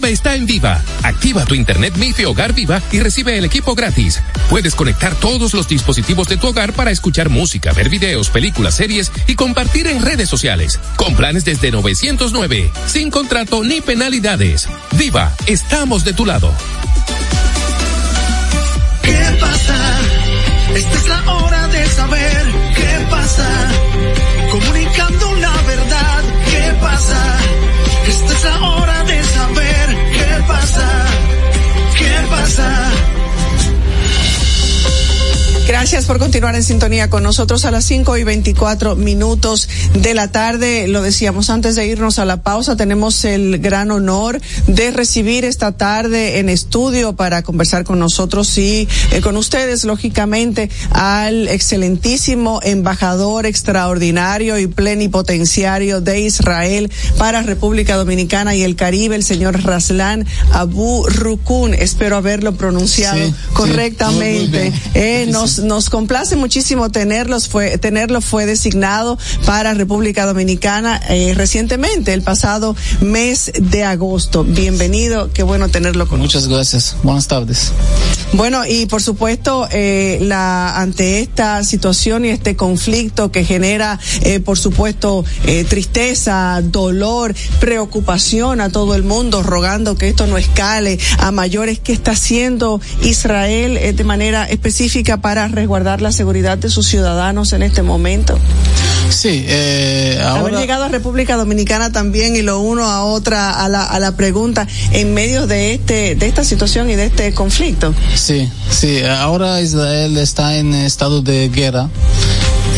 Clave 0.00 0.14
está 0.14 0.34
en 0.34 0.46
Viva. 0.46 0.80
Activa 1.02 1.44
tu 1.44 1.54
internet 1.54 1.94
MIFI 1.98 2.24
Hogar 2.24 2.54
Viva 2.54 2.80
y 2.90 3.00
recibe 3.00 3.36
el 3.36 3.44
equipo 3.44 3.74
gratis. 3.74 4.22
Puedes 4.48 4.74
conectar 4.74 5.14
todos 5.14 5.52
los 5.52 5.68
dispositivos 5.68 6.26
de 6.26 6.38
tu 6.38 6.46
hogar 6.46 6.72
para 6.72 6.90
escuchar 6.90 7.28
música, 7.28 7.74
ver 7.74 7.90
videos, 7.90 8.30
películas, 8.30 8.74
series 8.74 9.12
y 9.26 9.34
compartir 9.34 9.86
en 9.88 10.00
redes 10.00 10.26
sociales. 10.26 10.80
Con 10.96 11.14
planes 11.16 11.44
desde 11.44 11.70
909, 11.70 12.70
sin 12.86 13.10
contrato 13.10 13.62
ni 13.62 13.82
penalidades. 13.82 14.68
Viva, 14.92 15.34
estamos 15.44 16.02
de 16.02 16.14
tu 16.14 16.24
lado. 16.24 16.50
¿Qué 19.02 19.36
pasa? 19.38 19.98
Esta 20.76 20.96
es 20.96 21.08
la 21.08 21.34
hora 21.34 21.68
de 21.68 21.86
saber 21.88 22.46
qué 22.74 23.06
pasa. 23.10 23.48
Comunicando 24.50 25.34
la 25.34 25.62
verdad, 25.62 26.24
¿qué 26.46 26.74
pasa? 26.80 27.38
Esta 28.06 28.32
es 28.32 28.44
la 28.44 28.60
hora 28.60 28.99
pasa. 30.50 30.88
¿Qué 31.98 32.26
pasa? 32.30 33.19
Gracias 35.70 36.06
por 36.06 36.18
continuar 36.18 36.56
en 36.56 36.64
sintonía 36.64 37.08
con 37.10 37.22
nosotros 37.22 37.64
a 37.64 37.70
las 37.70 37.84
5 37.84 38.16
y 38.16 38.24
24 38.24 38.96
minutos 38.96 39.68
de 39.94 40.14
la 40.14 40.32
tarde. 40.32 40.88
Lo 40.88 41.00
decíamos 41.00 41.48
antes 41.48 41.76
de 41.76 41.86
irnos 41.86 42.18
a 42.18 42.24
la 42.24 42.42
pausa, 42.42 42.74
tenemos 42.74 43.24
el 43.24 43.60
gran 43.60 43.92
honor 43.92 44.40
de 44.66 44.90
recibir 44.90 45.44
esta 45.44 45.70
tarde 45.70 46.40
en 46.40 46.48
estudio 46.48 47.14
para 47.14 47.44
conversar 47.44 47.84
con 47.84 48.00
nosotros 48.00 48.58
y 48.58 48.88
eh, 49.12 49.20
con 49.20 49.36
ustedes, 49.36 49.84
lógicamente, 49.84 50.70
al 50.90 51.46
excelentísimo 51.46 52.58
embajador 52.64 53.46
extraordinario 53.46 54.58
y 54.58 54.66
plenipotenciario 54.66 56.00
de 56.00 56.22
Israel 56.22 56.90
para 57.16 57.42
República 57.42 57.94
Dominicana 57.94 58.56
y 58.56 58.64
el 58.64 58.74
Caribe, 58.74 59.14
el 59.14 59.22
señor 59.22 59.62
Raslan 59.62 60.26
Abu 60.50 61.06
Rukun. 61.06 61.74
Espero 61.74 62.16
haberlo 62.16 62.56
pronunciado 62.56 63.24
Sí, 63.24 63.34
correctamente. 63.52 64.72
Eh, 64.94 65.26
nos. 65.30 65.59
Nos 65.62 65.90
complace 65.90 66.36
muchísimo 66.36 66.90
tenerlos, 66.90 67.48
fue, 67.48 67.78
tenerlo 67.78 68.20
fue 68.20 68.46
designado 68.46 69.18
para 69.46 69.74
República 69.74 70.26
Dominicana 70.26 71.00
eh, 71.08 71.34
recientemente, 71.34 72.12
el 72.12 72.22
pasado 72.22 72.76
mes 73.00 73.52
de 73.58 73.84
agosto. 73.84 74.44
Bienvenido, 74.44 75.30
qué 75.32 75.42
bueno 75.42 75.68
tenerlo 75.68 76.06
con 76.08 76.20
Muchas 76.20 76.48
gracias. 76.48 76.96
Buenas 77.02 77.28
tardes. 77.28 77.72
Bueno, 78.32 78.64
y 78.64 78.86
por 78.86 79.02
supuesto, 79.02 79.66
eh, 79.72 80.18
la, 80.22 80.80
ante 80.80 81.20
esta 81.20 81.64
situación 81.64 82.24
y 82.24 82.28
este 82.28 82.54
conflicto 82.54 83.32
que 83.32 83.44
genera, 83.44 83.98
eh, 84.22 84.38
por 84.38 84.56
supuesto, 84.56 85.24
eh, 85.46 85.64
tristeza, 85.64 86.60
dolor, 86.62 87.34
preocupación 87.58 88.60
a 88.60 88.70
todo 88.70 88.94
el 88.94 89.02
mundo, 89.02 89.42
rogando 89.42 89.96
que 89.96 90.08
esto 90.08 90.28
no 90.28 90.38
escale 90.38 90.98
a 91.18 91.32
mayores, 91.32 91.80
¿qué 91.80 91.92
está 91.92 92.12
haciendo 92.12 92.80
Israel 93.02 93.96
de 93.96 94.04
manera 94.04 94.44
específica 94.44 95.20
para 95.20 95.39
resguardar 95.48 96.02
la 96.02 96.12
seguridad 96.12 96.58
de 96.58 96.70
sus 96.70 96.86
ciudadanos 96.86 97.52
en 97.52 97.62
este 97.62 97.82
momento? 97.82 98.38
Sí, 99.08 99.44
eh, 99.48 100.18
Haber 100.22 100.42
ahora, 100.42 100.60
llegado 100.60 100.84
a 100.84 100.88
República 100.88 101.36
Dominicana 101.36 101.90
también 101.90 102.36
y 102.36 102.42
lo 102.42 102.60
uno 102.60 102.84
a 102.84 103.04
otra 103.04 103.64
a 103.64 103.68
la, 103.68 103.84
a 103.84 103.98
la 103.98 104.16
pregunta 104.16 104.66
en 104.92 105.14
medio 105.14 105.46
de 105.46 105.74
este 105.74 106.14
de 106.14 106.26
esta 106.26 106.44
situación 106.44 106.90
y 106.90 106.94
de 106.94 107.06
este 107.06 107.34
conflicto. 107.34 107.92
sí, 108.14 108.48
sí, 108.70 109.02
ahora 109.02 109.60
Israel 109.60 110.16
está 110.18 110.56
en 110.56 110.74
estado 110.74 111.22
de 111.22 111.48
guerra. 111.48 111.88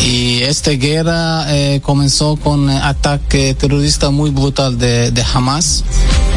Y 0.01 0.41
esta 0.43 0.71
guerra 0.71 1.45
eh, 1.49 1.79
comenzó 1.81 2.35
con 2.35 2.69
ataque 2.69 3.53
terrorista 3.53 4.09
muy 4.09 4.31
brutal 4.31 4.77
de, 4.77 5.11
de 5.11 5.23
Hamas. 5.33 5.83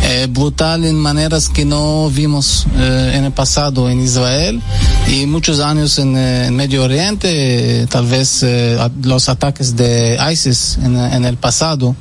Eh, 0.09 0.29
brutal 0.31 0.85
en 0.85 0.95
maneras 0.95 1.49
que 1.49 1.64
no 1.64 2.09
vimos 2.11 2.64
eh, 2.77 3.14
en 3.16 3.25
el 3.25 3.33
pasado 3.33 3.90
en 3.90 4.01
Israel 4.01 4.62
y 5.09 5.27
muchos 5.27 5.59
años 5.59 5.99
en, 5.99 6.16
eh, 6.16 6.49
Medio 6.53 6.85
Oriente, 6.85 7.88
tal 7.90 8.07
vez 8.07 8.47
los 9.03 9.29
ataques 9.29 9.75
de 9.75 10.16
ISIS 10.31 10.79
en 10.81 11.25
el 11.25 11.37
pasado 11.38 11.97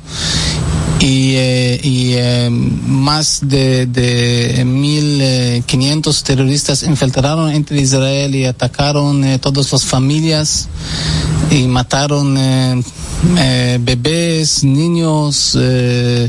y, 1.06 1.36
eh, 1.36 1.80
eh, 1.84 2.50
más 2.50 3.40
de, 3.42 3.86
de 3.86 4.64
1.500 4.66 6.22
terroristas 6.24 6.82
infiltraron 6.82 7.52
entre 7.52 7.80
Israel 7.80 8.34
y 8.34 8.44
atacaron 8.44 9.22
eh, 9.22 9.38
todas 9.38 9.70
las 9.70 9.84
familias 9.84 10.68
y 11.52 11.68
mataron 11.68 12.36
eh, 12.36 12.82
eh, 13.38 13.78
bebés, 13.80 14.64
niños 14.64 15.56
eh, 15.60 16.28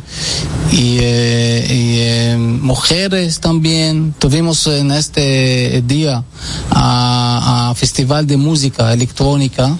y, 0.72 0.98
eh, 1.00 1.66
eh, 1.70 2.38
mujeres 2.38 3.40
también. 3.40 4.14
Tuvimos 4.20 4.68
en 4.68 4.92
este 4.92 5.82
día 5.88 6.24
a, 6.70 7.70
a 7.72 7.76
festival 7.76 8.28
de 8.28 8.38
música 8.38 8.94
electrónica 8.94 9.76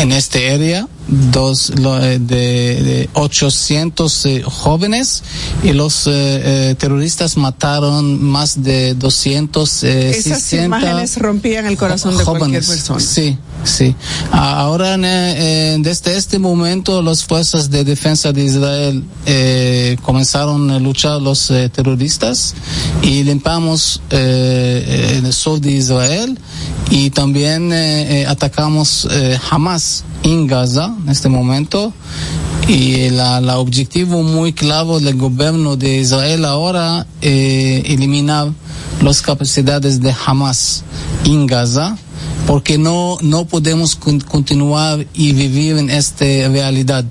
en 0.00 0.12
este 0.12 0.50
área 0.52 0.88
dos 1.10 1.70
eh, 1.70 2.18
de, 2.20 2.82
de 2.82 3.10
800 3.14 4.26
eh, 4.26 4.42
jóvenes 4.44 5.22
y 5.62 5.72
los 5.72 6.06
eh, 6.06 6.10
eh, 6.12 6.74
terroristas 6.78 7.36
mataron 7.36 8.22
más 8.22 8.62
de 8.62 8.94
200 8.94 9.84
eh, 9.84 10.10
Esas 10.10 10.42
60 10.42 10.64
imágenes 10.66 11.16
rompían 11.18 11.66
el 11.66 11.76
corazón 11.76 12.16
de 12.16 12.24
cualquier 12.24 12.62
jóvenes. 12.62 12.66
persona. 12.68 13.00
Sí, 13.00 13.36
sí. 13.64 13.94
Ahora, 14.30 14.96
eh, 15.00 15.76
desde 15.80 16.16
este 16.16 16.38
momento, 16.38 17.02
las 17.02 17.24
fuerzas 17.24 17.70
de 17.70 17.84
defensa 17.84 18.32
de 18.32 18.44
Israel 18.44 19.04
eh, 19.26 19.96
comenzaron 20.02 20.70
a 20.70 20.78
luchar 20.78 21.20
los 21.20 21.50
eh, 21.50 21.68
terroristas 21.68 22.54
y 23.02 23.24
limpiamos 23.24 24.00
eh, 24.10 24.84
eh, 24.86 25.22
el 25.24 25.32
sur 25.32 25.60
de 25.60 25.72
Israel 25.72 26.38
y 26.90 27.10
también 27.10 27.72
atacamos 28.26 29.06
eh, 29.10 29.38
Hamas 29.50 30.04
en 30.22 30.46
Gaza 30.46 30.94
en 31.02 31.08
este 31.08 31.28
momento. 31.28 31.92
Y 32.68 33.08
la 33.10 33.40
objetivo 33.58 34.22
muy 34.22 34.52
claro 34.52 35.00
del 35.00 35.16
gobierno 35.16 35.76
de 35.76 35.98
Israel 35.98 36.44
ahora 36.44 37.06
eh, 37.20 37.82
eliminar 37.86 38.52
las 39.02 39.22
capacidades 39.22 40.00
de 40.00 40.14
Hamas 40.26 40.84
en 41.24 41.46
Gaza 41.46 41.96
porque 42.46 42.78
no 42.78 43.16
no 43.22 43.44
podemos 43.46 43.96
con- 43.96 44.20
continuar 44.20 45.06
y 45.14 45.32
vivir 45.32 45.78
en 45.78 45.90
esta 45.90 46.24
realidad 46.24 47.04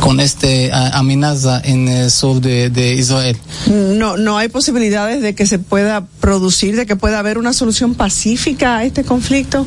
con 0.00 0.20
esta 0.20 0.46
ah, 0.72 0.98
amenaza 0.98 1.60
en 1.64 1.88
el 1.88 2.10
sur 2.10 2.40
de, 2.40 2.68
de 2.70 2.94
Israel. 2.94 3.36
No, 3.68 4.16
no 4.16 4.36
hay 4.38 4.48
posibilidades 4.48 5.22
de 5.22 5.34
que 5.34 5.46
se 5.46 5.58
pueda 5.58 6.06
producir, 6.20 6.76
de 6.76 6.86
que 6.86 6.96
pueda 6.96 7.18
haber 7.20 7.38
una 7.38 7.52
solución 7.52 7.94
pacífica 7.94 8.78
a 8.78 8.84
este 8.84 9.04
conflicto. 9.04 9.64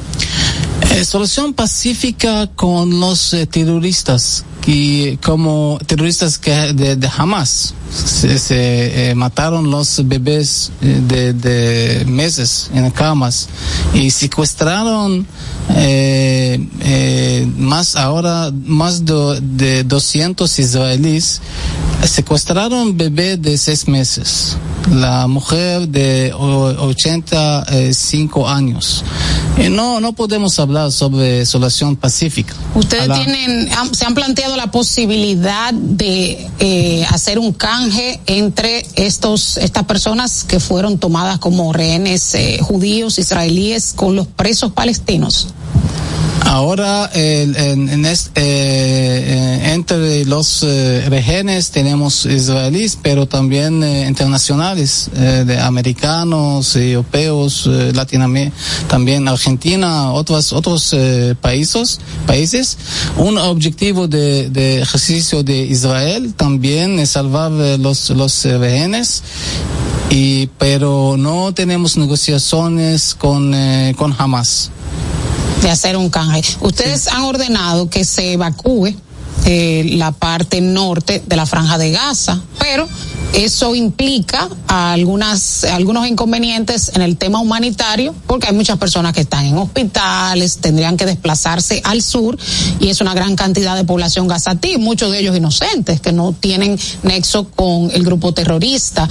Eh, 0.96 1.04
solución 1.04 1.54
pacífica 1.54 2.48
con 2.56 3.02
los 3.02 3.34
eh, 3.34 3.46
terroristas 3.46 4.46
que 4.66 5.18
como 5.24 5.78
terroristas 5.86 6.38
que 6.38 6.52
de, 6.74 6.96
de 6.96 7.10
Hamas. 7.18 7.74
Se, 7.96 8.38
se, 8.40 9.12
eh, 9.12 9.16
mataron 9.16 9.70
los 9.72 10.06
bebés 10.06 10.72
eh, 10.82 11.02
de, 11.08 11.34
de 11.34 12.04
meses 12.06 12.70
en 12.74 12.90
camas 12.92 13.48
y 13.94 14.10
secuestraron 14.12 15.26
eh, 15.76 16.68
eh, 16.82 17.48
más 17.58 17.96
ahora 17.96 18.52
más 18.66 19.06
de, 19.06 19.40
de 19.42 19.84
200 19.86 20.60
israelíes. 20.60 21.42
Secuestraron 22.06 22.98
bebé 22.98 23.38
de 23.38 23.58
seis 23.58 23.88
meses. 23.88 24.58
La 24.92 25.26
mujer 25.28 25.88
de 25.88 26.32
o- 26.38 26.88
85 26.90 28.48
años. 28.48 29.04
Y 29.58 29.70
no 29.70 30.00
no 30.00 30.14
podemos 30.14 30.60
hablar 30.60 30.92
sobre 30.92 31.46
solución 31.46 31.96
pacífica. 31.96 32.54
Ustedes 32.76 33.08
la- 33.08 33.16
tienen, 33.24 33.70
se 33.94 34.06
han 34.06 34.14
planteado 34.14 34.55
la 34.56 34.72
posibilidad 34.72 35.74
de 35.74 36.48
eh, 36.60 37.06
hacer 37.10 37.40
un 37.40 37.54
canje 37.54 38.20
entre 38.26 38.86
estos, 38.96 39.58
estas 39.58 39.84
personas 39.84 40.44
que 40.44 40.60
fueron 40.60 40.98
tomadas 40.98 41.40
como 41.40 41.74
rehenes 41.74 42.34
eh, 42.36 42.60
judíos, 42.62 43.20
israelíes, 43.20 43.94
con 43.94 44.16
los 44.16 44.28
presos 44.28 44.72
palestinos. 44.72 45.48
Ahora, 46.44 47.10
en, 47.14 47.90
en 47.90 48.06
este, 48.06 48.42
eh, 48.42 49.74
entre 49.74 50.26
los 50.26 50.64
eh, 50.64 51.06
rehenes 51.10 51.72
tenemos 51.72 52.26
israelíes, 52.26 52.98
pero 53.02 53.28
también 53.28 53.84
eh, 53.84 54.08
internacionales, 54.08 55.10
de 55.14 55.60
americanos, 55.60 56.76
europeos, 56.76 57.70
también 58.88 59.28
Argentina, 59.28 60.12
otros 60.12 60.54
otros 60.54 60.96
países, 61.42 62.00
países. 62.26 62.78
Un 63.18 63.38
objetivo 63.38 64.08
de, 64.08 64.82
ejercicio 64.82 65.44
de 65.44 65.58
Israel 65.66 66.34
también 66.36 67.00
es 67.00 67.12
salvar 67.12 67.52
los 67.52 68.10
los 68.10 68.46
eh, 68.46 68.58
rehenes 68.58 69.24
y 70.10 70.48
pero 70.58 71.16
no 71.18 71.54
tenemos 71.54 71.98
negociaciones 71.98 73.16
con 73.16 73.54
eh, 73.54 73.94
con 73.98 74.16
Hamas. 74.18 74.72
De 75.66 75.72
hacer 75.72 75.98
un 75.98 76.12
canje. 76.12 76.58
Ustedes 76.62 77.08
han 77.08 77.24
ordenado 77.24 77.90
que 77.90 78.06
se 78.06 78.34
evacúe 78.34 78.94
eh, 79.46 79.84
la 79.94 80.12
parte 80.12 80.62
norte 80.62 81.24
de 81.26 81.36
la 81.36 81.48
franja 81.48 81.80
de 81.80 81.90
Gaza, 81.90 82.40
pero 82.60 82.88
eso 83.34 83.76
implica 83.76 84.50
algunas 84.68 85.64
algunos 85.66 86.08
inconvenientes 86.08 86.92
en 86.96 87.02
el 87.02 87.18
tema 87.18 87.40
humanitario 87.40 88.16
porque 88.28 88.48
hay 88.48 88.54
muchas 88.54 88.78
personas 88.78 89.14
que 89.14 89.22
están 89.22 89.46
en 89.46 89.58
hospitales, 89.58 90.58
tendrían 90.58 90.98
que 90.98 91.06
desplazarse 91.06 91.82
al 91.84 92.02
sur 92.02 92.38
y 92.80 92.90
es 92.90 93.02
una 93.02 93.14
gran 93.14 93.36
cantidad 93.36 93.76
de 93.76 93.84
población 93.84 94.28
gazatí, 94.28 94.78
muchos 94.78 95.12
de 95.12 95.20
ellos 95.20 95.36
inocentes 95.36 96.02
que 96.02 96.12
no 96.12 96.34
tienen 96.34 96.78
nexo 97.04 97.50
con 97.50 97.92
el 97.92 98.04
grupo 98.04 98.34
terrorista. 98.34 99.08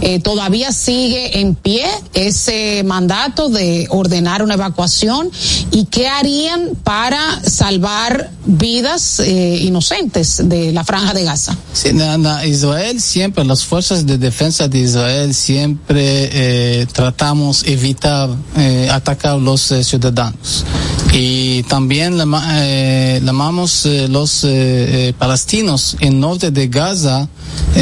Eh, 0.00 0.20
todavía 0.20 0.72
sigue 0.72 1.40
en 1.40 1.54
pie 1.54 1.86
ese 2.12 2.82
mandato 2.84 3.48
de 3.48 3.86
ordenar 3.90 4.42
una 4.42 4.54
evacuación 4.54 5.30
y 5.70 5.86
qué 5.86 6.08
harían 6.08 6.70
para 6.82 7.42
salvar 7.42 8.30
vidas 8.44 9.20
eh, 9.20 9.58
inocentes 9.62 10.48
de 10.48 10.72
la 10.72 10.84
franja 10.84 11.14
de 11.14 11.24
Gaza. 11.24 11.56
Israel 12.44 13.00
siempre, 13.00 13.44
las 13.44 13.63
fuerzas 13.64 14.04
de 14.06 14.18
defensa 14.18 14.68
de 14.68 14.78
Israel 14.78 15.34
siempre 15.34 16.28
eh, 16.82 16.86
tratamos 16.92 17.64
evitar 17.66 18.30
eh, 18.56 18.88
atacar 18.90 19.38
los 19.38 19.70
eh, 19.72 19.82
ciudadanos. 19.84 20.64
Y 21.12 21.62
también 21.64 22.18
lama- 22.18 22.44
llamamos 23.22 23.86
eh, 23.86 24.08
los 24.08 24.42
eh, 24.44 24.48
eh, 25.08 25.12
palestinos 25.18 25.96
en 26.00 26.18
norte 26.20 26.50
de 26.50 26.66
Gaza, 26.68 27.28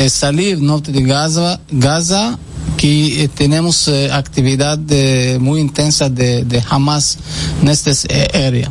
salir 0.08 0.60
norte 0.60 0.92
de 0.92 1.02
Gaza, 1.02 1.60
Gaza 1.70 2.38
que 2.76 3.30
tenemos 3.34 3.88
actividad 4.12 4.78
muy 5.38 5.60
intensa 5.60 6.08
de, 6.08 6.44
de 6.44 6.62
Hamas 6.68 7.18
en 7.62 7.68
esta 7.68 7.90
área. 8.34 8.70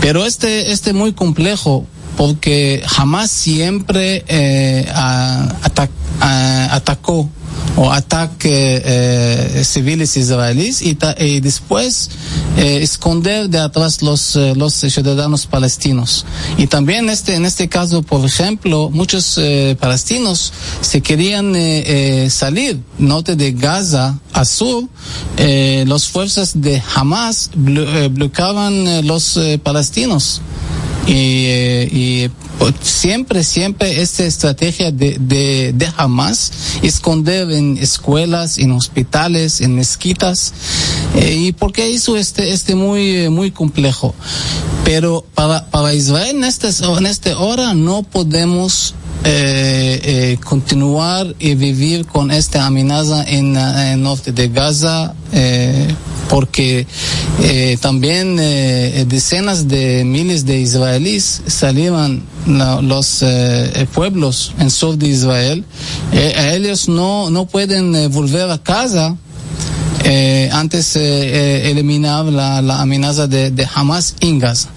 Pero 0.00 0.24
este 0.24 0.72
este 0.72 0.92
muy 0.92 1.12
complejo 1.12 1.86
porque 2.16 2.82
Hamas 2.96 3.30
siempre 3.30 4.24
eh, 4.28 4.86
a- 4.94 5.54
ata- 5.62 5.88
a- 6.20 6.74
atacó 6.74 7.28
o 7.78 7.92
ataque 7.92 8.80
eh, 8.84 9.62
civiles 9.64 10.16
israelíes 10.16 10.80
y, 10.80 10.96
y 11.18 11.40
después 11.40 12.08
eh, 12.56 12.78
esconder 12.82 13.50
de 13.50 13.58
atrás 13.58 14.00
los, 14.00 14.34
eh, 14.36 14.54
los 14.56 14.72
ciudadanos 14.72 15.46
palestinos. 15.46 16.24
Y 16.56 16.68
también 16.68 17.10
este, 17.10 17.34
en 17.34 17.44
este 17.44 17.68
caso, 17.68 18.02
por 18.02 18.24
ejemplo, 18.24 18.88
muchos 18.90 19.38
palestinos 19.78 20.52
se 20.80 21.02
querían 21.02 21.54
salir 22.30 22.80
norte 22.98 23.36
de 23.36 23.52
Gaza 23.52 24.18
a 24.32 24.44
sur, 24.46 24.84
las 25.36 26.06
fuerzas 26.08 26.52
de 26.60 26.82
Hamas 26.94 27.50
bloqueaban 27.54 29.06
los 29.06 29.38
palestinos. 29.62 30.40
Y, 31.06 31.46
y 31.92 32.30
pues, 32.58 32.74
siempre, 32.82 33.44
siempre 33.44 34.02
esta 34.02 34.24
estrategia 34.24 34.90
de, 34.90 35.16
de, 35.20 35.72
de 35.72 35.88
Hamas 35.96 36.52
esconder 36.82 37.50
en 37.52 37.78
escuelas, 37.78 38.58
en 38.58 38.72
hospitales, 38.72 39.60
en 39.60 39.76
mezquitas, 39.76 40.52
eh, 41.14 41.34
y 41.38 41.52
porque 41.52 41.90
hizo 41.90 42.16
este, 42.16 42.52
este 42.52 42.74
muy, 42.74 43.28
muy 43.28 43.50
complejo. 43.50 44.14
Pero 44.84 45.24
para, 45.34 45.66
para 45.70 45.94
Israel 45.94 46.36
en 46.36 46.44
esta, 46.44 46.68
en 46.98 47.06
esta 47.06 47.38
hora 47.38 47.74
no 47.74 48.02
podemos 48.02 48.94
eh, 49.24 50.00
eh, 50.04 50.38
continuar 50.44 51.34
y 51.40 51.54
vivir 51.54 52.06
con 52.06 52.30
esta 52.30 52.66
amenaza 52.66 53.24
en, 53.24 53.56
el 53.56 54.00
norte 54.00 54.30
de 54.30 54.48
Gaza, 54.48 55.14
eh, 55.32 55.88
porque 56.28 56.86
eh, 57.42 57.76
también 57.80 58.36
eh, 58.38 59.04
decenas 59.08 59.68
de 59.68 60.04
miles 60.04 60.44
de 60.44 60.60
israelíes 60.60 61.42
salieron 61.46 62.22
los 62.46 63.22
eh, 63.22 63.86
pueblos 63.92 64.52
en 64.58 64.70
sur 64.70 64.96
de 64.96 65.08
Israel. 65.08 65.64
ellos 66.12 66.88
no, 66.88 67.30
no 67.30 67.46
pueden 67.46 68.10
volver 68.12 68.50
a 68.50 68.58
casa 68.58 69.16
antes 70.52 70.94
de 70.94 71.70
eliminar 71.70 72.26
la, 72.26 72.62
la 72.62 72.80
amenaza 72.80 73.26
de, 73.26 73.50
de 73.50 73.68
Hamas 73.74 74.14
en 74.20 74.38
Gaza. 74.38 74.70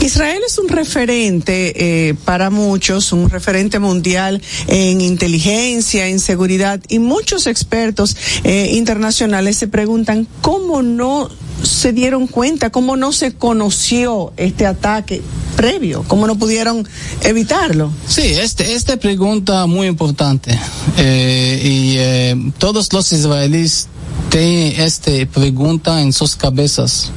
Israel 0.00 0.40
es 0.46 0.58
un 0.58 0.68
referente 0.68 2.08
eh, 2.08 2.14
para 2.24 2.50
muchos, 2.50 3.12
un 3.12 3.28
referente 3.30 3.78
mundial 3.78 4.40
en 4.66 5.00
inteligencia, 5.00 6.08
en 6.08 6.20
seguridad, 6.20 6.80
y 6.88 6.98
muchos 6.98 7.46
expertos 7.46 8.16
eh, 8.44 8.70
internacionales 8.74 9.56
se 9.56 9.68
preguntan 9.68 10.26
cómo 10.40 10.82
no 10.82 11.28
se 11.62 11.92
dieron 11.92 12.26
cuenta, 12.26 12.70
cómo 12.70 12.96
no 12.96 13.12
se 13.12 13.34
conoció 13.34 14.32
este 14.36 14.66
ataque 14.66 15.22
previo, 15.56 16.04
cómo 16.06 16.26
no 16.26 16.38
pudieron 16.38 16.86
evitarlo. 17.22 17.92
Sí, 18.06 18.22
este, 18.22 18.74
esta 18.74 18.96
pregunta 18.96 19.66
muy 19.66 19.88
importante 19.88 20.56
eh, 20.96 21.60
y 21.62 21.94
eh, 21.98 22.52
todos 22.58 22.92
los 22.92 23.12
israelíes 23.12 23.88
tienen 24.28 24.80
esta 24.80 25.10
pregunta 25.32 26.00
en 26.00 26.12
sus 26.12 26.36
cabezas 26.36 27.10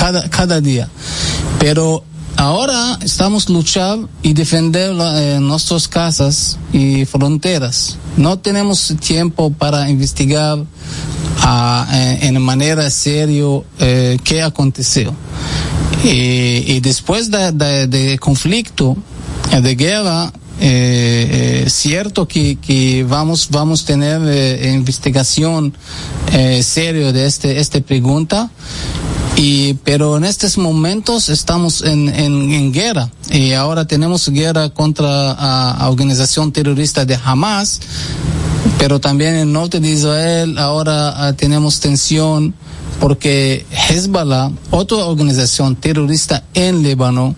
cada, 0.00 0.30
cada 0.30 0.60
día. 0.62 0.88
Pero 1.58 2.02
ahora 2.36 2.98
estamos 3.02 3.50
luchando 3.50 4.08
y 4.22 4.32
defender 4.32 4.94
eh, 4.98 5.38
nuestras 5.40 5.88
casas 5.88 6.58
y 6.72 7.04
fronteras. 7.04 7.98
No 8.16 8.38
tenemos 8.38 8.94
tiempo 8.98 9.52
para 9.52 9.90
investigar 9.90 10.58
ah, 11.40 11.86
en, 11.92 12.36
en, 12.36 12.42
manera 12.42 12.90
seria 12.90 13.44
eh, 13.78 14.18
qué 14.24 14.42
aconteció. 14.42 15.14
Y, 16.02 16.80
después 16.80 17.30
de, 17.30 17.52
de, 17.52 17.86
de, 17.86 18.18
conflicto, 18.18 18.96
de 19.50 19.74
guerra, 19.74 20.32
eh, 20.62 21.62
eh, 21.64 21.70
cierto 21.70 22.28
que, 22.28 22.56
que 22.56 23.02
vamos 23.04 23.48
vamos 23.50 23.82
a 23.82 23.86
tener 23.86 24.20
eh, 24.26 24.72
investigación 24.74 25.74
eh, 26.32 26.62
serio 26.62 27.14
de 27.14 27.26
este 27.26 27.60
esta 27.60 27.80
pregunta 27.80 28.50
y, 29.36 29.74
pero 29.84 30.18
en 30.18 30.24
estos 30.24 30.58
momentos 30.58 31.30
estamos 31.30 31.82
en, 31.82 32.10
en, 32.10 32.52
en 32.52 32.72
guerra 32.72 33.10
y 33.30 33.52
ahora 33.54 33.86
tenemos 33.86 34.28
guerra 34.28 34.68
contra 34.68 35.06
la 35.34 35.88
organización 35.88 36.52
terrorista 36.52 37.06
de 37.06 37.18
Hamas, 37.24 37.80
pero 38.78 39.00
también 39.00 39.36
en 39.36 39.40
el 39.40 39.52
norte 39.52 39.80
de 39.80 39.88
Israel 39.88 40.58
ahora 40.58 41.30
uh, 41.30 41.32
tenemos 41.32 41.80
tensión 41.80 42.54
porque 43.00 43.64
Hezbollah, 43.70 44.52
otra 44.70 44.98
organización 44.98 45.74
terrorista 45.76 46.44
en 46.54 46.82
Líbano, 46.82 47.34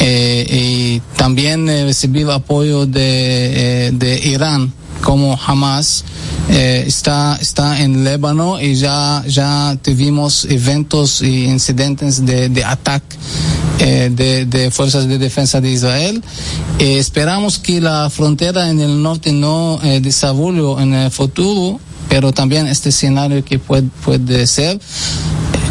eh, 0.00 0.46
y 0.50 1.16
también 1.16 1.68
eh, 1.68 1.84
recibió 1.84 2.32
apoyo 2.32 2.86
de, 2.86 3.86
eh, 3.86 3.90
de 3.92 4.28
Irán 4.28 4.72
como 5.02 5.38
Hamas 5.46 6.04
eh, 6.50 6.84
está 6.86 7.38
está 7.40 7.80
en 7.80 8.04
Líbano 8.04 8.60
y 8.60 8.74
ya 8.74 9.22
ya 9.26 9.78
tuvimos 9.80 10.44
eventos 10.44 11.22
y 11.22 11.44
incidentes 11.44 12.24
de, 12.24 12.48
de 12.48 12.64
ataque 12.64 13.16
de, 13.78 14.44
de, 14.44 14.70
fuerzas 14.72 15.06
de 15.06 15.18
defensa 15.18 15.60
de 15.60 15.70
Israel. 15.70 16.20
Esperamos 16.80 17.58
que 17.60 17.80
la 17.80 18.10
frontera 18.10 18.70
en 18.70 18.80
el 18.80 19.00
norte 19.00 19.32
no 19.32 19.78
desarrolle 20.00 20.82
en 20.82 20.94
el 20.94 21.10
futuro, 21.12 21.78
pero 22.08 22.32
también 22.32 22.66
este 22.66 22.88
escenario 22.88 23.44
que 23.44 23.58
puede, 23.58 23.88
puede 24.04 24.46
ser. 24.46 24.80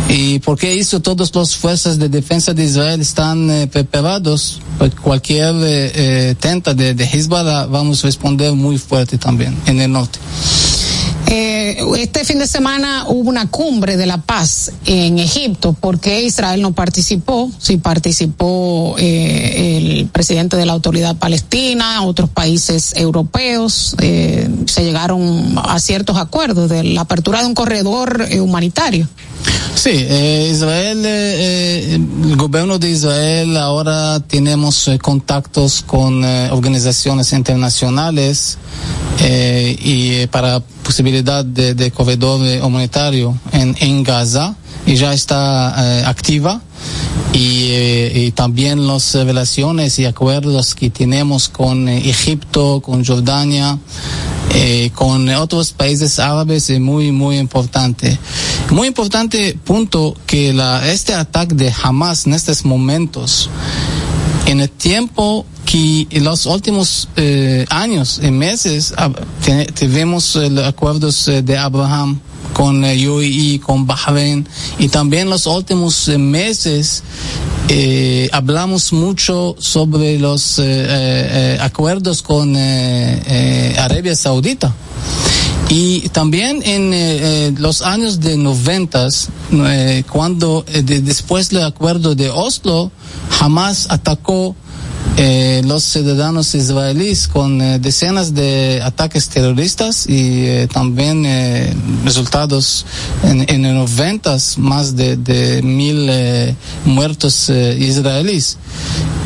Y 0.10 0.40
porque 0.40 0.80
eso 0.80 1.02
todas 1.02 1.36
las 1.36 1.56
fuerzas 1.56 2.00
de 2.00 2.08
defensa 2.08 2.54
de 2.54 2.64
Israel 2.64 3.02
están 3.02 3.52
eh, 3.52 3.68
preparados, 3.68 4.62
cualquier 5.02 5.54
eh, 5.56 5.92
eh, 6.30 6.36
tenta 6.40 6.74
de, 6.74 6.94
de 6.94 7.04
Hezbollah 7.04 7.66
vamos 7.66 8.04
a 8.04 8.08
responder 8.08 8.54
muy 8.54 8.78
fuerte 8.78 9.18
también 9.18 9.58
en 9.66 9.82
el 9.82 9.92
norte. 9.92 10.20
Eh, 11.30 11.84
este 11.98 12.24
fin 12.24 12.40
de 12.40 12.48
semana 12.48 13.04
hubo 13.08 13.30
una 13.30 13.48
cumbre 13.48 13.98
de 13.98 14.06
la 14.06 14.18
paz 14.18 14.72
en 14.86 15.20
Egipto. 15.20 15.74
¿Por 15.74 16.00
qué 16.00 16.24
Israel 16.24 16.62
no 16.62 16.72
participó? 16.72 17.52
Sí 17.60 17.78
participó 17.78 18.96
eh, 18.98 19.78
el 19.78 20.08
presidente 20.08 20.56
de 20.56 20.66
la 20.66 20.72
autoridad 20.72 21.18
palestina, 21.18 22.04
otros 22.04 22.30
países 22.30 22.94
europeos. 22.96 23.96
Eh, 24.00 24.50
se 24.68 24.86
llegaron 24.86 25.56
a 25.58 25.80
ciertos 25.82 26.16
acuerdos 26.18 26.70
de 26.70 26.84
la 26.86 27.02
apertura 27.02 27.42
de 27.42 27.48
un 27.48 27.56
corredor 27.56 28.26
humanitario. 28.40 29.08
Sí, 29.78 29.92
eh, 29.94 30.50
Israel, 30.52 31.04
eh, 31.06 31.94
el 31.94 32.36
gobierno 32.36 32.80
de 32.80 32.90
Israel 32.90 33.56
ahora 33.58 34.20
tenemos 34.20 34.88
eh, 34.88 34.98
contactos 34.98 35.84
con 35.86 36.24
organizaciones 36.24 37.32
internacionales 37.32 38.58
y 39.20 40.26
para 40.28 40.60
posibilidad 40.60 41.46
de, 41.46 41.74
de 41.74 41.92
corredor 41.92 42.42
humanitario 42.64 43.38
en, 43.52 43.76
en, 43.80 44.04
Gaza 44.04 44.56
ya 44.96 45.14
está 45.14 46.08
activa. 46.08 46.62
Y, 47.34 47.74
y, 48.14 48.32
también 48.32 48.88
las 48.88 49.14
relaciones 49.14 50.00
y 50.00 50.06
acuerdos 50.06 50.74
que 50.74 50.90
tenemos 50.90 51.50
con 51.50 51.88
Egipto, 51.90 52.82
con 52.82 53.06
Jordania, 53.06 53.78
eh, 54.54 54.92
con 54.94 55.28
otros 55.30 55.72
países 55.72 56.20
árabes 56.20 56.70
es 56.70 56.80
muy, 56.80 57.12
muy 57.12 57.38
importante. 57.38 58.18
Muy 58.72 58.88
importante 58.88 59.58
punto 59.64 60.16
que 60.26 60.54
la, 60.54 60.90
este 60.90 61.14
ataque 61.14 61.54
de 61.54 61.74
Hamas 61.84 62.26
en 62.26 62.34
estos 62.34 62.66
momentos, 62.66 63.50
en 64.46 64.62
el 64.62 64.70
tiempo 64.70 65.46
que 65.66 66.08
en 66.10 66.24
los 66.24 66.46
últimos 66.46 67.10
eh, 67.18 67.66
años 67.70 68.20
y 68.24 68.32
meses 68.32 68.94
tuvimos 69.78 70.36
eh, 70.38 70.50
acuerdos 70.66 71.30
de 71.44 71.58
Abraham 71.58 72.20
con 72.58 72.84
UAE, 72.84 73.60
con 73.60 73.86
Bahrein 73.86 74.48
y 74.80 74.88
también 74.88 75.30
los 75.30 75.46
últimos 75.46 76.08
meses 76.18 77.04
eh, 77.70 78.30
hablamos 78.32 78.94
mucho 78.94 79.56
sobre 79.60 80.18
los 80.18 80.58
eh, 80.58 80.64
eh, 80.66 81.58
acuerdos 81.62 82.24
con 82.24 82.56
Arabia 82.58 84.16
Saudita. 84.16 84.74
Y 85.70 86.10
también 86.10 86.64
en 86.64 87.62
los 87.62 87.84
años 87.84 88.22
de 88.22 88.38
noventas, 88.38 89.28
cuando 90.10 90.66
después 90.84 91.50
del 91.50 91.66
acuerdo 91.66 92.16
de 92.16 92.30
Oslo, 92.32 92.90
jamás 93.30 93.86
atacó 93.90 94.56
eh, 95.20 95.64
los 95.66 95.84
ciudadanos 95.84 96.54
israelíes 96.54 97.28
con 97.28 97.60
eh, 97.60 97.80
decenas 97.80 98.36
de 98.36 98.82
ataques 98.84 99.30
terroristas 99.30 100.08
y 100.08 100.46
eh, 100.46 100.68
también 100.72 101.26
resultados 102.06 102.86
en, 103.24 103.44
en 103.50 103.64
los 103.76 103.90
noventas 103.90 104.60
más 104.60 104.96
de, 104.96 105.18
de 105.18 105.64
mil 105.64 106.08
muertos 106.86 107.50
israelíes. 107.50 108.58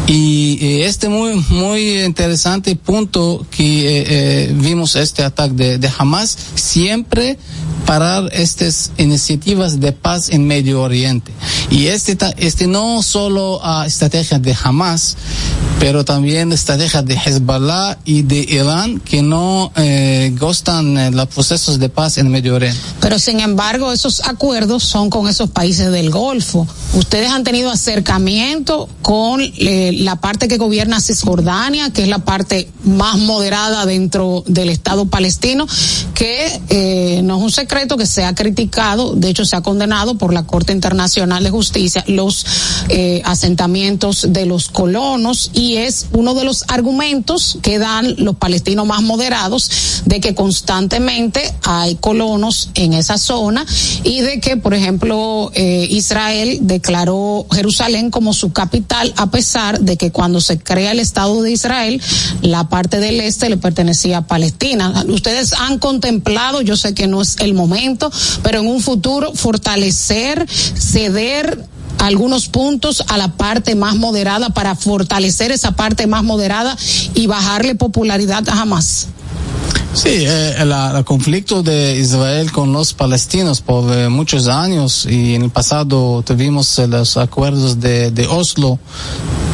Y 0.07 0.81
este 0.81 1.09
muy 1.09 1.35
muy 1.49 2.03
interesante 2.03 2.75
punto 2.77 3.45
que 3.51 4.49
vimos 4.55 4.95
este 4.95 5.23
ataque 5.23 5.77
de 5.77 5.91
Hamas 5.97 6.37
siempre 6.55 7.37
parar 7.85 8.29
estas 8.31 8.91
iniciativas 8.97 9.79
de 9.79 9.91
paz 9.91 10.29
en 10.29 10.45
Medio 10.45 10.81
Oriente. 10.81 11.31
Y 11.69 11.87
este, 11.87 12.17
este 12.37 12.67
no 12.67 13.01
solo 13.01 13.59
a 13.63 13.87
estrategia 13.87 14.39
de 14.39 14.55
Hamas, 14.63 15.17
pero 15.79 16.05
también 16.05 16.51
estrategia 16.51 17.01
de 17.01 17.15
Hezbollah 17.15 17.97
y 18.05 18.21
de 18.21 18.45
Irán 18.47 18.99
que 18.99 19.21
no 19.21 19.71
eh, 19.75 20.31
gustan 20.39 20.97
eh, 20.97 21.11
los 21.11 21.27
procesos 21.27 21.79
de 21.79 21.89
paz 21.89 22.17
en 22.17 22.29
Medio 22.29 22.55
Oriente. 22.55 22.79
Pero 22.99 23.17
sin 23.17 23.39
embargo, 23.39 23.91
esos 23.91 24.21
acuerdos 24.27 24.83
son 24.83 25.09
con 25.09 25.27
esos 25.27 25.49
países 25.49 25.91
del 25.91 26.11
Golfo. 26.11 26.67
Ustedes 26.93 27.31
han 27.31 27.43
tenido 27.43 27.71
acercamiento 27.71 28.89
con 29.01 29.41
eh, 29.41 29.91
la 29.97 30.17
parte 30.17 30.47
que 30.47 30.57
gobierna 30.57 31.01
Cisjordania, 31.01 31.91
que 31.91 32.03
es 32.03 32.09
la 32.09 32.19
parte 32.19 32.69
más 32.83 33.17
moderada 33.17 33.85
dentro 33.85 34.43
del 34.45 34.69
Estado 34.69 35.05
palestino, 35.05 35.67
que 36.13 36.61
eh, 36.69 37.21
no 37.23 37.37
es 37.37 37.43
un 37.43 37.51
secreto 37.51 37.70
que 37.71 38.05
se 38.05 38.25
ha 38.25 38.35
criticado, 38.35 39.15
de 39.15 39.29
hecho 39.29 39.45
se 39.45 39.55
ha 39.55 39.61
condenado 39.61 40.15
por 40.15 40.33
la 40.33 40.43
Corte 40.43 40.73
Internacional 40.73 41.43
de 41.43 41.49
Justicia 41.49 42.03
los 42.07 42.45
eh, 42.89 43.21
asentamientos 43.25 44.27
de 44.29 44.45
los 44.45 44.69
colonos 44.69 45.51
y 45.53 45.77
es 45.77 46.07
uno 46.11 46.33
de 46.33 46.43
los 46.43 46.65
argumentos 46.67 47.57
que 47.61 47.79
dan 47.79 48.15
los 48.17 48.35
palestinos 48.35 48.85
más 48.85 49.01
moderados 49.01 50.03
de 50.05 50.19
que 50.19 50.35
constantemente 50.35 51.41
hay 51.63 51.95
colonos 51.95 52.69
en 52.75 52.93
esa 52.93 53.17
zona 53.17 53.65
y 54.03 54.19
de 54.19 54.39
que, 54.39 54.57
por 54.57 54.73
ejemplo, 54.73 55.51
eh, 55.53 55.87
Israel 55.89 56.59
declaró 56.61 57.45
Jerusalén 57.51 58.11
como 58.11 58.33
su 58.33 58.51
capital 58.51 59.13
a 59.15 59.31
pesar 59.31 59.79
de 59.79 59.97
que 59.97 60.11
cuando 60.11 60.41
se 60.41 60.59
crea 60.59 60.91
el 60.91 60.99
Estado 60.99 61.41
de 61.41 61.51
Israel, 61.51 62.01
la 62.41 62.69
parte 62.69 62.99
del 62.99 63.21
este 63.21 63.49
le 63.49 63.57
pertenecía 63.57 64.19
a 64.19 64.27
Palestina. 64.27 65.05
Ustedes 65.07 65.53
han 65.53 65.79
contemplado, 65.79 66.61
yo 66.61 66.75
sé 66.75 66.93
que 66.93 67.07
no 67.07 67.21
es 67.21 67.37
el 67.39 67.53
momento, 67.53 67.60
pero 68.43 68.59
en 68.59 68.67
un 68.67 68.81
futuro 68.81 69.33
fortalecer, 69.33 70.47
ceder 70.49 71.65
algunos 71.99 72.47
puntos 72.47 73.03
a 73.07 73.17
la 73.17 73.29
parte 73.29 73.75
más 73.75 73.95
moderada 73.95 74.49
para 74.49 74.75
fortalecer 74.75 75.51
esa 75.51 75.71
parte 75.73 76.07
más 76.07 76.23
moderada 76.23 76.75
y 77.13 77.27
bajarle 77.27 77.75
popularidad 77.75 78.47
a 78.49 78.61
Hamas. 78.61 79.07
Sí, 79.93 80.09
eh, 80.09 80.55
el, 80.57 81.03
conflicto 81.03 81.63
de 81.63 81.97
Israel 81.97 82.51
con 82.51 82.71
los 82.71 82.93
palestinos 82.93 83.59
por 83.59 83.93
eh, 83.93 84.07
muchos 84.07 84.47
años 84.47 85.05
y 85.05 85.35
en 85.35 85.43
el 85.43 85.49
pasado 85.49 86.23
tuvimos 86.25 86.79
eh, 86.79 86.87
los 86.87 87.17
acuerdos 87.17 87.79
de, 87.81 88.09
de 88.09 88.25
Oslo 88.25 88.79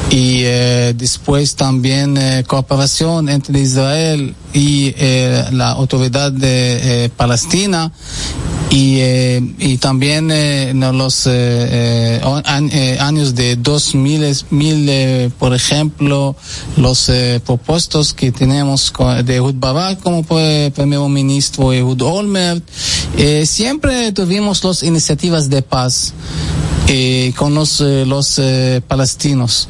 y 0.10 0.44
eh, 0.46 0.94
después 0.96 1.56
también 1.56 2.18
eh, 2.18 2.44
cooperación 2.48 3.28
entre 3.30 3.60
Israel 3.60 4.36
y 4.54 4.94
eh, 4.98 5.46
la 5.52 5.72
autoridad 5.72 6.32
de 6.32 7.06
eh, 7.06 7.10
Palestina 7.10 7.92
y, 8.70 8.98
eh, 9.00 9.42
y 9.60 9.78
también 9.78 10.30
en 10.30 10.80
los 10.98 11.28
años 13.00 13.36
de 13.36 13.56
2000, 13.56 14.46
mil, 14.50 15.32
por 15.40 15.54
ejemplo, 15.54 16.36
los 16.76 17.10
propuestos 17.46 18.14
que 18.14 18.32
tenemos 18.34 18.92
de 19.24 19.36
Ehud 19.36 19.56
Barak 19.56 20.02
como 20.02 20.24
primer 20.24 21.00
ministro, 21.10 21.72
Ehud 21.72 22.02
Olmert, 22.02 22.62
siempre 23.46 24.12
tuvimos 24.12 24.62
las 24.66 24.84
iniciativas 24.84 25.50
de 25.50 25.62
paz 25.62 26.14
con 27.38 27.56
los, 27.56 27.80
los 27.80 28.42
palestinos. 28.86 29.70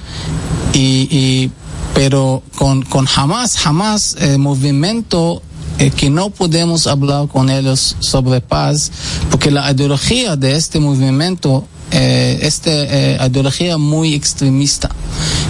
Y, 0.73 1.51
pero 1.97 2.43
con, 2.55 2.83
con 2.83 3.07
jamás, 3.07 3.57
jamás 3.57 4.15
el 4.19 4.37
movimiento 4.37 5.41
eh, 5.79 5.89
que 5.89 6.11
no 6.11 6.29
podemos 6.29 6.85
hablar 6.85 7.27
con 7.27 7.49
ellos 7.49 7.95
sobre 8.01 8.39
paz, 8.39 8.91
porque 9.31 9.49
la 9.49 9.71
ideología 9.71 10.35
de 10.35 10.55
este 10.55 10.79
movimiento 10.79 11.65
eh, 11.89 12.37
esta 12.43 12.69
eh, 12.69 13.17
ideología 13.25 13.79
muy 13.79 14.13
extremista 14.13 14.91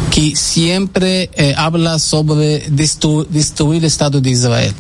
que 0.10 0.38
siempre 0.38 1.30
eh, 1.34 1.54
habla 1.58 2.00
sobre 2.00 2.60
destru 2.70 3.28
destruir 3.30 3.80
el 3.80 3.88
Estado 3.88 4.22
de 4.22 4.30
Israel. 4.30 4.74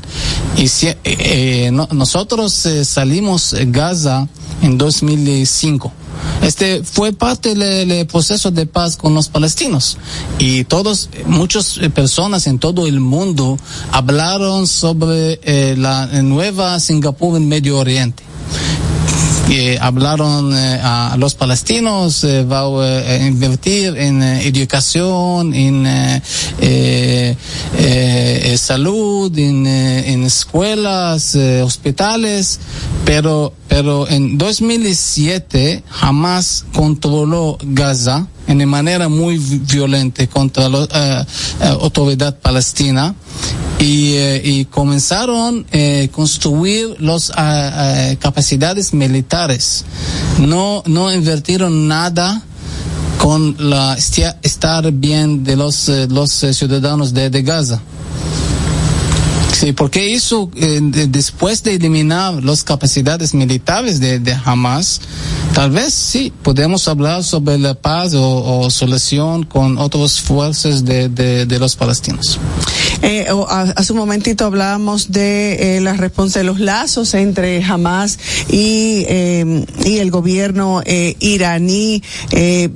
Y 0.55 0.70
eh, 1.03 1.70
nosotros 1.91 2.65
salimos 2.84 3.51
de 3.51 3.65
Gaza 3.65 4.26
en 4.61 4.78
2005 4.78 5.91
este 6.41 6.84
fue 6.84 7.13
parte 7.13 7.55
del, 7.55 8.05
proceso 8.07 8.51
de 8.51 8.65
paz 8.65 8.97
con 8.97 9.13
los 9.13 9.28
palestinos. 9.28 9.97
Y 10.39 10.63
todos 10.65 11.09
muchas 11.26 11.80
personas 11.93 12.47
en 12.47 12.59
todo 12.59 12.88
el 12.88 12.99
mundo 12.99 13.57
hablaron 13.91 14.68
sobre 14.68 15.39
eh, 15.43 15.76
la 15.78 16.05
nueva 16.22 16.80
Singapur 16.80 17.38
en 17.38 17.47
Medio 17.47 17.78
Oriente 17.80 18.24
eh, 19.50 19.78
hablaron 19.80 20.54
eh, 20.54 20.80
a 20.84 21.16
los 21.18 21.36
palestinos 21.36 22.24
eh, 22.24 22.43
va 22.43 22.62
a 22.62 23.18
invertir 23.26 23.98
en 23.98 24.22
educación, 24.22 25.54
en 25.54 26.22
salud, 28.58 29.38
en, 29.38 29.66
en 29.68 30.24
escuelas, 30.24 31.36
hospitales, 31.36 32.60
pero 33.06 33.54
pero 33.68 34.08
en 34.08 34.38
2007 34.38 35.84
jamás 35.89 36.66
controló 36.74 37.58
Gaza 37.62 38.28
en 38.48 38.68
manera 38.68 39.10
muy 39.10 39.38
violenta 39.38 40.26
contra 40.28 40.70
la 40.70 40.82
uh, 40.82 41.66
autoridad 41.82 42.38
palestina 42.39 43.14
y, 43.80 44.14
eh, 44.16 44.68
comenzaron 44.72 45.60
a 45.60 45.66
eh, 45.72 46.10
construir 46.12 46.95
las 47.00 47.32
capacidades 48.20 48.93
militares. 48.93 49.86
No, 50.39 50.82
no 50.86 51.14
invirtieron 51.14 51.88
nada 51.88 52.41
con 53.20 53.56
la 53.60 53.95
estar 53.95 54.91
bien 54.91 55.43
de 55.43 55.56
los, 55.56 55.89
los 56.10 56.32
ciudadanos 56.32 57.14
de, 57.14 57.30
de 57.30 57.41
Gaza. 57.43 57.82
Sí, 59.58 59.74
porque 59.74 60.14
eso, 60.14 60.51
eh, 60.55 60.80
de, 60.84 61.08
después 61.08 61.64
de 61.64 61.74
eliminar 61.74 62.43
las 62.43 62.64
capacidades 62.64 63.34
militares 63.34 63.99
de, 63.99 64.20
de, 64.20 64.38
Hamas, 64.45 65.01
tal 65.55 65.72
vez 65.72 65.95
sí 65.95 66.32
podemos 66.43 66.88
hablar 66.88 67.24
sobre 67.24 67.58
la 67.58 67.74
paz 67.74 68.14
o, 68.14 68.70
solución 68.70 69.45
con 69.45 69.80
otras 69.80 70.22
fuerzas 70.22 70.86
de, 70.86 71.10
de, 71.10 71.60
los 71.60 71.76
palestinos. 71.76 72.39
Eh, 73.01 73.26
hace 73.49 73.93
un 73.93 73.99
momentito 73.99 74.45
hablábamos 74.45 75.12
de 75.12 75.78
eh, 75.78 75.82
la 75.82 75.93
respuesta 75.93 76.39
de 76.39 76.45
los 76.45 76.60
lazos 76.60 77.14
entre 77.14 77.64
Hamas 77.64 78.20
y, 78.49 79.05
eh, 79.08 79.66
y 79.86 79.97
el 79.97 80.12
gobierno 80.12 80.82
eh, 80.86 81.16
iraní, 81.20 82.03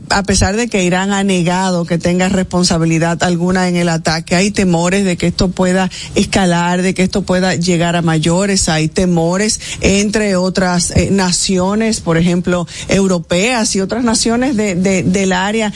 a 0.09 0.23
pesar 0.23 0.55
de 0.55 0.67
que 0.67 0.84
Irán 0.84 1.11
ha 1.11 1.23
negado 1.23 1.86
que 1.86 1.97
tenga 1.97 2.29
responsabilidad 2.29 3.21
alguna 3.23 3.67
en 3.67 3.75
el 3.75 3.89
ataque. 3.89 4.36
Hay 4.36 4.51
temores 4.51 5.05
de 5.05 5.17
que 5.17 5.27
esto 5.27 5.49
pueda 5.49 5.89
escalar, 6.15 6.70
de 6.80 6.93
que 6.93 7.03
esto 7.03 7.24
pueda 7.24 7.55
llegar 7.55 7.95
a 7.95 8.01
mayores. 8.01 8.69
Hay 8.69 8.88
temores 8.88 9.59
entre 9.82 10.36
otras 10.36 10.91
eh, 10.91 11.09
naciones, 11.11 11.99
por 11.99 12.17
ejemplo, 12.17 12.67
europeas 12.88 13.76
y 13.76 13.82
otras 13.82 14.03
naciones 14.03 14.55
de, 14.55 14.76
de, 14.76 15.03
del 15.03 15.34
área. 15.34 15.74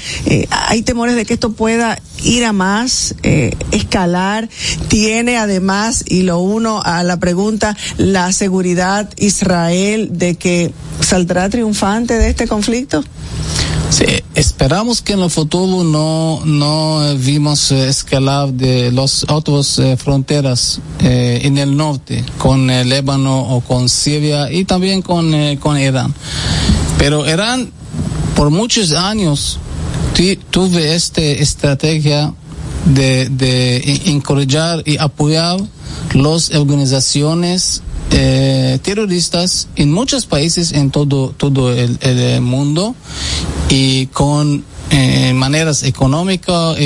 hay 0.49 0.81
temores 0.83 1.15
de 1.15 1.25
que 1.25 1.33
esto 1.33 1.51
pueda 1.51 1.99
ir 2.25 2.43
a 2.43 2.51
más, 2.53 3.15
escalar 3.71 4.49
tiene 4.87 5.37
además, 5.37 6.03
y 6.07 6.23
lo 6.23 6.39
uno 6.39 6.81
a 6.83 7.03
la 7.03 7.17
pregunta, 7.19 7.77
la 7.97 8.31
seguridad 8.31 9.09
Israel 9.17 10.09
de 10.11 10.35
que 10.35 10.73
saldrá 10.99 11.49
triunfante 11.49 12.15
de 12.15 12.29
este 12.29 12.47
conflicto? 12.47 13.03
Sí, 13.89 14.05
esperamos 14.33 15.01
que 15.01 15.13
en 15.13 15.21
el 15.21 15.29
futuro 15.29 15.83
no, 15.83 16.41
no 16.43 17.15
vimos 17.17 17.71
eh, 17.71 17.87
escalar 17.87 18.51
de 18.51 18.91
las 18.91 19.25
otras 19.29 19.79
eh, 19.79 19.95
fronteras 19.95 20.81
eh, 20.99 21.41
en 21.43 21.57
el 21.57 21.77
norte, 21.77 22.25
con 22.37 22.69
el 22.69 22.89
Líbano 22.89 23.39
o 23.55 23.61
con 23.61 23.87
Siria 23.87 24.51
y 24.51 24.65
también 24.65 25.01
con, 25.01 25.33
eh, 25.33 25.57
con 25.61 25.79
Irán. 25.79 26.13
Pero 26.97 27.25
Irán, 27.25 27.71
por 28.35 28.49
muchos 28.49 28.91
años, 28.91 29.59
tuve 30.49 30.95
esta 30.95 31.21
estrategia 31.21 32.33
de, 32.85 33.29
de 33.29 33.77
encorajar 34.05 34.81
y 34.85 34.97
apoyar 34.97 35.59
las 36.13 36.51
organizaciones 36.51 37.81
eh, 38.11 38.79
terroristas 38.81 39.67
en 39.75 39.91
muchos 39.91 40.25
países 40.25 40.71
en 40.71 40.91
todo 40.91 41.33
todo 41.35 41.73
el, 41.73 41.97
el 42.01 42.41
mundo 42.41 42.95
y 43.69 44.05
con 44.07 44.63
eh, 44.91 45.33
maneras 45.33 45.83
económicas 45.83 46.77
eh, 46.77 46.79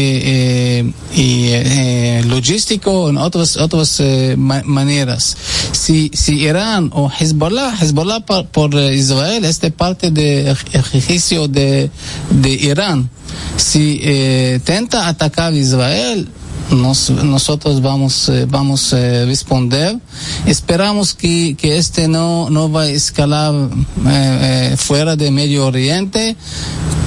eh, 0.84 0.93
y 1.16 1.50
eh, 1.52 2.24
logístico 2.26 3.10
en 3.10 3.18
otras 3.18 3.58
otras 3.58 4.00
eh, 4.00 4.36
ma 4.38 4.62
maneras. 4.66 5.36
Si 5.72 6.10
si 6.14 6.39
Irán 6.39 6.91
o 6.93 7.10
Hezbollah 7.10 7.76
Hezbollah 7.80 8.22
por, 8.22 8.45
por 8.47 8.74
Israel 8.74 9.45
es 9.45 9.60
parte 9.76 10.12
de 10.12 10.52
ejercicio 10.74 11.47
de 11.47 11.89
de 12.30 12.50
Irán. 12.52 13.10
Si 13.58 14.00
eh, 14.04 14.60
tenta 14.64 15.08
atacar 15.08 15.54
Israel 15.54 16.28
nos, 16.72 17.09
nosotros 17.09 17.82
vamos 17.82 18.30
eh, 18.30 18.45
vamos 18.49 18.93
a 18.93 19.26
responder. 19.26 19.97
Esperamos 20.45 21.13
que, 21.13 21.55
que 21.55 21.78
este 21.78 22.07
no 22.07 22.49
no 22.49 22.72
va 22.72 22.84
a 22.84 22.89
escalar 22.89 23.53
eh, 24.07 24.76
fuera 24.78 25.15
de 25.15 25.32
Medio 25.32 25.65
Oriente, 25.65 26.36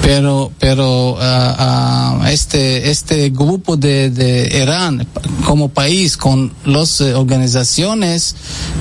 pero 0.01 0.51
pero 0.59 1.17
ah, 1.19 2.27
este 2.29 2.89
este 2.89 3.29
grupo 3.29 3.77
de, 3.77 4.09
de 4.09 4.61
Irán 4.61 5.07
como 5.45 5.69
país 5.69 6.17
con 6.17 6.51
las 6.65 7.01
organizaciones 7.01 8.35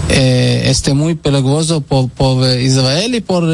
este 0.09 0.95
muy 0.95 1.15
peligroso 1.15 1.81
por, 1.81 2.09
por 2.11 2.49
Israel 2.61 3.15
y 3.15 3.21
por 3.21 3.45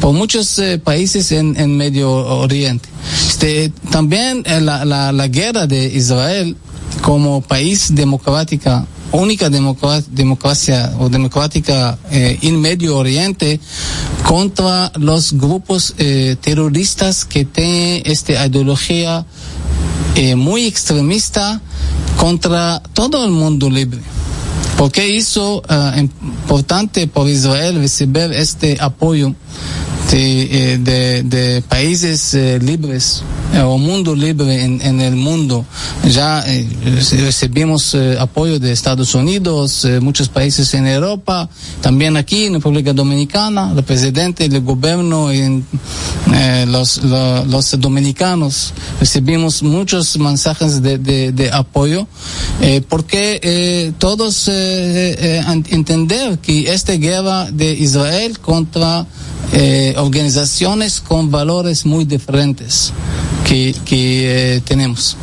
por 0.00 0.12
muchos 0.12 0.60
países 0.84 1.32
en, 1.32 1.58
en 1.58 1.76
Medio 1.76 2.10
Oriente. 2.10 2.88
Este, 3.28 3.72
también 3.90 4.44
la, 4.46 4.84
la, 4.84 5.10
la 5.10 5.28
guerra 5.28 5.66
de 5.66 5.86
Israel 5.86 6.31
como 7.02 7.40
país 7.40 7.94
democrática 7.94 8.86
única 9.12 9.50
democracia 9.50 10.92
o 10.98 11.08
democrática 11.08 11.98
eh, 12.10 12.38
en 12.42 12.60
Medio 12.60 12.96
Oriente 12.96 13.60
contra 14.26 14.90
los 14.96 15.34
grupos 15.34 15.94
eh, 15.98 16.36
terroristas 16.40 17.24
que 17.24 17.44
tienen 17.44 18.02
esta 18.06 18.46
ideología 18.46 19.26
eh, 20.14 20.34
muy 20.34 20.66
extremista 20.66 21.60
contra 22.16 22.82
todo 22.94 23.24
el 23.24 23.30
mundo 23.30 23.68
libre. 23.68 24.00
Porque 24.76 25.08
hizo 25.08 25.62
importante 25.96 27.06
por 27.06 27.28
Israel 27.28 27.76
recibir 27.76 28.32
este 28.32 28.78
apoyo 28.80 29.34
de, 30.18 30.78
de, 30.78 31.22
de 31.22 31.62
países 31.62 32.34
libres 32.62 33.22
o 33.60 33.76
mundo 33.76 34.14
libre 34.14 34.64
en, 34.64 34.80
en 34.80 35.00
el 35.00 35.16
mundo. 35.16 35.64
Ya 36.08 36.42
eh, 36.46 36.66
recibimos 37.18 37.94
eh, 37.94 38.16
apoyo 38.18 38.58
de 38.58 38.72
Estados 38.72 39.14
Unidos, 39.14 39.84
eh, 39.84 40.00
muchos 40.00 40.28
países 40.28 40.72
en 40.74 40.86
Europa, 40.86 41.48
también 41.80 42.16
aquí 42.16 42.46
en 42.46 42.54
República 42.54 42.92
Dominicana, 42.92 43.72
el 43.76 43.82
presidente 43.84 44.48
del 44.48 44.62
gobierno 44.62 45.32
y 45.32 45.62
los, 46.66 47.02
los, 47.02 47.80
dominicanos 47.80 48.72
recibimos 49.00 49.62
muchos 49.62 50.18
mensajes 50.18 50.80
de, 50.82 50.98
de, 50.98 51.32
de 51.32 51.50
apoyo, 51.50 52.06
porque 52.88 53.92
todos 53.98 54.48
entender 54.48 56.38
que 56.38 56.72
esta 56.72 56.92
guerra 56.94 57.50
de 57.50 57.72
Israel 57.72 58.38
contra 58.38 59.06
organizaciones 60.02 61.00
con 61.00 61.30
valores 61.30 61.86
muy 61.86 62.04
diferentes 62.04 62.92
que, 63.46 63.74
que 63.84 64.56
eh, 64.56 64.60
tenemos. 64.60 65.16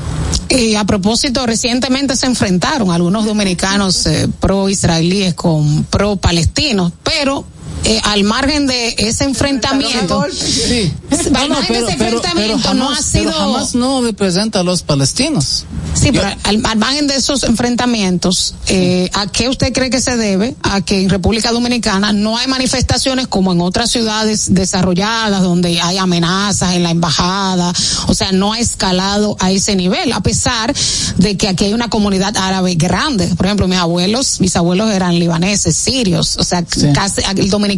Y 0.50 0.76
a 0.76 0.84
propósito, 0.84 1.46
recientemente 1.46 2.16
se 2.16 2.26
enfrentaron 2.26 2.92
algunos 2.92 3.26
dominicanos 3.26 4.06
eh, 4.08 4.28
pro 4.40 4.68
israelíes 4.70 5.36
con 5.36 5.84
pro 5.86 6.16
palestinos, 6.16 6.92
pero 7.04 7.46
eh, 7.86 8.02
al 8.04 8.24
margen 8.24 8.68
de 8.68 8.96
ese 8.98 9.24
enfrentamiento, 9.24 10.26
sí. 10.32 10.92
al 11.34 11.50
margen 11.50 11.74
de 11.74 11.80
ese 11.80 11.92
enfrentamiento 11.94 12.74
no 12.74 12.92
ha 12.92 13.02
sido. 13.02 13.32
jamás 13.32 13.74
no 13.74 14.02
representa 14.02 14.60
a 14.60 14.64
los 14.64 14.82
palestinos. 14.82 15.66
Sí, 15.94 16.12
pero 16.12 16.28
al, 16.44 16.66
al, 16.66 16.78
margen 16.78 17.08
de 17.08 17.16
esos 17.16 17.44
enfrentamientos, 17.44 18.56
eh, 18.68 19.10
¿a 19.14 19.28
qué 19.28 19.50
usted 19.50 19.74
cree 19.74 19.90
que 19.90 20.02
se 20.02 20.18
debe? 20.18 20.56
A 20.62 20.82
que 20.82 21.02
en 21.02 21.10
República 21.10 21.52
Dominicana 21.52 22.14
no 22.14 22.38
hay 22.38 22.48
manifestaciones 22.48 23.28
como 23.28 23.54
en 23.54 23.62
otras 23.62 23.90
ciudades 23.90 24.54
desarrolladas 24.54 25.42
donde 25.42 25.82
hay 25.82 25.98
amenazas 25.98 26.74
en 26.74 26.84
la 26.84 26.92
embajada, 26.92 27.74
o 28.08 28.14
sea, 28.14 28.32
no 28.32 28.54
ha 28.54 28.60
escalado 28.60 29.36
a 29.40 29.52
ese 29.52 29.76
nivel, 29.76 30.12
a 30.14 30.22
pesar 30.22 30.74
de 31.18 31.38
que 31.38 31.48
aquí 31.48 31.66
hay 31.66 31.74
una 31.74 31.90
comunidad 31.90 32.36
árabe 32.38 32.76
grande. 32.76 33.28
Por 33.36 33.46
ejemplo, 33.46 33.68
mis 33.68 33.80
abuelos, 33.80 34.42
mis 34.42 34.56
abuelos 34.56 34.92
eran 34.92 35.18
libaneses, 35.18 35.76
sirios, 35.76 36.38
o 36.38 36.44
sea, 36.44 36.64
sí. 36.70 36.88
casi 36.94 37.22
el 37.36 37.50
dominicano 37.50 37.69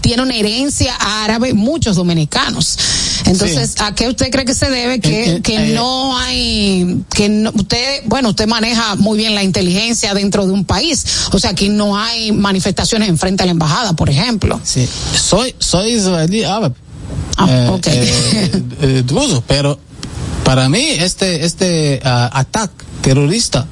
tiene 0.00 0.22
una 0.22 0.34
herencia 0.34 0.94
árabe, 0.96 1.54
muchos 1.54 1.96
dominicanos. 1.96 2.78
Entonces, 3.26 3.74
sí. 3.76 3.84
¿a 3.84 3.94
qué 3.94 4.08
usted 4.08 4.30
cree 4.30 4.44
que 4.44 4.54
se 4.54 4.68
debe 4.70 5.00
que, 5.00 5.24
eh, 5.24 5.36
eh, 5.36 5.40
que 5.42 5.70
eh, 5.70 5.74
no 5.74 6.16
hay, 6.18 7.04
que 7.14 7.28
no, 7.28 7.52
usted, 7.54 8.02
bueno, 8.06 8.30
usted 8.30 8.46
maneja 8.46 8.96
muy 8.96 9.18
bien 9.18 9.34
la 9.34 9.42
inteligencia 9.42 10.14
dentro 10.14 10.46
de 10.46 10.52
un 10.52 10.64
país. 10.64 11.04
O 11.32 11.38
sea, 11.38 11.50
aquí 11.50 11.68
no 11.68 11.96
hay 11.96 12.32
manifestaciones 12.32 13.08
en 13.08 13.18
frente 13.18 13.42
a 13.42 13.46
la 13.46 13.52
embajada, 13.52 13.92
por 13.92 14.10
ejemplo. 14.10 14.60
Sí, 14.64 14.88
soy, 15.14 15.54
soy 15.58 15.92
israelí 15.92 16.44
árabe. 16.44 16.74
Ah, 17.36 17.46
eh, 17.48 17.68
ok. 17.68 17.86
Eh, 17.86 18.62
eh, 18.82 19.02
druso, 19.04 19.42
pero 19.46 19.78
para 20.44 20.68
mí 20.68 20.84
este, 20.98 21.44
este 21.44 22.00
uh, 22.04 22.28
ataque 22.32 22.84
terrorista 23.00 23.66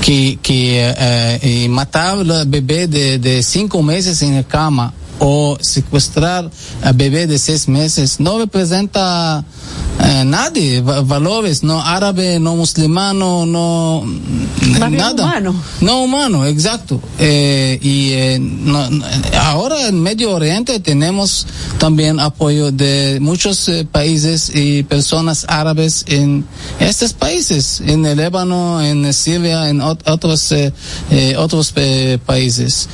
que, 0.00 0.38
que 0.42 1.66
uh, 1.66 1.70
matar 1.70 2.18
al 2.18 2.46
bebé 2.46 2.86
de, 2.86 3.18
de 3.18 3.42
cinco 3.42 3.82
meses 3.82 4.22
en 4.22 4.36
la 4.36 4.44
cama 4.44 4.92
o 5.20 5.56
secuestrar 5.60 6.50
a 6.82 6.92
bebé 6.92 7.26
de 7.26 7.38
seis 7.38 7.68
meses 7.68 8.18
no 8.20 8.38
representa 8.38 9.44
eh, 10.02 10.24
nadie, 10.24 10.80
valores, 10.80 11.62
no 11.62 11.82
árabe, 11.82 12.40
no 12.40 12.56
musulmano, 12.56 13.44
no 13.44 14.02
Más 14.78 14.90
nada. 14.90 15.24
humano. 15.24 15.54
No 15.82 16.02
humano, 16.02 16.46
exacto. 16.46 17.00
Eh, 17.18 17.78
y 17.82 18.12
eh, 18.12 18.38
no, 18.40 18.88
ahora 19.38 19.88
en 19.88 20.02
Medio 20.02 20.32
Oriente 20.32 20.80
tenemos 20.80 21.46
también 21.78 22.18
apoyo 22.18 22.72
de 22.72 23.18
muchos 23.20 23.68
eh, 23.68 23.86
países 23.90 24.50
y 24.54 24.82
personas 24.84 25.44
árabes 25.48 26.04
en 26.08 26.46
estos 26.78 27.12
países, 27.12 27.82
en 27.84 28.06
el 28.06 28.16
Líbano, 28.18 28.80
en 28.82 29.12
Siria, 29.12 29.68
en 29.68 29.80
ot 29.82 30.08
otros, 30.08 30.50
eh, 30.52 30.72
otros 31.36 31.74
países. 32.24 32.88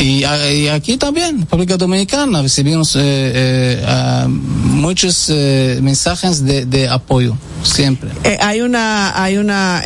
Y, 0.00 0.24
y, 0.24 0.68
aquí 0.68 0.96
también, 0.96 1.37
República 1.40 1.76
Dominicana, 1.76 2.42
recibimos 2.42 2.96
eh, 2.96 3.00
eh, 3.02 4.26
muchos 4.28 5.28
eh, 5.30 5.78
mensajes 5.82 6.44
de, 6.44 6.88
apoyo, 6.88 7.36
siempre. 7.62 8.10
hay 8.40 8.60
una, 8.60 9.22
hay 9.22 9.36
una 9.36 9.82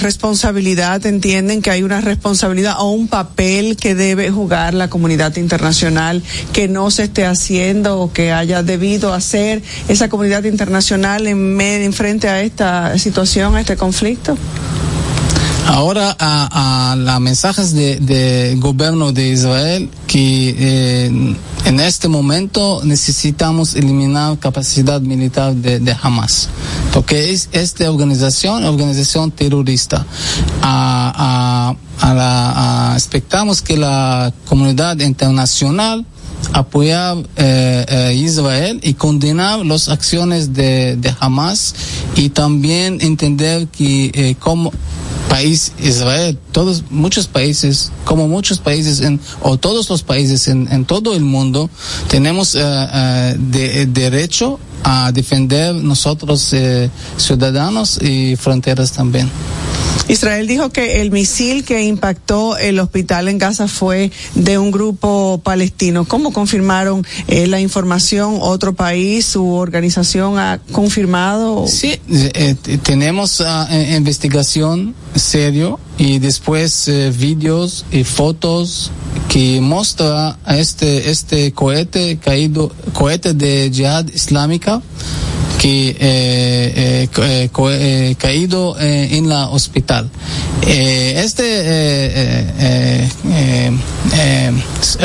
responsabilidad, 0.00 1.04
entienden 1.06 1.62
que 1.62 1.70
hay 1.70 1.82
una 1.82 2.00
responsabilidad 2.00 2.76
o 2.78 2.90
un 2.90 3.08
papel 3.08 3.76
que 3.76 3.94
debe 3.94 4.30
jugar 4.30 4.74
la 4.74 4.88
comunidad 4.88 5.36
internacional 5.36 6.22
que 6.52 6.68
no 6.68 6.90
se 6.90 7.04
esté 7.04 7.24
haciendo 7.24 7.98
o 8.00 8.12
que 8.12 8.32
haya 8.32 8.62
debido 8.62 9.14
hacer 9.14 9.62
esa 9.88 10.08
comunidad 10.08 10.44
internacional 10.44 11.26
en, 11.26 11.60
en 11.60 11.92
frente 11.92 12.28
a 12.28 12.42
esta 12.42 12.98
situación, 12.98 13.56
a 13.56 13.60
este 13.60 13.76
conflicto. 13.76 14.36
Ahora 15.66 16.14
a, 16.18 16.92
a 16.92 16.96
los 16.96 17.20
mensajes 17.20 17.72
de, 17.72 17.96
de, 17.96 18.56
gobierno 18.56 19.12
de 19.12 19.28
Israel 19.28 19.90
que 20.06 20.54
eh, 20.58 21.36
en 21.64 21.80
este 21.80 22.08
momento 22.08 22.80
necesitamos 22.84 23.74
eliminar 23.74 24.38
capacidad 24.38 25.00
militar 25.00 25.54
de, 25.54 25.78
de 25.78 25.96
Hamas, 26.02 26.48
porque 26.92 27.30
es 27.30 27.48
esta 27.52 27.90
organización, 27.90 28.64
organización 28.64 29.30
terrorista. 29.30 30.04
A, 30.62 31.74
a, 32.00 32.08
a 32.08 32.14
la, 32.14 32.94
expectamos 32.94 33.62
que 33.62 33.76
la 33.76 34.32
comunidad 34.46 34.98
internacional 34.98 36.04
apoyar 36.52 37.16
eh, 37.36 37.84
eh, 37.88 38.14
Israel 38.14 38.80
y 38.82 38.94
condenar 38.94 39.64
las 39.64 39.88
acciones 39.88 40.52
de, 40.52 40.96
de 40.96 41.14
Hamas 41.20 41.74
y 42.16 42.30
también 42.30 42.98
entender 43.00 43.68
que 43.68 44.10
eh, 44.14 44.36
como 44.38 44.72
país 45.28 45.72
Israel, 45.78 46.38
todos, 46.52 46.84
muchos 46.90 47.26
países, 47.26 47.90
como 48.04 48.28
muchos 48.28 48.58
países 48.58 49.00
en, 49.00 49.18
o 49.40 49.56
todos 49.56 49.88
los 49.88 50.02
países 50.02 50.48
en, 50.48 50.68
en 50.70 50.84
todo 50.84 51.14
el 51.14 51.24
mundo, 51.24 51.70
tenemos 52.08 52.52
de, 52.52 53.86
derecho 53.86 54.58
a 54.84 55.12
defender 55.12 55.74
nosotros 55.74 56.52
eh, 56.52 56.90
ciudadanos 57.16 58.00
y 58.02 58.36
fronteras 58.36 58.92
también. 58.92 59.30
Israel 60.08 60.46
dijo 60.46 60.70
que 60.70 61.00
el 61.00 61.10
misil 61.10 61.64
que 61.64 61.82
impactó 61.82 62.56
el 62.56 62.78
hospital 62.80 63.28
en 63.28 63.38
Gaza 63.38 63.68
fue 63.68 64.10
de 64.34 64.58
un 64.58 64.70
grupo 64.70 65.40
palestino. 65.42 66.04
¿Cómo 66.04 66.32
confirmaron 66.32 67.06
eh, 67.28 67.46
la 67.46 67.60
información? 67.60 68.38
¿Otro 68.40 68.74
país, 68.74 69.26
su 69.26 69.52
organización 69.52 70.38
ha 70.38 70.60
confirmado? 70.72 71.66
Sí, 71.66 71.98
eh, 72.08 72.56
tenemos 72.82 73.40
uh, 73.40 73.44
investigación 73.96 74.94
serio 75.14 75.78
y 75.98 76.18
después 76.18 76.88
eh, 76.88 77.12
vídeos 77.16 77.84
y 77.90 78.04
fotos 78.04 78.90
que 79.28 79.60
muestra 79.60 80.38
este 80.48 81.10
este 81.10 81.52
cohete 81.52 82.18
caído 82.18 82.72
cohete 82.92 83.34
de 83.34 83.70
jihad 83.72 84.06
islámica 84.08 84.82
que 85.62 85.90
eh, 85.90 87.08
eh, 87.16 87.50
eh, 87.54 88.14
caído 88.18 88.76
en 88.80 89.28
la 89.28 89.48
hospital. 89.48 89.91
Este 90.66 91.42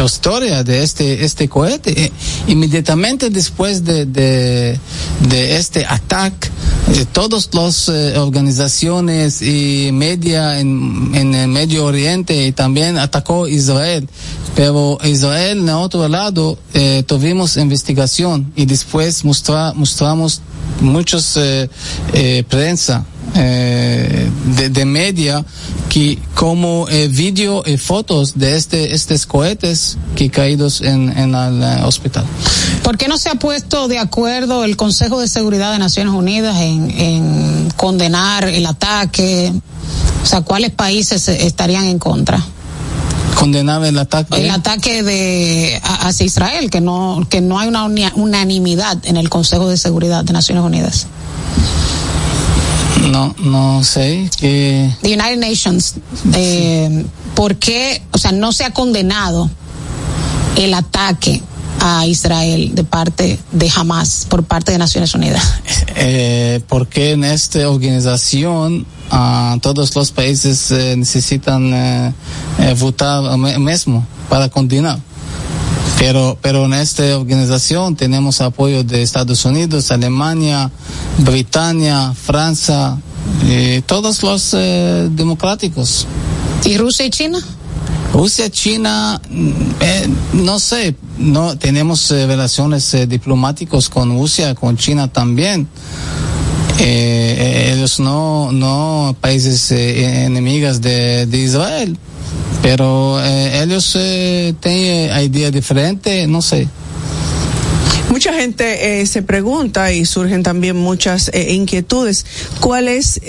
historia 0.04 0.64
de 0.64 0.84
este 0.84 1.24
este 1.24 1.48
cohete 1.48 2.12
inmediatamente 2.48 3.30
después 3.30 3.84
de, 3.84 4.06
de, 4.06 5.56
este 5.56 5.86
ataque 5.86 6.50
eh, 6.94 7.06
todas 7.12 7.50
las 7.54 7.90
eh, 7.90 8.18
organizaciones 8.18 9.42
y 9.42 9.90
media 9.92 10.60
en, 10.60 11.12
en, 11.14 11.36
el 11.36 11.50
Medio 11.50 11.86
Oriente 11.86 12.48
y 12.48 12.54
también 12.54 12.98
atacó 12.98 13.48
Israel. 13.48 14.08
Pero 14.56 14.98
Israel, 15.04 15.60
en 15.60 15.70
otro 15.70 16.08
lado, 16.08 16.58
eh, 16.74 17.04
tuvimos 17.06 17.58
investigación 17.58 18.52
y 18.56 18.66
después 18.66 19.26
mostra, 19.26 19.74
mostramos 19.76 20.42
muchos 20.82 21.38
eh, 21.38 21.70
eh, 22.14 22.44
prensa 22.50 23.06
eh, 23.38 24.30
de, 24.56 24.70
de, 24.70 24.86
media 24.86 25.46
que 25.90 26.18
como 26.34 26.88
eh, 26.90 27.08
video 27.08 27.64
y 27.66 27.78
fotos 27.78 28.38
de 28.40 28.56
este 28.56 28.96
estos 28.96 29.28
cohetes 29.28 29.98
que 30.16 30.32
caídos 30.32 30.82
en, 30.82 31.16
en 31.16 31.36
el 31.36 31.84
uh, 31.84 31.86
hospital. 31.86 32.26
¿Por 32.84 32.98
qué 32.98 33.08
no 33.08 33.18
se 33.18 33.30
ha 33.30 33.36
puesto 33.36 33.88
de 33.88 34.00
acuerdo 34.00 34.64
el 34.64 34.76
Consejo 34.76 35.20
de 35.20 35.28
Seguridad 35.28 35.72
de 35.72 35.80
Naciones 35.80 36.14
Unidas 36.14 36.58
en, 36.62 36.90
en 36.92 37.70
condenar 37.76 38.46
el 38.46 38.66
ataque? 38.66 39.54
O 40.24 40.26
sea, 40.26 40.42
¿cuáles 40.42 40.72
países 40.72 41.28
estarían 41.28 41.86
en 41.86 42.00
contra? 42.00 42.44
condenar 43.38 43.84
el 43.86 44.00
ataque 44.00 44.44
el 44.44 44.50
ataque 44.50 45.04
de 45.04 45.80
hacia 45.84 46.26
Israel 46.26 46.72
que 46.72 46.82
no 46.82 47.24
que 47.30 47.40
no 47.40 47.60
hay 47.60 47.68
una 47.68 47.86
unanimidad 48.16 48.98
en 49.04 49.16
el 49.16 49.30
Consejo 49.30 49.70
de 49.70 49.78
Seguridad 49.78 50.24
de 50.24 50.34
Naciones 50.34 50.64
Unidas 50.64 51.06
no 53.12 53.36
no 53.40 53.84
sé 53.84 54.30
que 54.38 54.90
the 55.02 55.14
United 55.14 55.38
Nations 55.38 55.96
eh, 56.34 57.06
por 57.36 57.56
qué 57.56 58.02
o 58.12 58.18
sea 58.18 58.32
no 58.32 58.52
se 58.52 58.66
ha 58.66 58.72
condenado 58.72 59.50
el 60.58 60.74
ataque 60.74 61.42
a 61.80 62.08
Israel 62.08 62.74
de 62.74 62.84
parte 62.84 63.40
de 63.52 63.72
Hamas 63.76 64.26
por 64.30 64.44
parte 64.44 64.72
de 64.72 64.78
Naciones 64.78 65.14
Unidas 65.14 65.44
eh, 65.96 66.62
porque 66.68 67.12
en 67.12 67.24
esta 67.24 67.70
organización 67.70 68.86
uh, 69.12 69.60
todos 69.60 69.96
los 69.96 70.12
países 70.12 70.72
eh, 70.72 70.96
necesitan 70.98 71.74
eh, 71.74 72.14
eh, 72.60 72.76
votar 72.78 73.38
mismo 73.38 74.06
para 74.30 74.50
continuar. 74.50 75.00
Pero, 76.00 76.38
pero 76.42 76.66
en 76.66 76.74
esta 76.74 77.18
organización 77.18 77.96
tenemos 77.96 78.42
apoyo 78.42 78.84
de 78.84 79.02
Estados 79.02 79.44
Unidos, 79.46 79.92
Alemania, 79.92 80.70
Britania, 81.20 82.14
Francia, 82.14 82.98
y 83.48 83.82
todos 83.82 84.24
los 84.24 84.54
eh, 84.54 85.10
democráticos. 85.12 86.06
¿Y 86.66 86.78
Rusia 86.78 87.06
y 87.06 87.10
China? 87.10 87.40
Rusia, 88.14 88.50
China, 88.50 89.22
eh, 89.80 90.10
no 90.34 90.60
sé, 90.60 90.96
no 91.18 91.58
tenemos 91.58 92.10
eh, 92.12 92.26
relaciones 92.26 92.94
eh, 92.94 93.06
diplomáticas 93.06 93.90
con 93.90 94.18
Rusia, 94.18 94.56
con 94.56 94.78
China 94.78 95.08
también. 95.08 95.68
Eh, 96.80 97.74
ellos 97.74 98.00
no, 98.00 98.52
no 98.52 99.16
países 99.20 99.72
eh, 99.72 100.26
enemigos 100.26 100.80
de, 100.82 101.26
de, 101.26 101.38
Israel, 101.38 101.98
pero 102.62 103.20
eh, 103.24 103.64
ellos 103.64 103.98
tienen 104.60 105.24
idea 105.24 105.50
diferente, 105.50 106.28
no 106.28 106.42
sé. 106.42 106.68
Mucha 108.10 108.32
gente 108.34 109.06
se 109.06 109.22
pregunta 109.22 109.92
y 109.92 110.06
surgen 110.06 110.42
también 110.42 110.78
muchas 110.78 111.30
inquietudes. 111.34 112.26
¿Cuál 112.62 112.88
es, 112.88 113.20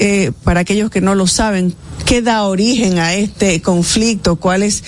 para 0.44 0.60
aquellos 0.60 0.90
que 0.90 1.00
no 1.00 1.16
lo 1.16 1.26
saben, 1.26 1.74
qué 2.06 2.22
da 2.22 2.44
origen 2.44 2.98
a 2.98 3.14
este 3.14 3.60
conflicto? 3.60 4.36
¿Cuál 4.36 4.62
es, 4.62 4.84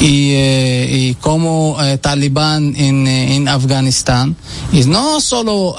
y, 0.00 0.32
y 0.34 1.16
como 1.20 1.76
Talibán 2.00 2.74
en, 2.76 3.06
en, 3.06 3.48
Afganistán. 3.48 4.34
Y 4.72 4.84
no 4.84 5.20
solo 5.20 5.76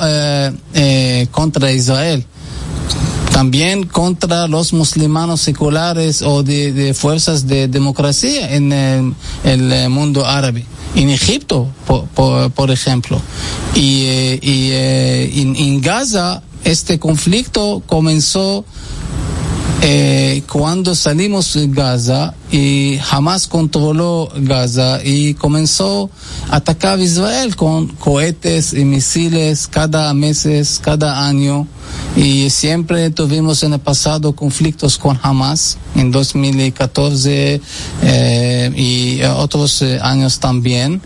contra 1.32 1.72
Israel 1.72 2.24
también 3.42 3.88
contra 3.88 4.48
los 4.48 4.72
musulmanes 4.72 5.42
seculares 5.42 6.22
o 6.22 6.44
de, 6.44 6.94
fuerzas 6.94 7.48
de 7.48 7.68
democracia 7.68 8.54
en 8.54 8.72
el, 8.72 9.16
el, 9.44 9.90
mundo 9.90 10.28
árabe. 10.28 10.64
En 10.94 11.10
Egipto, 11.10 11.68
por, 11.88 12.70
ejemplo. 12.70 13.20
Y, 13.74 14.04
eh, 14.04 15.32
en, 15.42 15.56
en, 15.56 15.82
Gaza, 15.82 16.44
este 16.64 17.00
conflicto 17.00 17.82
comenzó 17.88 18.64
eh, 19.82 20.44
cuando 20.52 20.94
salimos 20.94 21.54
de 21.54 21.68
Gaza 21.68 22.34
y 22.52 23.00
jamás 23.02 23.48
controló 23.48 24.30
Gaza 24.36 25.00
y 25.04 25.34
comenzó 25.34 26.10
a 26.50 26.58
atacar 26.58 27.00
a 27.00 27.02
Israel 27.02 27.56
con 27.56 27.88
cohetes 27.88 28.74
y 28.74 28.86
misiles 28.86 29.68
cada 29.68 30.14
mes, 30.14 30.80
cada 30.84 31.26
año 31.26 31.68
y 32.16 32.50
siempre 32.50 33.10
tuvimos 33.10 33.64
en 33.64 33.74
el 33.74 33.80
pasado 33.80 34.34
conflictos 34.34 34.98
con 34.98 35.20
Hamas 35.22 35.78
en 35.96 36.12
2014 36.12 37.62
eh, 38.04 38.72
y 38.76 39.24
otros 39.24 39.82
eh, 39.82 40.00
años 40.02 40.40
también 40.40 41.02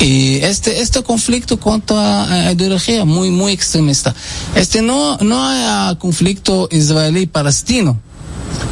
y 0.00 0.36
este 0.36 0.80
este 0.80 1.02
conflicto 1.02 1.58
contra 1.58 2.26
la 2.26 2.52
ideología 2.52 3.04
muy 3.04 3.30
muy 3.30 3.52
extremista 3.52 4.14
este 4.54 4.82
no 4.82 5.18
no 5.18 5.46
hay 5.46 5.96
conflicto 5.96 6.68
israelí 6.70 7.26
palestino 7.26 7.98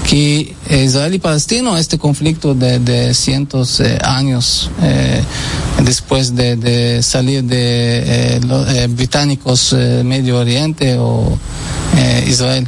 que 0.08 0.54
Israel 0.70 1.14
y 1.14 1.18
Palestino 1.18 1.76
este 1.76 1.98
conflicto 1.98 2.54
de, 2.54 2.78
de 2.78 3.14
cientos 3.14 3.78
de 3.78 3.98
años 4.04 4.70
eh, 4.82 5.22
después 5.84 6.34
de, 6.34 6.56
de, 6.56 7.02
salir 7.02 7.44
de 7.44 8.36
eh, 8.36 8.40
los 8.46 8.68
eh, 8.68 8.86
británicos 8.88 9.72
Medio 10.04 10.38
Oriente 10.38 10.96
o 10.98 11.38
Israel. 12.26 12.66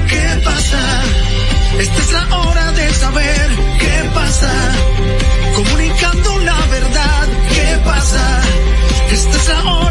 ¿Qué 0.10 0.42
pasa? 0.44 0.80
Esta 1.80 2.02
es 2.02 2.12
la 2.12 2.38
hora 2.38 2.72
de 2.74 2.94
saber 2.94 3.50
qué 3.80 4.10
pasa. 4.14 4.52
Comunicando 5.56 6.38
la 6.40 6.66
verdad, 6.68 7.28
¿qué 7.50 7.78
pasa? 7.86 8.42
Esta 9.12 9.38
es 9.38 9.48
la 9.50 9.64
hora 9.74 9.91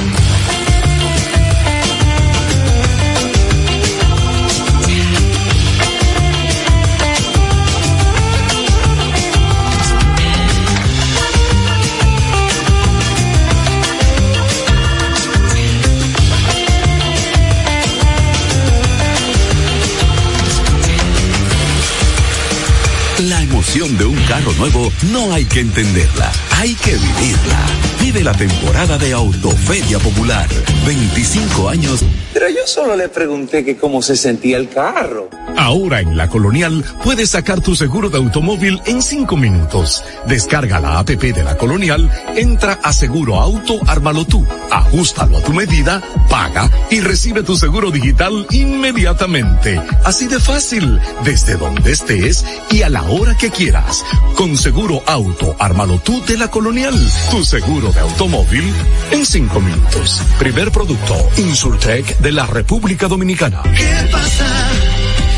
De 23.71 24.03
un 24.05 24.17
carro 24.25 24.51
nuevo 24.57 24.91
no 25.13 25.33
hay 25.33 25.45
que 25.45 25.61
entenderla, 25.61 26.29
hay 26.59 26.75
que 26.75 26.91
vivirla. 26.91 27.90
Vive 28.01 28.23
la 28.23 28.33
temporada 28.33 28.97
de 28.97 29.13
Autoferia 29.13 29.99
Popular. 29.99 30.47
25 30.85 31.69
años. 31.69 32.03
Pero 32.33 32.49
yo 32.49 32.65
solo 32.65 32.95
le 32.95 33.09
pregunté 33.09 33.63
que 33.63 33.77
cómo 33.77 34.01
se 34.01 34.15
sentía 34.15 34.57
el 34.57 34.69
carro. 34.69 35.29
Ahora 35.57 35.99
en 35.99 36.17
la 36.17 36.27
Colonial 36.27 36.83
puedes 37.03 37.31
sacar 37.31 37.61
tu 37.61 37.75
seguro 37.75 38.09
de 38.09 38.17
automóvil 38.17 38.81
en 38.85 39.01
5 39.01 39.37
minutos. 39.37 40.03
Descarga 40.25 40.79
la 40.79 40.99
APP 40.99 41.21
de 41.21 41.43
la 41.43 41.57
Colonial, 41.57 42.09
entra 42.35 42.79
a 42.81 42.93
Seguro 42.93 43.39
Auto, 43.39 43.79
ármalo 43.85 44.25
tú, 44.25 44.45
ajustalo 44.71 45.37
a 45.37 45.41
tu 45.41 45.53
medida, 45.53 46.01
paga 46.29 46.69
y 46.89 47.01
recibe 47.01 47.43
tu 47.43 47.55
seguro 47.55 47.91
digital 47.91 48.47
inmediatamente. 48.49 49.79
Así 50.03 50.27
de 50.27 50.39
fácil, 50.39 50.99
desde 51.23 51.57
donde 51.57 51.91
estés 51.91 52.45
y 52.71 52.81
a 52.81 52.89
la 52.89 53.03
hora 53.03 53.37
que 53.37 53.51
quieras. 53.51 54.03
Con 54.35 54.57
Seguro 54.57 55.03
Auto, 55.05 55.55
ármalo 55.59 55.99
tú 55.99 56.23
de 56.25 56.37
la 56.37 56.47
Colonial. 56.49 56.95
Tu 57.29 57.43
seguro 57.43 57.90
de 57.91 57.99
automóvil 57.99 58.73
en 59.11 59.25
5 59.25 59.59
minutos. 59.59 60.21
Primer 60.39 60.71
producto, 60.71 61.15
Insurtech 61.37 62.17
de 62.19 62.31
la 62.31 62.45
República 62.45 63.07
Dominicana. 63.07 63.63
¿Qué 63.63 64.09
pasa? 64.11 64.45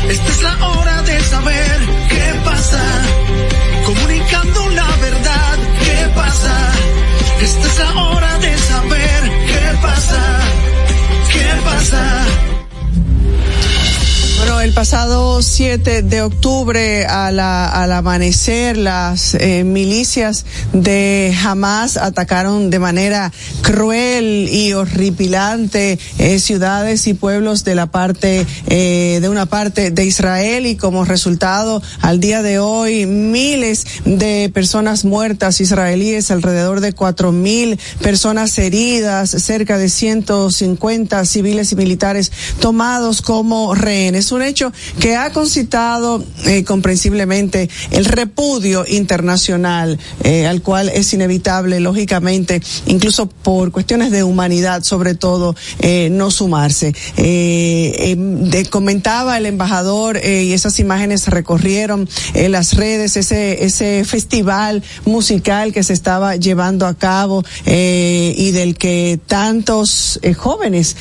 Esta 0.08 0.28
es 0.28 0.42
la 0.42 0.68
hora 0.68 1.02
de 1.02 1.20
saber 1.20 1.80
qué 2.08 2.40
pasa. 2.44 2.82
Comunicando 3.86 4.68
la 4.70 4.96
verdad, 4.96 5.58
¿qué 5.84 6.08
pasa? 6.14 6.72
Esta 7.40 7.66
es 7.66 7.78
la 7.78 8.02
hora 8.02 8.38
de 8.38 8.58
saber 8.58 9.22
qué 9.46 9.78
pasa. 9.82 10.40
¿Qué 11.32 11.62
pasa? 11.64 12.26
Bueno, 14.44 14.60
el 14.60 14.74
pasado 14.74 15.40
7 15.40 16.02
de 16.02 16.20
octubre 16.20 17.06
al 17.06 17.40
amanecer 17.40 18.76
las 18.76 19.32
eh, 19.32 19.64
milicias 19.64 20.44
de 20.74 21.34
Hamas 21.42 21.96
atacaron 21.96 22.68
de 22.68 22.78
manera 22.78 23.32
cruel 23.62 24.50
y 24.52 24.74
horripilante 24.74 25.98
eh, 26.18 26.38
ciudades 26.40 27.06
y 27.06 27.14
pueblos 27.14 27.64
de 27.64 27.74
la 27.74 27.86
parte 27.86 28.46
eh, 28.66 29.18
de 29.22 29.28
una 29.30 29.46
parte 29.46 29.90
de 29.90 30.04
Israel. 30.04 30.66
Y 30.66 30.76
como 30.76 31.06
resultado 31.06 31.82
al 32.02 32.20
día 32.20 32.42
de 32.42 32.58
hoy 32.58 33.06
miles 33.06 33.86
de 34.04 34.50
personas 34.52 35.06
muertas 35.06 35.62
israelíes, 35.62 36.30
alrededor 36.30 36.80
de 36.80 36.92
cuatro 36.92 37.32
mil 37.32 37.80
personas 38.02 38.58
heridas, 38.58 39.30
cerca 39.30 39.78
de 39.78 39.88
150 39.88 41.24
civiles 41.24 41.72
y 41.72 41.76
militares 41.76 42.30
tomados 42.60 43.22
como 43.22 43.74
rehenes 43.74 44.33
un 44.34 44.42
hecho 44.42 44.72
que 45.00 45.16
ha 45.16 45.32
concitado 45.32 46.24
eh, 46.44 46.64
comprensiblemente 46.64 47.68
el 47.90 48.04
repudio 48.04 48.84
internacional, 48.86 49.98
eh, 50.22 50.46
al 50.46 50.62
cual 50.62 50.88
es 50.88 51.12
inevitable, 51.12 51.80
lógicamente, 51.80 52.60
incluso 52.86 53.26
por 53.26 53.70
cuestiones 53.70 54.10
de 54.10 54.22
humanidad, 54.22 54.82
sobre 54.82 55.14
todo, 55.14 55.54
eh, 55.80 56.08
no 56.10 56.30
sumarse. 56.30 56.94
Em, 57.16 58.50
comentaba 58.70 59.36
el 59.38 59.46
embajador 59.46 60.16
y 60.24 60.52
esas 60.52 60.78
imágenes 60.78 61.28
recorrieron 61.28 62.08
las 62.34 62.74
redes, 62.74 63.16
ese, 63.16 63.64
ese 63.64 64.04
festival 64.04 64.82
musical 65.04 65.72
que 65.72 65.82
se 65.82 65.92
estaba 65.92 66.36
llevando 66.36 66.86
a 66.86 66.94
cabo 66.94 67.44
y 67.66 68.50
del 68.52 68.76
que 68.76 69.20
tantos 69.26 70.18
jóvenes 70.36 70.96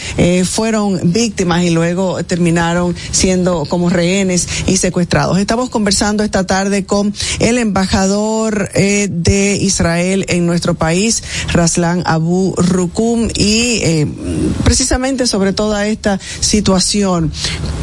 fueron 0.45 0.99
víctimas 1.11 1.63
y 1.63 1.69
luego 1.69 2.23
terminaron 2.23 2.95
como 3.69 3.89
rehenes 3.89 4.49
y 4.67 4.75
secuestrados. 4.75 5.37
Estamos 5.37 5.69
conversando 5.69 6.25
esta 6.25 6.45
tarde 6.45 6.83
con 6.83 7.13
el 7.39 7.57
embajador 7.57 8.69
eh, 8.73 9.07
de 9.09 9.55
Israel 9.55 10.25
en 10.27 10.45
nuestro 10.45 10.73
país, 10.73 11.23
Raslan 11.53 12.03
Abu 12.05 12.53
Rukum, 12.57 13.29
y 13.33 13.79
eh, 13.81 14.07
precisamente 14.65 15.25
sobre 15.25 15.53
toda 15.53 15.87
esta 15.87 16.19
situación. 16.41 17.31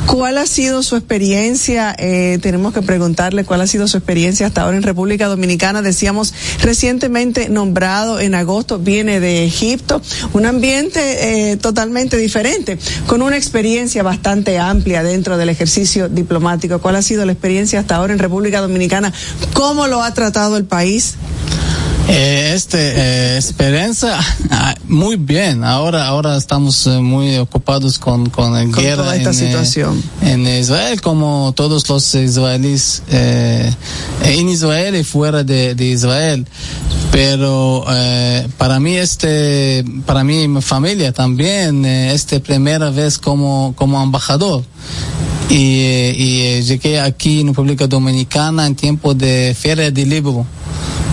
¿Cuál 0.05 0.37
ha 0.37 0.47
sido 0.47 0.83
su 0.83 0.97
experiencia? 0.97 1.97
Eh, 1.99 2.39
tenemos 2.43 2.75
que 2.75 2.83
preguntarle 2.83 3.45
cuál 3.45 3.63
ha 3.63 3.67
sido 3.67 3.89
su 3.89 3.97
experiencia 3.97 4.47
hasta 4.47 4.63
ahora 4.63 4.77
en 4.77 4.83
República 4.83 5.27
Dominicana. 5.27 5.81
Decíamos 5.81 6.35
recientemente 6.61 7.49
nombrado 7.49 8.21
en 8.21 8.35
agosto, 8.35 8.79
viene 8.79 9.21
de 9.21 9.45
Egipto, 9.45 10.03
un 10.35 10.45
ambiente 10.45 11.57
totalmente 11.63 12.19
diferente, 12.19 12.79
con 13.07 13.23
una 13.23 13.39
experiencia 13.39 14.03
bastante 14.03 14.59
amplia 14.59 15.03
dentro 15.03 15.30
del 15.37 15.49
ejercicio 15.49 16.09
diplomático. 16.09 16.79
¿Cuál 16.81 16.97
ha 16.97 17.03
sido 17.03 17.25
la 17.25 17.33
experiencia 17.33 17.81
hasta 17.81 17.97
ahora 17.97 18.13
en 18.13 18.19
República 18.19 18.61
Dominicana? 18.61 19.13
¿Cómo 19.53 19.87
lo 19.87 20.03
ha 20.03 20.15
tratado 20.15 20.57
el 20.57 20.65
país? 20.65 21.17
Eh, 22.13 22.55
este 22.57 22.79
eh, 22.79 23.37
experiencia 23.37 24.19
ah, 24.51 24.75
muy 24.89 25.15
bien. 25.15 25.63
Ahora 25.63 26.09
ahora 26.09 26.37
estamos 26.37 26.85
eh, 26.89 26.99
muy 26.99 27.37
ocupados 27.37 28.01
con 28.01 28.29
con 28.31 28.53
la 28.53 28.63
con 28.63 28.73
guerra 28.73 29.05
toda 29.05 29.17
esta 29.17 29.31
en, 29.31 29.37
eh, 29.37 29.39
situación. 29.39 30.03
en 30.23 30.45
Israel 30.45 31.01
como 31.01 31.53
todos 31.55 31.89
los 31.89 32.13
israelíes 32.17 33.05
eh, 33.11 33.73
en 34.25 34.49
Israel 34.49 34.97
y 34.97 35.05
fuera 35.05 35.45
de, 35.45 35.77
de 35.77 35.85
Israel. 35.85 36.49
Pero 37.13 37.85
eh, 37.89 38.49
para 38.59 38.81
mí 38.81 38.97
este 38.97 39.85
para 40.05 40.25
mí 40.25 40.49
mi 40.49 40.63
familia 40.63 41.13
también 41.13 41.85
este 41.85 42.41
primera 42.41 42.91
vez 42.91 43.19
como 43.19 43.73
como 43.77 44.03
embajador. 44.03 44.65
Y, 45.49 45.83
y 46.17 46.63
llegué 46.63 47.01
aquí 47.01 47.41
en 47.41 47.49
República 47.49 47.87
Dominicana 47.87 48.67
en 48.67 48.75
tiempo 48.75 49.15
de 49.15 49.55
Feria 49.59 49.91
de 49.93 50.07
Libro 50.07 50.47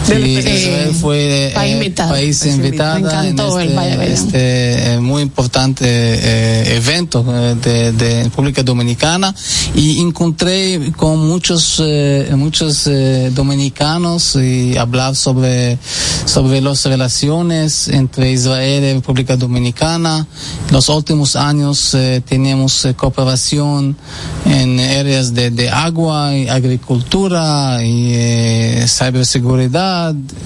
Eh, 0.10 0.30
Israel 0.30 0.96
fue 0.96 1.52
país 1.54 1.76
eh, 1.76 1.92
país 1.92 2.40
País 2.40 2.46
invitada 2.46 3.00
invitado. 3.00 3.24
Me 3.24 3.30
encantó 3.30 3.60
en 3.60 4.02
este, 4.02 4.14
este 4.14 4.94
eh, 4.94 5.00
muy 5.00 5.22
importante 5.22 5.86
eh, 5.86 6.78
evento 6.78 7.26
eh, 7.28 7.56
de, 7.62 7.92
de 7.92 8.24
República 8.24 8.64
Dominicana 8.64 9.34
y 9.76 10.00
encontré 10.02 10.92
con 10.96 11.28
muchos 11.28 11.82
eh, 11.84 12.30
muchos 12.36 12.88
eh, 12.88 13.32
dominicanos 13.34 14.36
y 14.36 14.78
hablar 14.78 15.16
sobre 15.16 15.78
sobre 16.26 16.62
las 16.62 16.86
relaciones 16.86 17.88
entre 17.90 18.32
Israel 18.32 18.84
y 18.84 18.94
República 18.94 19.36
Dominicana. 19.36 20.26
Los 20.72 20.90
últimos 20.90 21.36
años 21.36 21.94
eh, 21.94 22.22
tenemos 22.26 22.86
eh, 22.86 22.94
cooperación 22.94 23.98
en 24.46 24.80
áreas 24.80 25.34
de, 25.34 25.52
de 25.52 25.70
agua 25.70 26.36
y 26.36 26.48
agricultura 26.48 27.84
y 27.84 28.14
eh, 28.14 28.86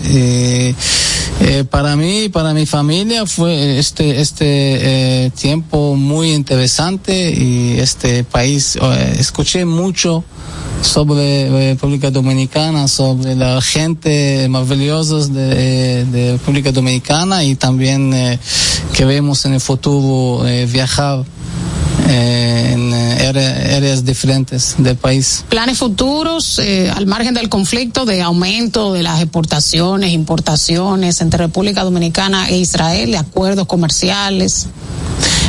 eh, 0.06 0.74
eh, 1.42 1.64
para 1.70 1.96
mí, 1.96 2.30
para 2.30 2.54
mi 2.54 2.66
familia 2.66 3.26
fue 3.26 3.80
este 3.80 4.22
este 4.22 4.46
eh, 5.26 5.32
tiempo 5.32 5.96
muy 5.96 6.32
interesante 6.34 7.32
y 7.32 7.80
este 7.80 8.24
país 8.24 8.78
escuché 9.18 9.66
mucho 9.66 10.24
sobre 10.82 11.50
República 11.74 12.10
Dominicana, 12.10 12.88
sobre 12.88 13.36
la 13.36 13.62
gente 13.62 14.48
maravillosa 14.50 15.28
de, 15.28 16.06
de 16.06 16.32
República 16.34 16.72
Dominicana 16.72 17.44
y 17.44 17.56
también 17.56 18.12
queremos 18.94 19.46
en 19.46 19.54
el 19.54 19.62
futuro 19.62 20.44
viajar 20.68 21.24
eh, 22.08 22.72
en 22.74 22.94
eh, 22.94 23.28
área- 23.28 23.78
áreas 23.78 24.04
diferentes 24.06 24.76
del 24.78 24.96
país. 24.98 25.44
planes 25.50 25.78
futuros 25.78 26.60
eh, 26.60 26.90
al 26.94 27.06
margen 27.06 27.34
del 27.34 27.48
conflicto 27.50 28.06
de 28.06 28.22
aumento 28.22 28.94
de 28.94 29.04
las 29.04 29.22
exportaciones, 29.22 30.12
importaciones 30.12 31.22
entre 31.22 31.38
República 31.40 31.84
Dominicana 31.84 32.50
e 32.50 32.58
Israel, 32.58 33.12
de 33.12 33.18
acuerdos 33.18 33.68
comerciales. 33.68 34.68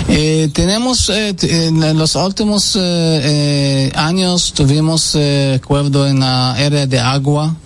Eh, 0.09 0.51
tenemos, 0.53 1.09
eh, 1.11 1.35
en 1.43 1.97
los 1.99 2.16
últimos 2.16 2.76
años 3.95 4.53
tuvimos 4.53 5.16
acuerdo 5.55 6.07
en 6.07 6.20
la 6.20 6.53
área 6.53 6.87
de 6.87 6.99
agua, 6.99 7.57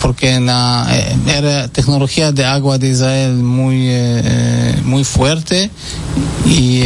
porque 0.00 0.34
en 0.34 0.46
la 0.46 0.86
era 1.26 1.68
tecnología 1.68 2.32
de 2.32 2.44
agua 2.44 2.78
de 2.78 2.88
Israel 2.90 3.34
muy 3.34 3.90
muy 4.84 5.04
fuerte. 5.04 5.70
Y 6.46 6.82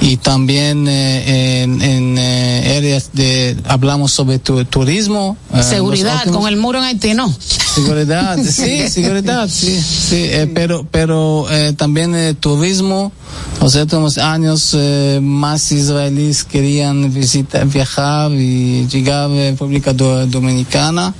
y 0.00 0.16
también 0.18 0.86
en, 0.86 1.80
en 1.80 2.18
áreas 2.18 3.10
de 3.12 3.56
hablamos 3.66 4.12
sobre 4.12 4.38
turismo 4.38 5.36
seguridad 5.62 6.24
con 6.26 6.46
el 6.46 6.56
muro 6.56 6.78
en 6.78 6.84
Haití 6.84 7.14
no 7.14 7.32
seguridad 7.74 8.38
sí 8.42 8.88
seguridad 8.88 9.48
sí 9.48 9.80
sí 9.80 10.30
pero 10.54 10.86
pero 10.90 11.46
también 11.76 12.14
turismo. 12.34 13.12
Los 13.60 13.74
últimos 13.74 14.18
años 14.18 14.74
eh, 14.74 15.20
más 15.22 15.70
israelíes 15.72 16.44
querían 16.44 17.12
visitar, 17.12 17.66
viajar 17.66 18.32
y 18.32 18.86
llegar 18.88 19.30
a 19.30 19.50
República 19.50 19.92
Dominicana 19.92 21.14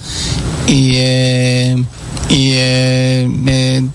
y, 0.66 0.92
eh, 0.94 1.84
y 2.28 2.50
eh, 2.54 3.88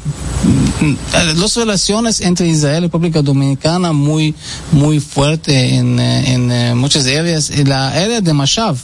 las 1.13 1.55
relaciones 1.55 2.21
entre 2.21 2.47
Israel 2.47 2.83
y 2.83 2.87
República 2.87 3.21
Dominicana 3.21 3.93
muy 3.93 4.35
muy 4.71 4.99
fuerte 4.99 5.75
en, 5.75 5.99
en 5.99 6.77
muchas 6.77 7.05
áreas 7.05 7.49
y 7.49 7.63
la 7.63 7.89
área 7.89 8.21
de 8.21 8.33
Mashav 8.33 8.77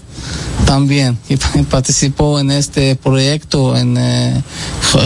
también 0.71 1.17
participó 1.69 2.39
en 2.39 2.49
este 2.49 2.95
proyecto 2.95 3.75
en 3.75 3.97
eh, 3.97 4.41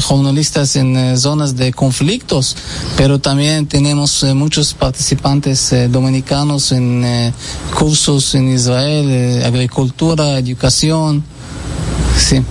jornalistas 0.03 0.75
en 0.75 0.95
eh, 0.95 1.17
zonas 1.17 1.55
de 1.55 1.73
conflictos. 1.73 2.55
Pero 2.95 3.17
también 3.17 3.65
tenemos 3.65 4.21
eh, 4.21 4.35
muchos 4.35 4.75
participantes 4.75 5.73
dominicanos 5.89 6.71
en 6.71 7.33
cursos 7.73 8.35
en 8.35 8.53
Israel 8.53 9.43
agricultura 9.43 10.37
educación 10.37 11.23
sí 12.17 12.41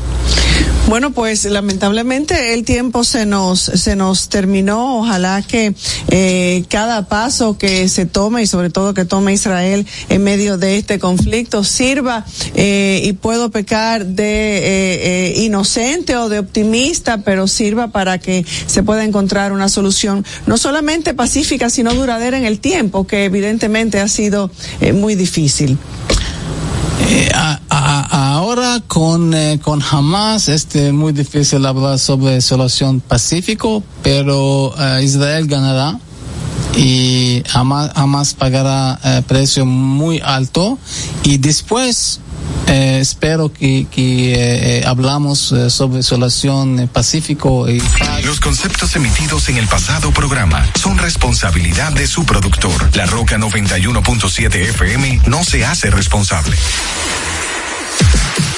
bueno, 0.86 1.12
pues 1.12 1.46
lamentablemente 1.46 2.52
el 2.52 2.62
tiempo 2.64 3.04
se 3.04 3.24
nos 3.24 3.60
se 3.60 3.96
nos 3.96 4.28
terminó. 4.28 4.98
Ojalá 5.00 5.40
que 5.42 5.74
eh, 6.08 6.64
cada 6.68 7.08
paso 7.08 7.56
que 7.56 7.88
se 7.88 8.04
tome 8.04 8.42
y 8.42 8.46
sobre 8.46 8.68
todo 8.68 8.92
que 8.92 9.06
tome 9.06 9.32
Israel 9.32 9.86
en 10.10 10.22
medio 10.22 10.58
de 10.58 10.76
este 10.76 10.98
conflicto 10.98 11.64
sirva 11.64 12.26
eh, 12.54 13.00
y 13.02 13.14
puedo 13.14 13.50
pecar 13.50 14.04
de 14.04 14.58
eh, 14.58 15.32
eh, 15.38 15.42
inocente 15.44 16.16
o 16.16 16.28
de 16.28 16.38
optimista, 16.38 17.22
pero 17.24 17.48
sirva 17.48 17.88
para 17.88 18.18
que 18.18 18.44
se 18.66 18.82
pueda 18.82 19.04
encontrar 19.04 19.52
una 19.52 19.70
solución 19.70 20.24
no 20.46 20.58
solamente 20.58 21.14
pacífica 21.14 21.70
sino 21.70 21.94
duradera 21.94 22.36
en 22.36 22.44
el 22.44 22.60
tiempo, 22.60 23.06
que 23.06 23.24
evidentemente 23.24 24.00
ha 24.00 24.08
sido 24.08 24.50
eh, 24.82 24.92
muy 24.92 25.14
difícil. 25.14 25.78
Eh, 27.01 27.30
ahora 27.70 28.80
con, 28.86 29.34
eh, 29.34 29.59
con 29.62 29.82
Hamas 29.82 30.49
es 30.49 30.62
este, 30.62 30.92
muy 30.92 31.12
difícil 31.12 31.64
hablar 31.66 31.99
sobre 31.99 32.40
solución 32.40 33.01
pacífico, 33.01 33.82
pero 34.03 34.74
eh, 34.78 35.03
Israel 35.03 35.47
ganará 35.47 35.99
y 36.76 37.42
Hamas, 37.53 37.90
Hamas 37.95 38.34
pagará 38.34 38.99
precio 39.26 39.64
muy 39.64 40.20
alto. 40.24 40.78
Y 41.22 41.38
después 41.38 42.20
eh, 42.66 42.99
espero 43.01 43.53
que, 43.53 43.86
que 43.90 44.78
eh, 44.78 44.84
hablamos 44.86 45.53
eh, 45.53 45.70
sobre 45.70 46.03
solución 46.03 46.88
pacífico 46.92 47.68
y 47.68 47.82
Los 48.24 48.40
conceptos 48.40 48.97
emitidos 48.97 49.49
en 49.49 49.59
el 49.59 49.66
pasado 49.66 50.11
programa 50.12 50.66
son 50.74 50.99
responsabilidad 50.99 51.92
de 51.92 52.07
su 52.07 52.24
productor. 52.24 52.90
La 52.97 53.07
Roca 53.07 53.38
91.7 53.38 54.55
FM 54.55 55.20
no 55.26 55.45
se 55.45 55.64
hace 55.64 55.90
responsable. 55.90 56.57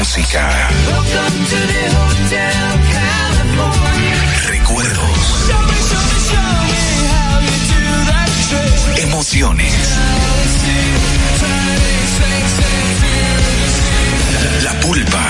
música. 0.00 0.48
Recuerdos. 4.46 5.50
Emociones. 8.96 9.74
La 14.62 14.80
pulpa, 14.80 15.29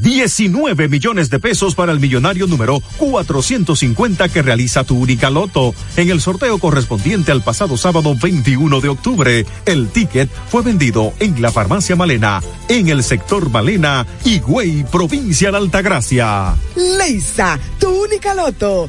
19 0.00 0.88
millones 0.88 1.28
de 1.28 1.38
pesos 1.38 1.74
para 1.74 1.92
el 1.92 2.00
millonario 2.00 2.46
número 2.46 2.80
450 2.96 4.28
que 4.30 4.42
realiza 4.42 4.84
tu 4.84 4.98
única 4.98 5.28
loto. 5.28 5.74
En 5.96 6.10
el 6.10 6.20
sorteo 6.20 6.58
correspondiente 6.58 7.32
al 7.32 7.42
pasado 7.42 7.76
sábado 7.76 8.14
21 8.20 8.80
de 8.80 8.88
octubre, 8.88 9.46
el 9.66 9.88
ticket 9.88 10.30
fue 10.48 10.62
vendido 10.62 11.12
en 11.18 11.42
la 11.42 11.52
farmacia 11.52 11.96
Malena, 11.96 12.40
en 12.68 12.88
el 12.88 13.02
sector 13.02 13.50
Malena, 13.50 14.06
Higüey, 14.24 14.84
provincia 14.84 15.50
de 15.50 15.58
Altagracia. 15.58 16.54
Leisa, 16.76 17.58
tu 17.78 17.88
única 17.88 18.34
loto, 18.34 18.88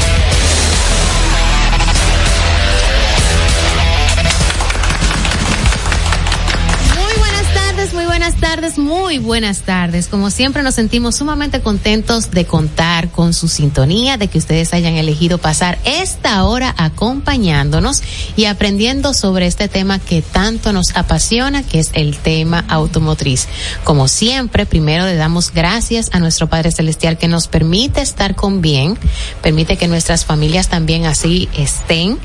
Tardes, 8.41 8.79
muy 8.79 9.19
buenas 9.19 9.61
tardes. 9.61 10.07
Como 10.07 10.31
siempre 10.31 10.63
nos 10.63 10.73
sentimos 10.73 11.15
sumamente 11.15 11.61
contentos 11.61 12.31
de 12.31 12.45
contar 12.45 13.09
con 13.09 13.33
su 13.33 13.47
sintonía, 13.47 14.17
de 14.17 14.29
que 14.29 14.39
ustedes 14.39 14.73
hayan 14.73 14.95
elegido 14.95 15.37
pasar 15.37 15.77
esta 15.85 16.43
hora 16.43 16.73
acompañándonos 16.75 18.01
y 18.35 18.45
aprendiendo 18.45 19.13
sobre 19.13 19.45
este 19.45 19.67
tema 19.67 19.99
que 19.99 20.23
tanto 20.23 20.73
nos 20.73 20.95
apasiona, 20.95 21.61
que 21.61 21.79
es 21.79 21.91
el 21.93 22.17
tema 22.17 22.65
automotriz. 22.67 23.47
Como 23.83 24.07
siempre, 24.07 24.65
primero 24.65 25.05
le 25.05 25.15
damos 25.15 25.53
gracias 25.53 26.09
a 26.11 26.19
nuestro 26.19 26.47
Padre 26.47 26.71
Celestial 26.71 27.19
que 27.19 27.27
nos 27.27 27.47
permite 27.47 28.01
estar 28.01 28.33
con 28.33 28.59
bien, 28.59 28.97
permite 29.43 29.77
que 29.77 29.87
nuestras 29.87 30.25
familias 30.25 30.67
también 30.67 31.05
así 31.05 31.47
estén. 31.55 32.17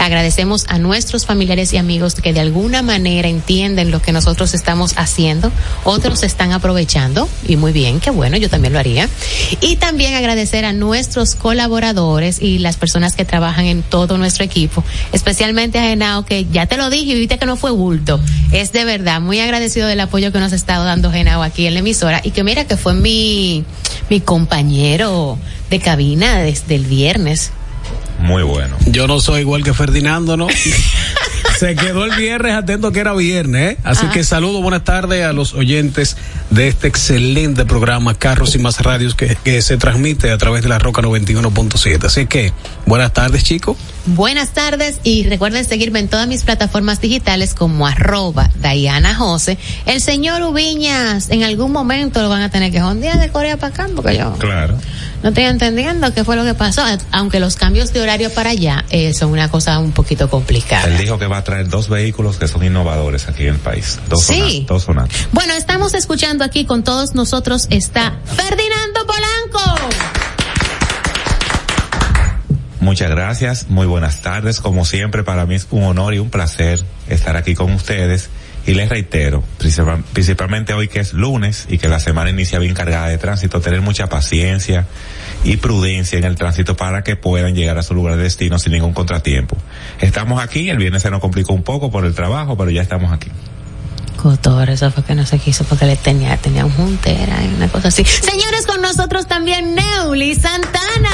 Agradecemos 0.00 0.66
a 0.68 0.78
nuestros 0.78 1.26
familiares 1.26 1.72
y 1.72 1.76
amigos 1.76 2.16
que 2.16 2.32
de 2.32 2.40
alguna 2.40 2.82
manera 2.82 3.28
entienden 3.28 3.92
lo 3.92 4.02
que 4.02 4.10
nosotros 4.10 4.52
estamos 4.52 4.94
haciendo, 4.96 5.52
otros 5.84 6.22
están 6.22 6.52
aprovechando 6.52 7.28
y 7.46 7.56
muy 7.56 7.72
bien, 7.72 8.00
qué 8.00 8.10
bueno, 8.10 8.36
yo 8.36 8.48
también 8.48 8.72
lo 8.72 8.78
haría. 8.78 9.08
Y 9.60 9.76
también 9.76 10.14
agradecer 10.14 10.64
a 10.64 10.72
nuestros 10.72 11.34
colaboradores 11.34 12.40
y 12.40 12.58
las 12.58 12.76
personas 12.76 13.14
que 13.14 13.24
trabajan 13.24 13.66
en 13.66 13.82
todo 13.82 14.18
nuestro 14.18 14.44
equipo, 14.44 14.84
especialmente 15.12 15.78
a 15.78 15.82
Genao, 15.82 16.24
que 16.24 16.46
ya 16.46 16.66
te 16.66 16.76
lo 16.76 16.90
dije 16.90 17.14
viste 17.14 17.38
que 17.38 17.46
no 17.46 17.56
fue 17.56 17.70
bulto. 17.70 18.20
Es 18.52 18.72
de 18.72 18.84
verdad 18.84 19.20
muy 19.20 19.40
agradecido 19.40 19.86
del 19.86 20.00
apoyo 20.00 20.32
que 20.32 20.38
nos 20.38 20.52
ha 20.52 20.56
estado 20.56 20.84
dando 20.84 21.10
Genao 21.10 21.42
aquí 21.42 21.66
en 21.66 21.74
la 21.74 21.80
emisora 21.80 22.20
y 22.24 22.30
que 22.30 22.44
mira 22.44 22.64
que 22.64 22.76
fue 22.76 22.94
mi, 22.94 23.64
mi 24.08 24.20
compañero 24.20 25.38
de 25.70 25.78
cabina 25.78 26.40
desde 26.40 26.74
el 26.74 26.84
viernes. 26.84 27.52
Muy 28.20 28.42
bueno. 28.42 28.76
Yo 28.86 29.06
no 29.06 29.20
soy 29.20 29.40
igual 29.40 29.64
que 29.64 29.74
Ferdinando, 29.74 30.36
¿no? 30.36 30.48
Se 31.58 31.74
quedó 31.74 32.04
el 32.04 32.16
viernes 32.16 32.54
atento 32.54 32.90
que 32.92 33.00
era 33.00 33.12
viernes, 33.12 33.72
¿eh? 33.72 33.78
Así 33.84 34.06
que 34.06 34.24
saludo, 34.24 34.62
buenas 34.62 34.84
tardes 34.84 35.24
a 35.26 35.32
los 35.32 35.52
oyentes 35.52 36.16
de 36.48 36.68
este 36.68 36.88
excelente 36.88 37.66
programa 37.66 38.14
Carros 38.14 38.54
y 38.54 38.58
Más 38.58 38.80
Radios 38.80 39.14
que, 39.14 39.36
que 39.44 39.60
se 39.60 39.76
transmite 39.76 40.30
a 40.30 40.38
través 40.38 40.62
de 40.62 40.68
la 40.70 40.78
Roca 40.78 41.02
91.7. 41.02 42.04
Así 42.04 42.26
que, 42.26 42.52
buenas 42.86 43.12
tardes, 43.12 43.44
chicos. 43.44 43.76
Buenas 44.14 44.50
tardes 44.50 44.98
y 45.04 45.22
recuerden 45.28 45.64
seguirme 45.64 46.00
en 46.00 46.08
todas 46.08 46.26
mis 46.26 46.42
plataformas 46.42 47.00
digitales 47.00 47.54
como 47.54 47.86
arroba 47.86 48.50
Diana 48.60 49.14
Jose. 49.14 49.56
El 49.86 50.00
señor 50.00 50.42
Ubiñas 50.42 51.30
en 51.30 51.44
algún 51.44 51.70
momento 51.70 52.20
lo 52.20 52.28
van 52.28 52.42
a 52.42 52.50
tener 52.50 52.72
que 52.72 52.80
jondear 52.80 53.20
de 53.20 53.30
Corea 53.30 53.56
para 53.56 53.72
acá 53.72 53.88
porque 53.94 54.16
yo 54.18 54.32
Claro. 54.38 54.76
no 55.22 55.28
estoy 55.28 55.44
entendiendo 55.44 56.12
qué 56.12 56.24
fue 56.24 56.34
lo 56.34 56.42
que 56.44 56.54
pasó, 56.54 56.82
aunque 57.12 57.38
los 57.38 57.54
cambios 57.54 57.92
de 57.92 58.00
horario 58.00 58.30
para 58.34 58.50
allá 58.50 58.84
eh, 58.90 59.14
son 59.14 59.30
una 59.30 59.48
cosa 59.48 59.78
un 59.78 59.92
poquito 59.92 60.28
complicada. 60.28 60.88
Él 60.88 60.98
dijo 60.98 61.16
que 61.18 61.26
va 61.26 61.38
a 61.38 61.44
traer 61.44 61.68
dos 61.68 61.88
vehículos 61.88 62.36
que 62.36 62.48
son 62.48 62.64
innovadores 62.64 63.28
aquí 63.28 63.44
en 63.44 63.54
el 63.54 63.60
país. 63.60 64.00
Dos 64.08 64.24
Sí. 64.24 64.64
dos 64.68 64.82
sonatas. 64.84 65.28
Bueno, 65.30 65.54
estamos 65.54 65.94
escuchando 65.94 66.42
aquí 66.42 66.64
con 66.64 66.82
todos 66.82 67.14
nosotros 67.14 67.68
está 67.70 68.14
Ferdinando 68.34 69.06
Polanco. 69.06 70.19
Muchas 72.90 73.08
gracias, 73.10 73.66
muy 73.68 73.86
buenas 73.86 74.20
tardes. 74.20 74.58
Como 74.60 74.84
siempre, 74.84 75.22
para 75.22 75.46
mí 75.46 75.54
es 75.54 75.68
un 75.70 75.84
honor 75.84 76.12
y 76.12 76.18
un 76.18 76.28
placer 76.28 76.84
estar 77.08 77.36
aquí 77.36 77.54
con 77.54 77.70
ustedes. 77.72 78.30
Y 78.66 78.74
les 78.74 78.88
reitero, 78.88 79.44
principal- 79.58 80.02
principalmente 80.12 80.74
hoy 80.74 80.88
que 80.88 80.98
es 80.98 81.12
lunes 81.12 81.66
y 81.68 81.78
que 81.78 81.86
la 81.86 82.00
semana 82.00 82.30
inicia 82.30 82.58
bien 82.58 82.74
cargada 82.74 83.06
de 83.06 83.16
tránsito, 83.16 83.60
tener 83.60 83.80
mucha 83.80 84.08
paciencia 84.08 84.86
y 85.44 85.58
prudencia 85.58 86.18
en 86.18 86.24
el 86.24 86.34
tránsito 86.34 86.76
para 86.76 87.04
que 87.04 87.14
puedan 87.14 87.54
llegar 87.54 87.78
a 87.78 87.84
su 87.84 87.94
lugar 87.94 88.16
de 88.16 88.24
destino 88.24 88.58
sin 88.58 88.72
ningún 88.72 88.92
contratiempo. 88.92 89.56
Estamos 90.00 90.42
aquí, 90.42 90.68
el 90.68 90.78
viernes 90.78 91.02
se 91.02 91.12
nos 91.12 91.20
complicó 91.20 91.52
un 91.52 91.62
poco 91.62 91.92
por 91.92 92.04
el 92.04 92.12
trabajo, 92.16 92.56
pero 92.56 92.70
ya 92.72 92.82
estamos 92.82 93.12
aquí. 93.12 93.30
Cotor, 94.16 94.68
eso 94.68 94.90
fue 94.90 95.04
que 95.04 95.14
no 95.14 95.24
se 95.24 95.38
quiso 95.38 95.62
porque 95.62 95.86
le 95.86 95.94
tenía, 95.94 96.36
tenía 96.38 96.64
un 96.66 96.72
juntera 96.72 97.38
y 97.44 97.54
una 97.54 97.68
cosa 97.68 97.86
así. 97.86 98.04
Señores, 98.04 98.66
con 98.66 98.82
nosotros 98.82 99.28
también 99.28 99.76
Neuli 99.76 100.34
Santana. 100.34 101.08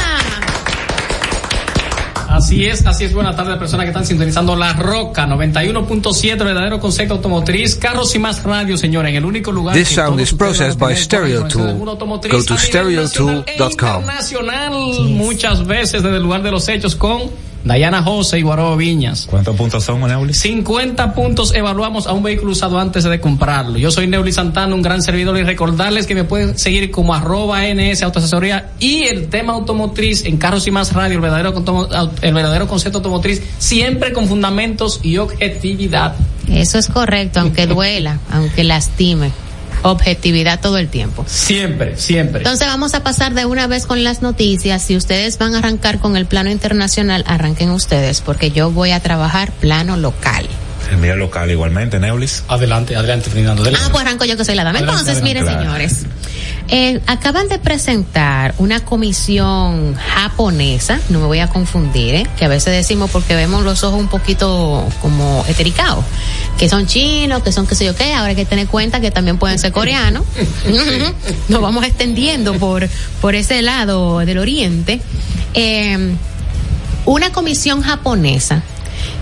Así 2.28 2.66
es, 2.66 2.84
así 2.86 3.04
es. 3.04 3.14
Buenas 3.14 3.36
tardes, 3.36 3.56
personas 3.56 3.84
que 3.84 3.90
están 3.90 4.06
sintonizando 4.06 4.56
La 4.56 4.72
Roca 4.72 5.26
91.7, 5.26 6.38
verdadero 6.38 6.80
concepto 6.80 7.14
automotriz, 7.14 7.76
carros 7.76 8.14
y 8.14 8.18
más 8.18 8.42
radio, 8.42 8.76
señores, 8.76 9.10
en 9.10 9.16
el 9.16 9.24
único 9.24 9.52
lugar. 9.52 9.74
This 9.74 9.88
que 9.88 9.94
sound 9.94 10.20
is 10.20 10.32
processed 10.32 10.78
by 10.78 10.94
Stereo 10.96 11.46
Tool. 11.48 11.74
Go 11.78 11.96
to 11.96 12.06
nacional 12.06 12.54
e 12.54 12.58
stereotool.com. 12.58 14.00
Internacional, 14.00 14.72
muchas 15.10 15.66
veces 15.66 16.02
desde 16.02 16.16
el 16.16 16.22
lugar 16.22 16.42
de 16.42 16.50
los 16.50 16.68
hechos 16.68 16.96
con 16.96 17.30
Dayana 17.66 18.00
Jose 18.00 18.38
y 18.38 18.42
Guarobo 18.42 18.76
Viñas. 18.76 19.26
¿Cuántos 19.28 19.56
puntos 19.56 19.82
son, 19.82 20.00
Neuli? 20.00 20.32
50 20.32 21.14
puntos 21.14 21.52
evaluamos 21.52 22.06
a 22.06 22.12
un 22.12 22.22
vehículo 22.22 22.52
usado 22.52 22.78
antes 22.78 23.02
de 23.02 23.20
comprarlo. 23.20 23.76
Yo 23.76 23.90
soy 23.90 24.06
Neuli 24.06 24.30
Santana, 24.30 24.72
un 24.72 24.82
gran 24.82 25.02
servidor 25.02 25.36
y 25.36 25.42
recordarles 25.42 26.06
que 26.06 26.14
me 26.14 26.22
pueden 26.22 26.56
seguir 26.56 26.92
como 26.92 27.12
arroba 27.12 27.62
NS 27.66 28.04
Autoasesoría 28.04 28.70
y 28.78 29.02
el 29.02 29.26
tema 29.26 29.54
automotriz 29.54 30.24
en 30.24 30.36
Carros 30.36 30.68
y 30.68 30.70
Más 30.70 30.92
Radio, 30.92 31.16
el 31.16 31.20
verdadero, 31.20 31.54
el 32.22 32.34
verdadero 32.34 32.68
concepto 32.68 32.98
automotriz, 32.98 33.42
siempre 33.58 34.12
con 34.12 34.28
fundamentos 34.28 35.00
y 35.02 35.16
objetividad. 35.16 36.14
Eso 36.48 36.78
es 36.78 36.86
correcto, 36.86 37.40
aunque 37.40 37.66
duela, 37.66 38.20
aunque 38.30 38.62
lastime. 38.62 39.32
Objetividad 39.82 40.60
todo 40.60 40.78
el 40.78 40.88
tiempo. 40.88 41.24
Siempre, 41.28 41.96
siempre. 41.96 42.38
Entonces 42.38 42.66
vamos 42.66 42.94
a 42.94 43.02
pasar 43.02 43.34
de 43.34 43.44
una 43.46 43.66
vez 43.66 43.86
con 43.86 44.02
las 44.04 44.22
noticias. 44.22 44.82
Si 44.82 44.96
ustedes 44.96 45.38
van 45.38 45.54
a 45.54 45.58
arrancar 45.58 45.98
con 45.98 46.16
el 46.16 46.26
plano 46.26 46.50
internacional, 46.50 47.24
arranquen 47.26 47.70
ustedes, 47.70 48.20
porque 48.20 48.50
yo 48.50 48.70
voy 48.70 48.90
a 48.90 49.00
trabajar 49.00 49.52
plano 49.52 49.96
local. 49.96 50.48
El 50.90 50.98
mío 50.98 51.16
local 51.16 51.50
igualmente, 51.50 51.98
Neulis. 51.98 52.44
Adelante, 52.48 52.94
adelante, 52.94 53.28
Fernando. 53.30 53.64
Ah, 53.64 53.88
pues 53.90 54.04
arranco 54.04 54.24
yo 54.24 54.36
que 54.36 54.44
soy 54.44 54.54
la 54.54 54.62
dama. 54.64 54.78
Adelante, 54.78 55.00
Entonces, 55.00 55.22
miren, 55.24 55.42
adelante. 55.42 55.88
señores, 55.88 56.06
eh, 56.68 57.00
acaban 57.06 57.48
de 57.48 57.58
presentar 57.58 58.54
una 58.58 58.80
comisión 58.84 59.94
japonesa, 59.94 61.00
no 61.10 61.20
me 61.20 61.26
voy 61.26 61.38
a 61.38 61.48
confundir, 61.48 62.14
¿eh? 62.16 62.26
que 62.36 62.44
a 62.44 62.48
veces 62.48 62.72
decimos 62.72 63.10
porque 63.10 63.34
vemos 63.36 63.62
los 63.64 63.84
ojos 63.84 64.00
un 64.00 64.08
poquito 64.08 64.84
como 65.00 65.44
etericados, 65.48 66.04
que 66.58 66.68
son 66.68 66.86
chinos, 66.86 67.42
que 67.42 67.52
son 67.52 67.66
qué 67.66 67.74
sé 67.74 67.84
yo 67.84 67.94
qué, 67.94 68.12
ahora 68.14 68.30
hay 68.30 68.36
que 68.36 68.44
tener 68.46 68.66
cuenta 68.66 69.00
que 69.00 69.10
también 69.10 69.38
pueden 69.38 69.58
ser 69.58 69.70
coreanos. 69.72 70.24
Nos 71.48 71.60
vamos 71.60 71.84
extendiendo 71.84 72.54
por, 72.54 72.88
por 73.20 73.34
ese 73.34 73.62
lado 73.62 74.18
del 74.20 74.38
oriente. 74.38 75.00
Eh, 75.54 76.14
una 77.04 77.30
comisión 77.30 77.82
japonesa 77.82 78.62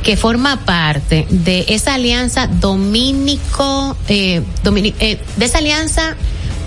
que 0.03 0.17
forma 0.17 0.65
parte 0.65 1.27
de 1.31 1.67
esa 1.69 1.95
alianza 1.95 2.47
dominico, 2.47 3.97
eh, 4.09 4.43
domini- 4.63 4.95
eh, 5.01 5.19
de 5.37 5.45
esa 5.45 5.59
alianza 5.59 6.17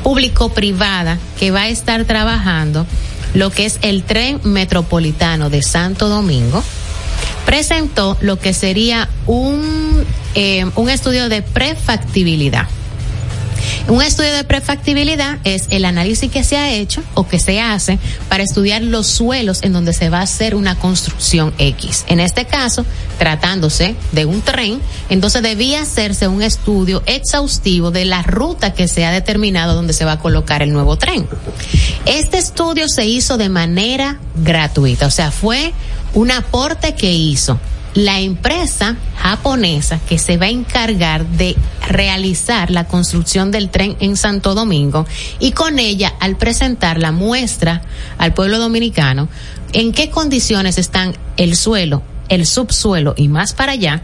público-privada 0.07 1.19
que 1.37 1.51
va 1.51 1.63
a 1.63 1.67
estar 1.67 2.05
trabajando 2.05 2.87
lo 3.33 3.49
que 3.49 3.65
es 3.65 3.77
el 3.81 4.03
tren 4.03 4.39
metropolitano 4.45 5.49
de 5.49 5.61
Santo 5.61 6.07
Domingo, 6.07 6.63
presentó 7.45 8.15
lo 8.21 8.39
que 8.39 8.53
sería 8.53 9.09
un, 9.25 10.05
eh, 10.33 10.63
un 10.75 10.89
estudio 10.89 11.27
de 11.27 11.41
prefactibilidad. 11.41 12.69
Un 13.87 14.01
estudio 14.01 14.33
de 14.33 14.43
prefactibilidad 14.43 15.37
es 15.43 15.67
el 15.69 15.85
análisis 15.85 16.29
que 16.31 16.43
se 16.43 16.57
ha 16.57 16.73
hecho 16.73 17.01
o 17.13 17.27
que 17.27 17.39
se 17.39 17.61
hace 17.61 17.99
para 18.29 18.43
estudiar 18.43 18.81
los 18.81 19.07
suelos 19.07 19.63
en 19.63 19.73
donde 19.73 19.93
se 19.93 20.09
va 20.09 20.19
a 20.19 20.23
hacer 20.23 20.55
una 20.55 20.75
construcción 20.75 21.53
X. 21.57 22.05
En 22.07 22.19
este 22.19 22.45
caso, 22.45 22.85
tratándose 23.17 23.95
de 24.11 24.25
un 24.25 24.41
tren, 24.41 24.81
entonces 25.09 25.41
debía 25.41 25.81
hacerse 25.81 26.27
un 26.27 26.43
estudio 26.43 27.01
exhaustivo 27.05 27.91
de 27.91 28.05
la 28.05 28.23
ruta 28.23 28.73
que 28.73 28.87
se 28.87 29.05
ha 29.05 29.11
determinado 29.11 29.73
donde 29.73 29.93
se 29.93 30.05
va 30.05 30.13
a 30.13 30.19
colocar 30.19 30.61
el 30.61 30.73
nuevo 30.73 30.97
tren. 30.97 31.27
Este 32.05 32.37
estudio 32.37 32.87
se 32.89 33.05
hizo 33.05 33.37
de 33.37 33.49
manera 33.49 34.19
gratuita, 34.35 35.07
o 35.07 35.11
sea, 35.11 35.31
fue 35.31 35.73
un 36.13 36.31
aporte 36.31 36.95
que 36.95 37.11
hizo 37.11 37.59
la 37.93 38.19
empresa 38.19 38.95
japonesa 39.17 39.99
que 40.07 40.19
se 40.19 40.37
va 40.37 40.45
a 40.45 40.49
encargar 40.49 41.25
de 41.25 41.55
realizar 41.87 42.69
la 42.69 42.85
construcción 42.85 43.51
del 43.51 43.69
tren 43.69 43.95
en 43.99 44.17
Santo 44.17 44.53
Domingo 44.53 45.05
y 45.39 45.51
con 45.51 45.79
ella 45.79 46.13
al 46.19 46.37
presentar 46.37 46.99
la 46.99 47.11
muestra 47.11 47.81
al 48.17 48.33
pueblo 48.33 48.59
dominicano 48.59 49.29
en 49.73 49.93
qué 49.93 50.09
condiciones 50.09 50.77
están 50.77 51.15
el 51.37 51.55
suelo, 51.55 52.03
el 52.29 52.45
subsuelo 52.45 53.13
y 53.17 53.27
más 53.27 53.53
para 53.53 53.73
allá 53.73 54.03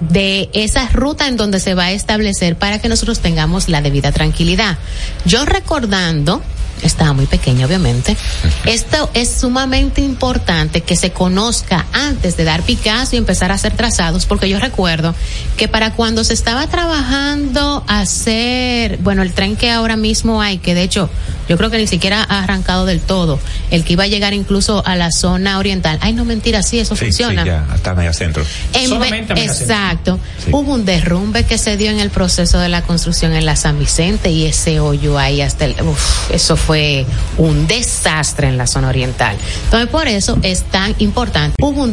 de 0.00 0.50
esa 0.52 0.88
ruta 0.88 1.28
en 1.28 1.36
donde 1.36 1.60
se 1.60 1.74
va 1.74 1.84
a 1.84 1.92
establecer 1.92 2.56
para 2.56 2.80
que 2.80 2.88
nosotros 2.88 3.20
tengamos 3.20 3.68
la 3.68 3.82
debida 3.82 4.10
tranquilidad. 4.10 4.78
Yo 5.24 5.44
recordando 5.44 6.42
estaba 6.82 7.12
muy 7.12 7.26
pequeña 7.26 7.66
obviamente. 7.66 8.16
Esto 8.64 9.10
es 9.14 9.30
sumamente 9.40 10.00
importante 10.00 10.80
que 10.82 10.96
se 10.96 11.10
conozca 11.12 11.86
antes 11.92 12.36
de 12.36 12.44
dar 12.44 12.62
Picasso 12.62 13.14
y 13.16 13.18
empezar 13.18 13.50
a 13.50 13.54
hacer 13.54 13.74
trazados, 13.76 14.26
porque 14.26 14.48
yo 14.48 14.58
recuerdo 14.58 15.14
que 15.56 15.68
para 15.68 15.92
cuando 15.94 16.24
se 16.24 16.34
estaba 16.34 16.66
trabajando 16.68 17.84
hacer, 17.88 18.98
bueno, 18.98 19.22
el 19.22 19.32
tren 19.32 19.56
que 19.56 19.70
ahora 19.70 19.96
mismo 19.96 20.40
hay, 20.42 20.58
que 20.58 20.74
de 20.74 20.82
hecho 20.82 21.10
yo 21.48 21.56
creo 21.56 21.70
que 21.70 21.78
ni 21.78 21.86
siquiera 21.86 22.24
ha 22.28 22.44
arrancado 22.44 22.86
del 22.86 23.00
todo. 23.00 23.38
El 23.70 23.84
que 23.84 23.94
iba 23.94 24.04
a 24.04 24.06
llegar 24.06 24.32
incluso 24.32 24.82
a 24.86 24.96
la 24.96 25.10
zona 25.10 25.58
oriental. 25.58 25.98
Ay, 26.00 26.12
no 26.12 26.24
mentira, 26.24 26.62
sí, 26.62 26.78
eso 26.78 26.94
Sí, 26.94 27.06
funciona. 27.06 27.42
sí, 27.42 27.48
ya, 27.48 27.66
hasta 27.72 27.94
medio 27.94 28.12
centro. 28.12 28.44
En 28.74 28.88
Solamente 28.88 29.32
exacto. 29.44 30.18
Hubo 30.50 30.72
un 30.72 30.84
derrumbe 30.84 31.44
que 31.44 31.58
se 31.58 31.76
dio 31.76 31.90
en 31.90 31.98
el 32.00 32.10
proceso 32.10 32.58
de 32.58 32.68
la 32.68 32.82
construcción 32.82 33.32
en 33.34 33.44
la 33.44 33.56
San 33.56 33.78
Vicente 33.78 34.30
y 34.30 34.46
ese 34.46 34.80
hoyo 34.80 35.18
ahí 35.18 35.40
hasta 35.40 35.64
el, 35.66 35.74
uf, 35.82 36.30
eso 36.30 36.56
fue 36.72 37.04
un 37.36 37.66
desastre 37.66 38.48
en 38.48 38.56
la 38.56 38.66
zona 38.66 38.88
oriental. 38.88 39.36
Entonces 39.64 39.90
por 39.90 40.08
eso 40.08 40.38
es 40.42 40.62
tan 40.62 40.94
importante. 41.00 41.54
Hubo 41.60 41.68
un 41.68 41.76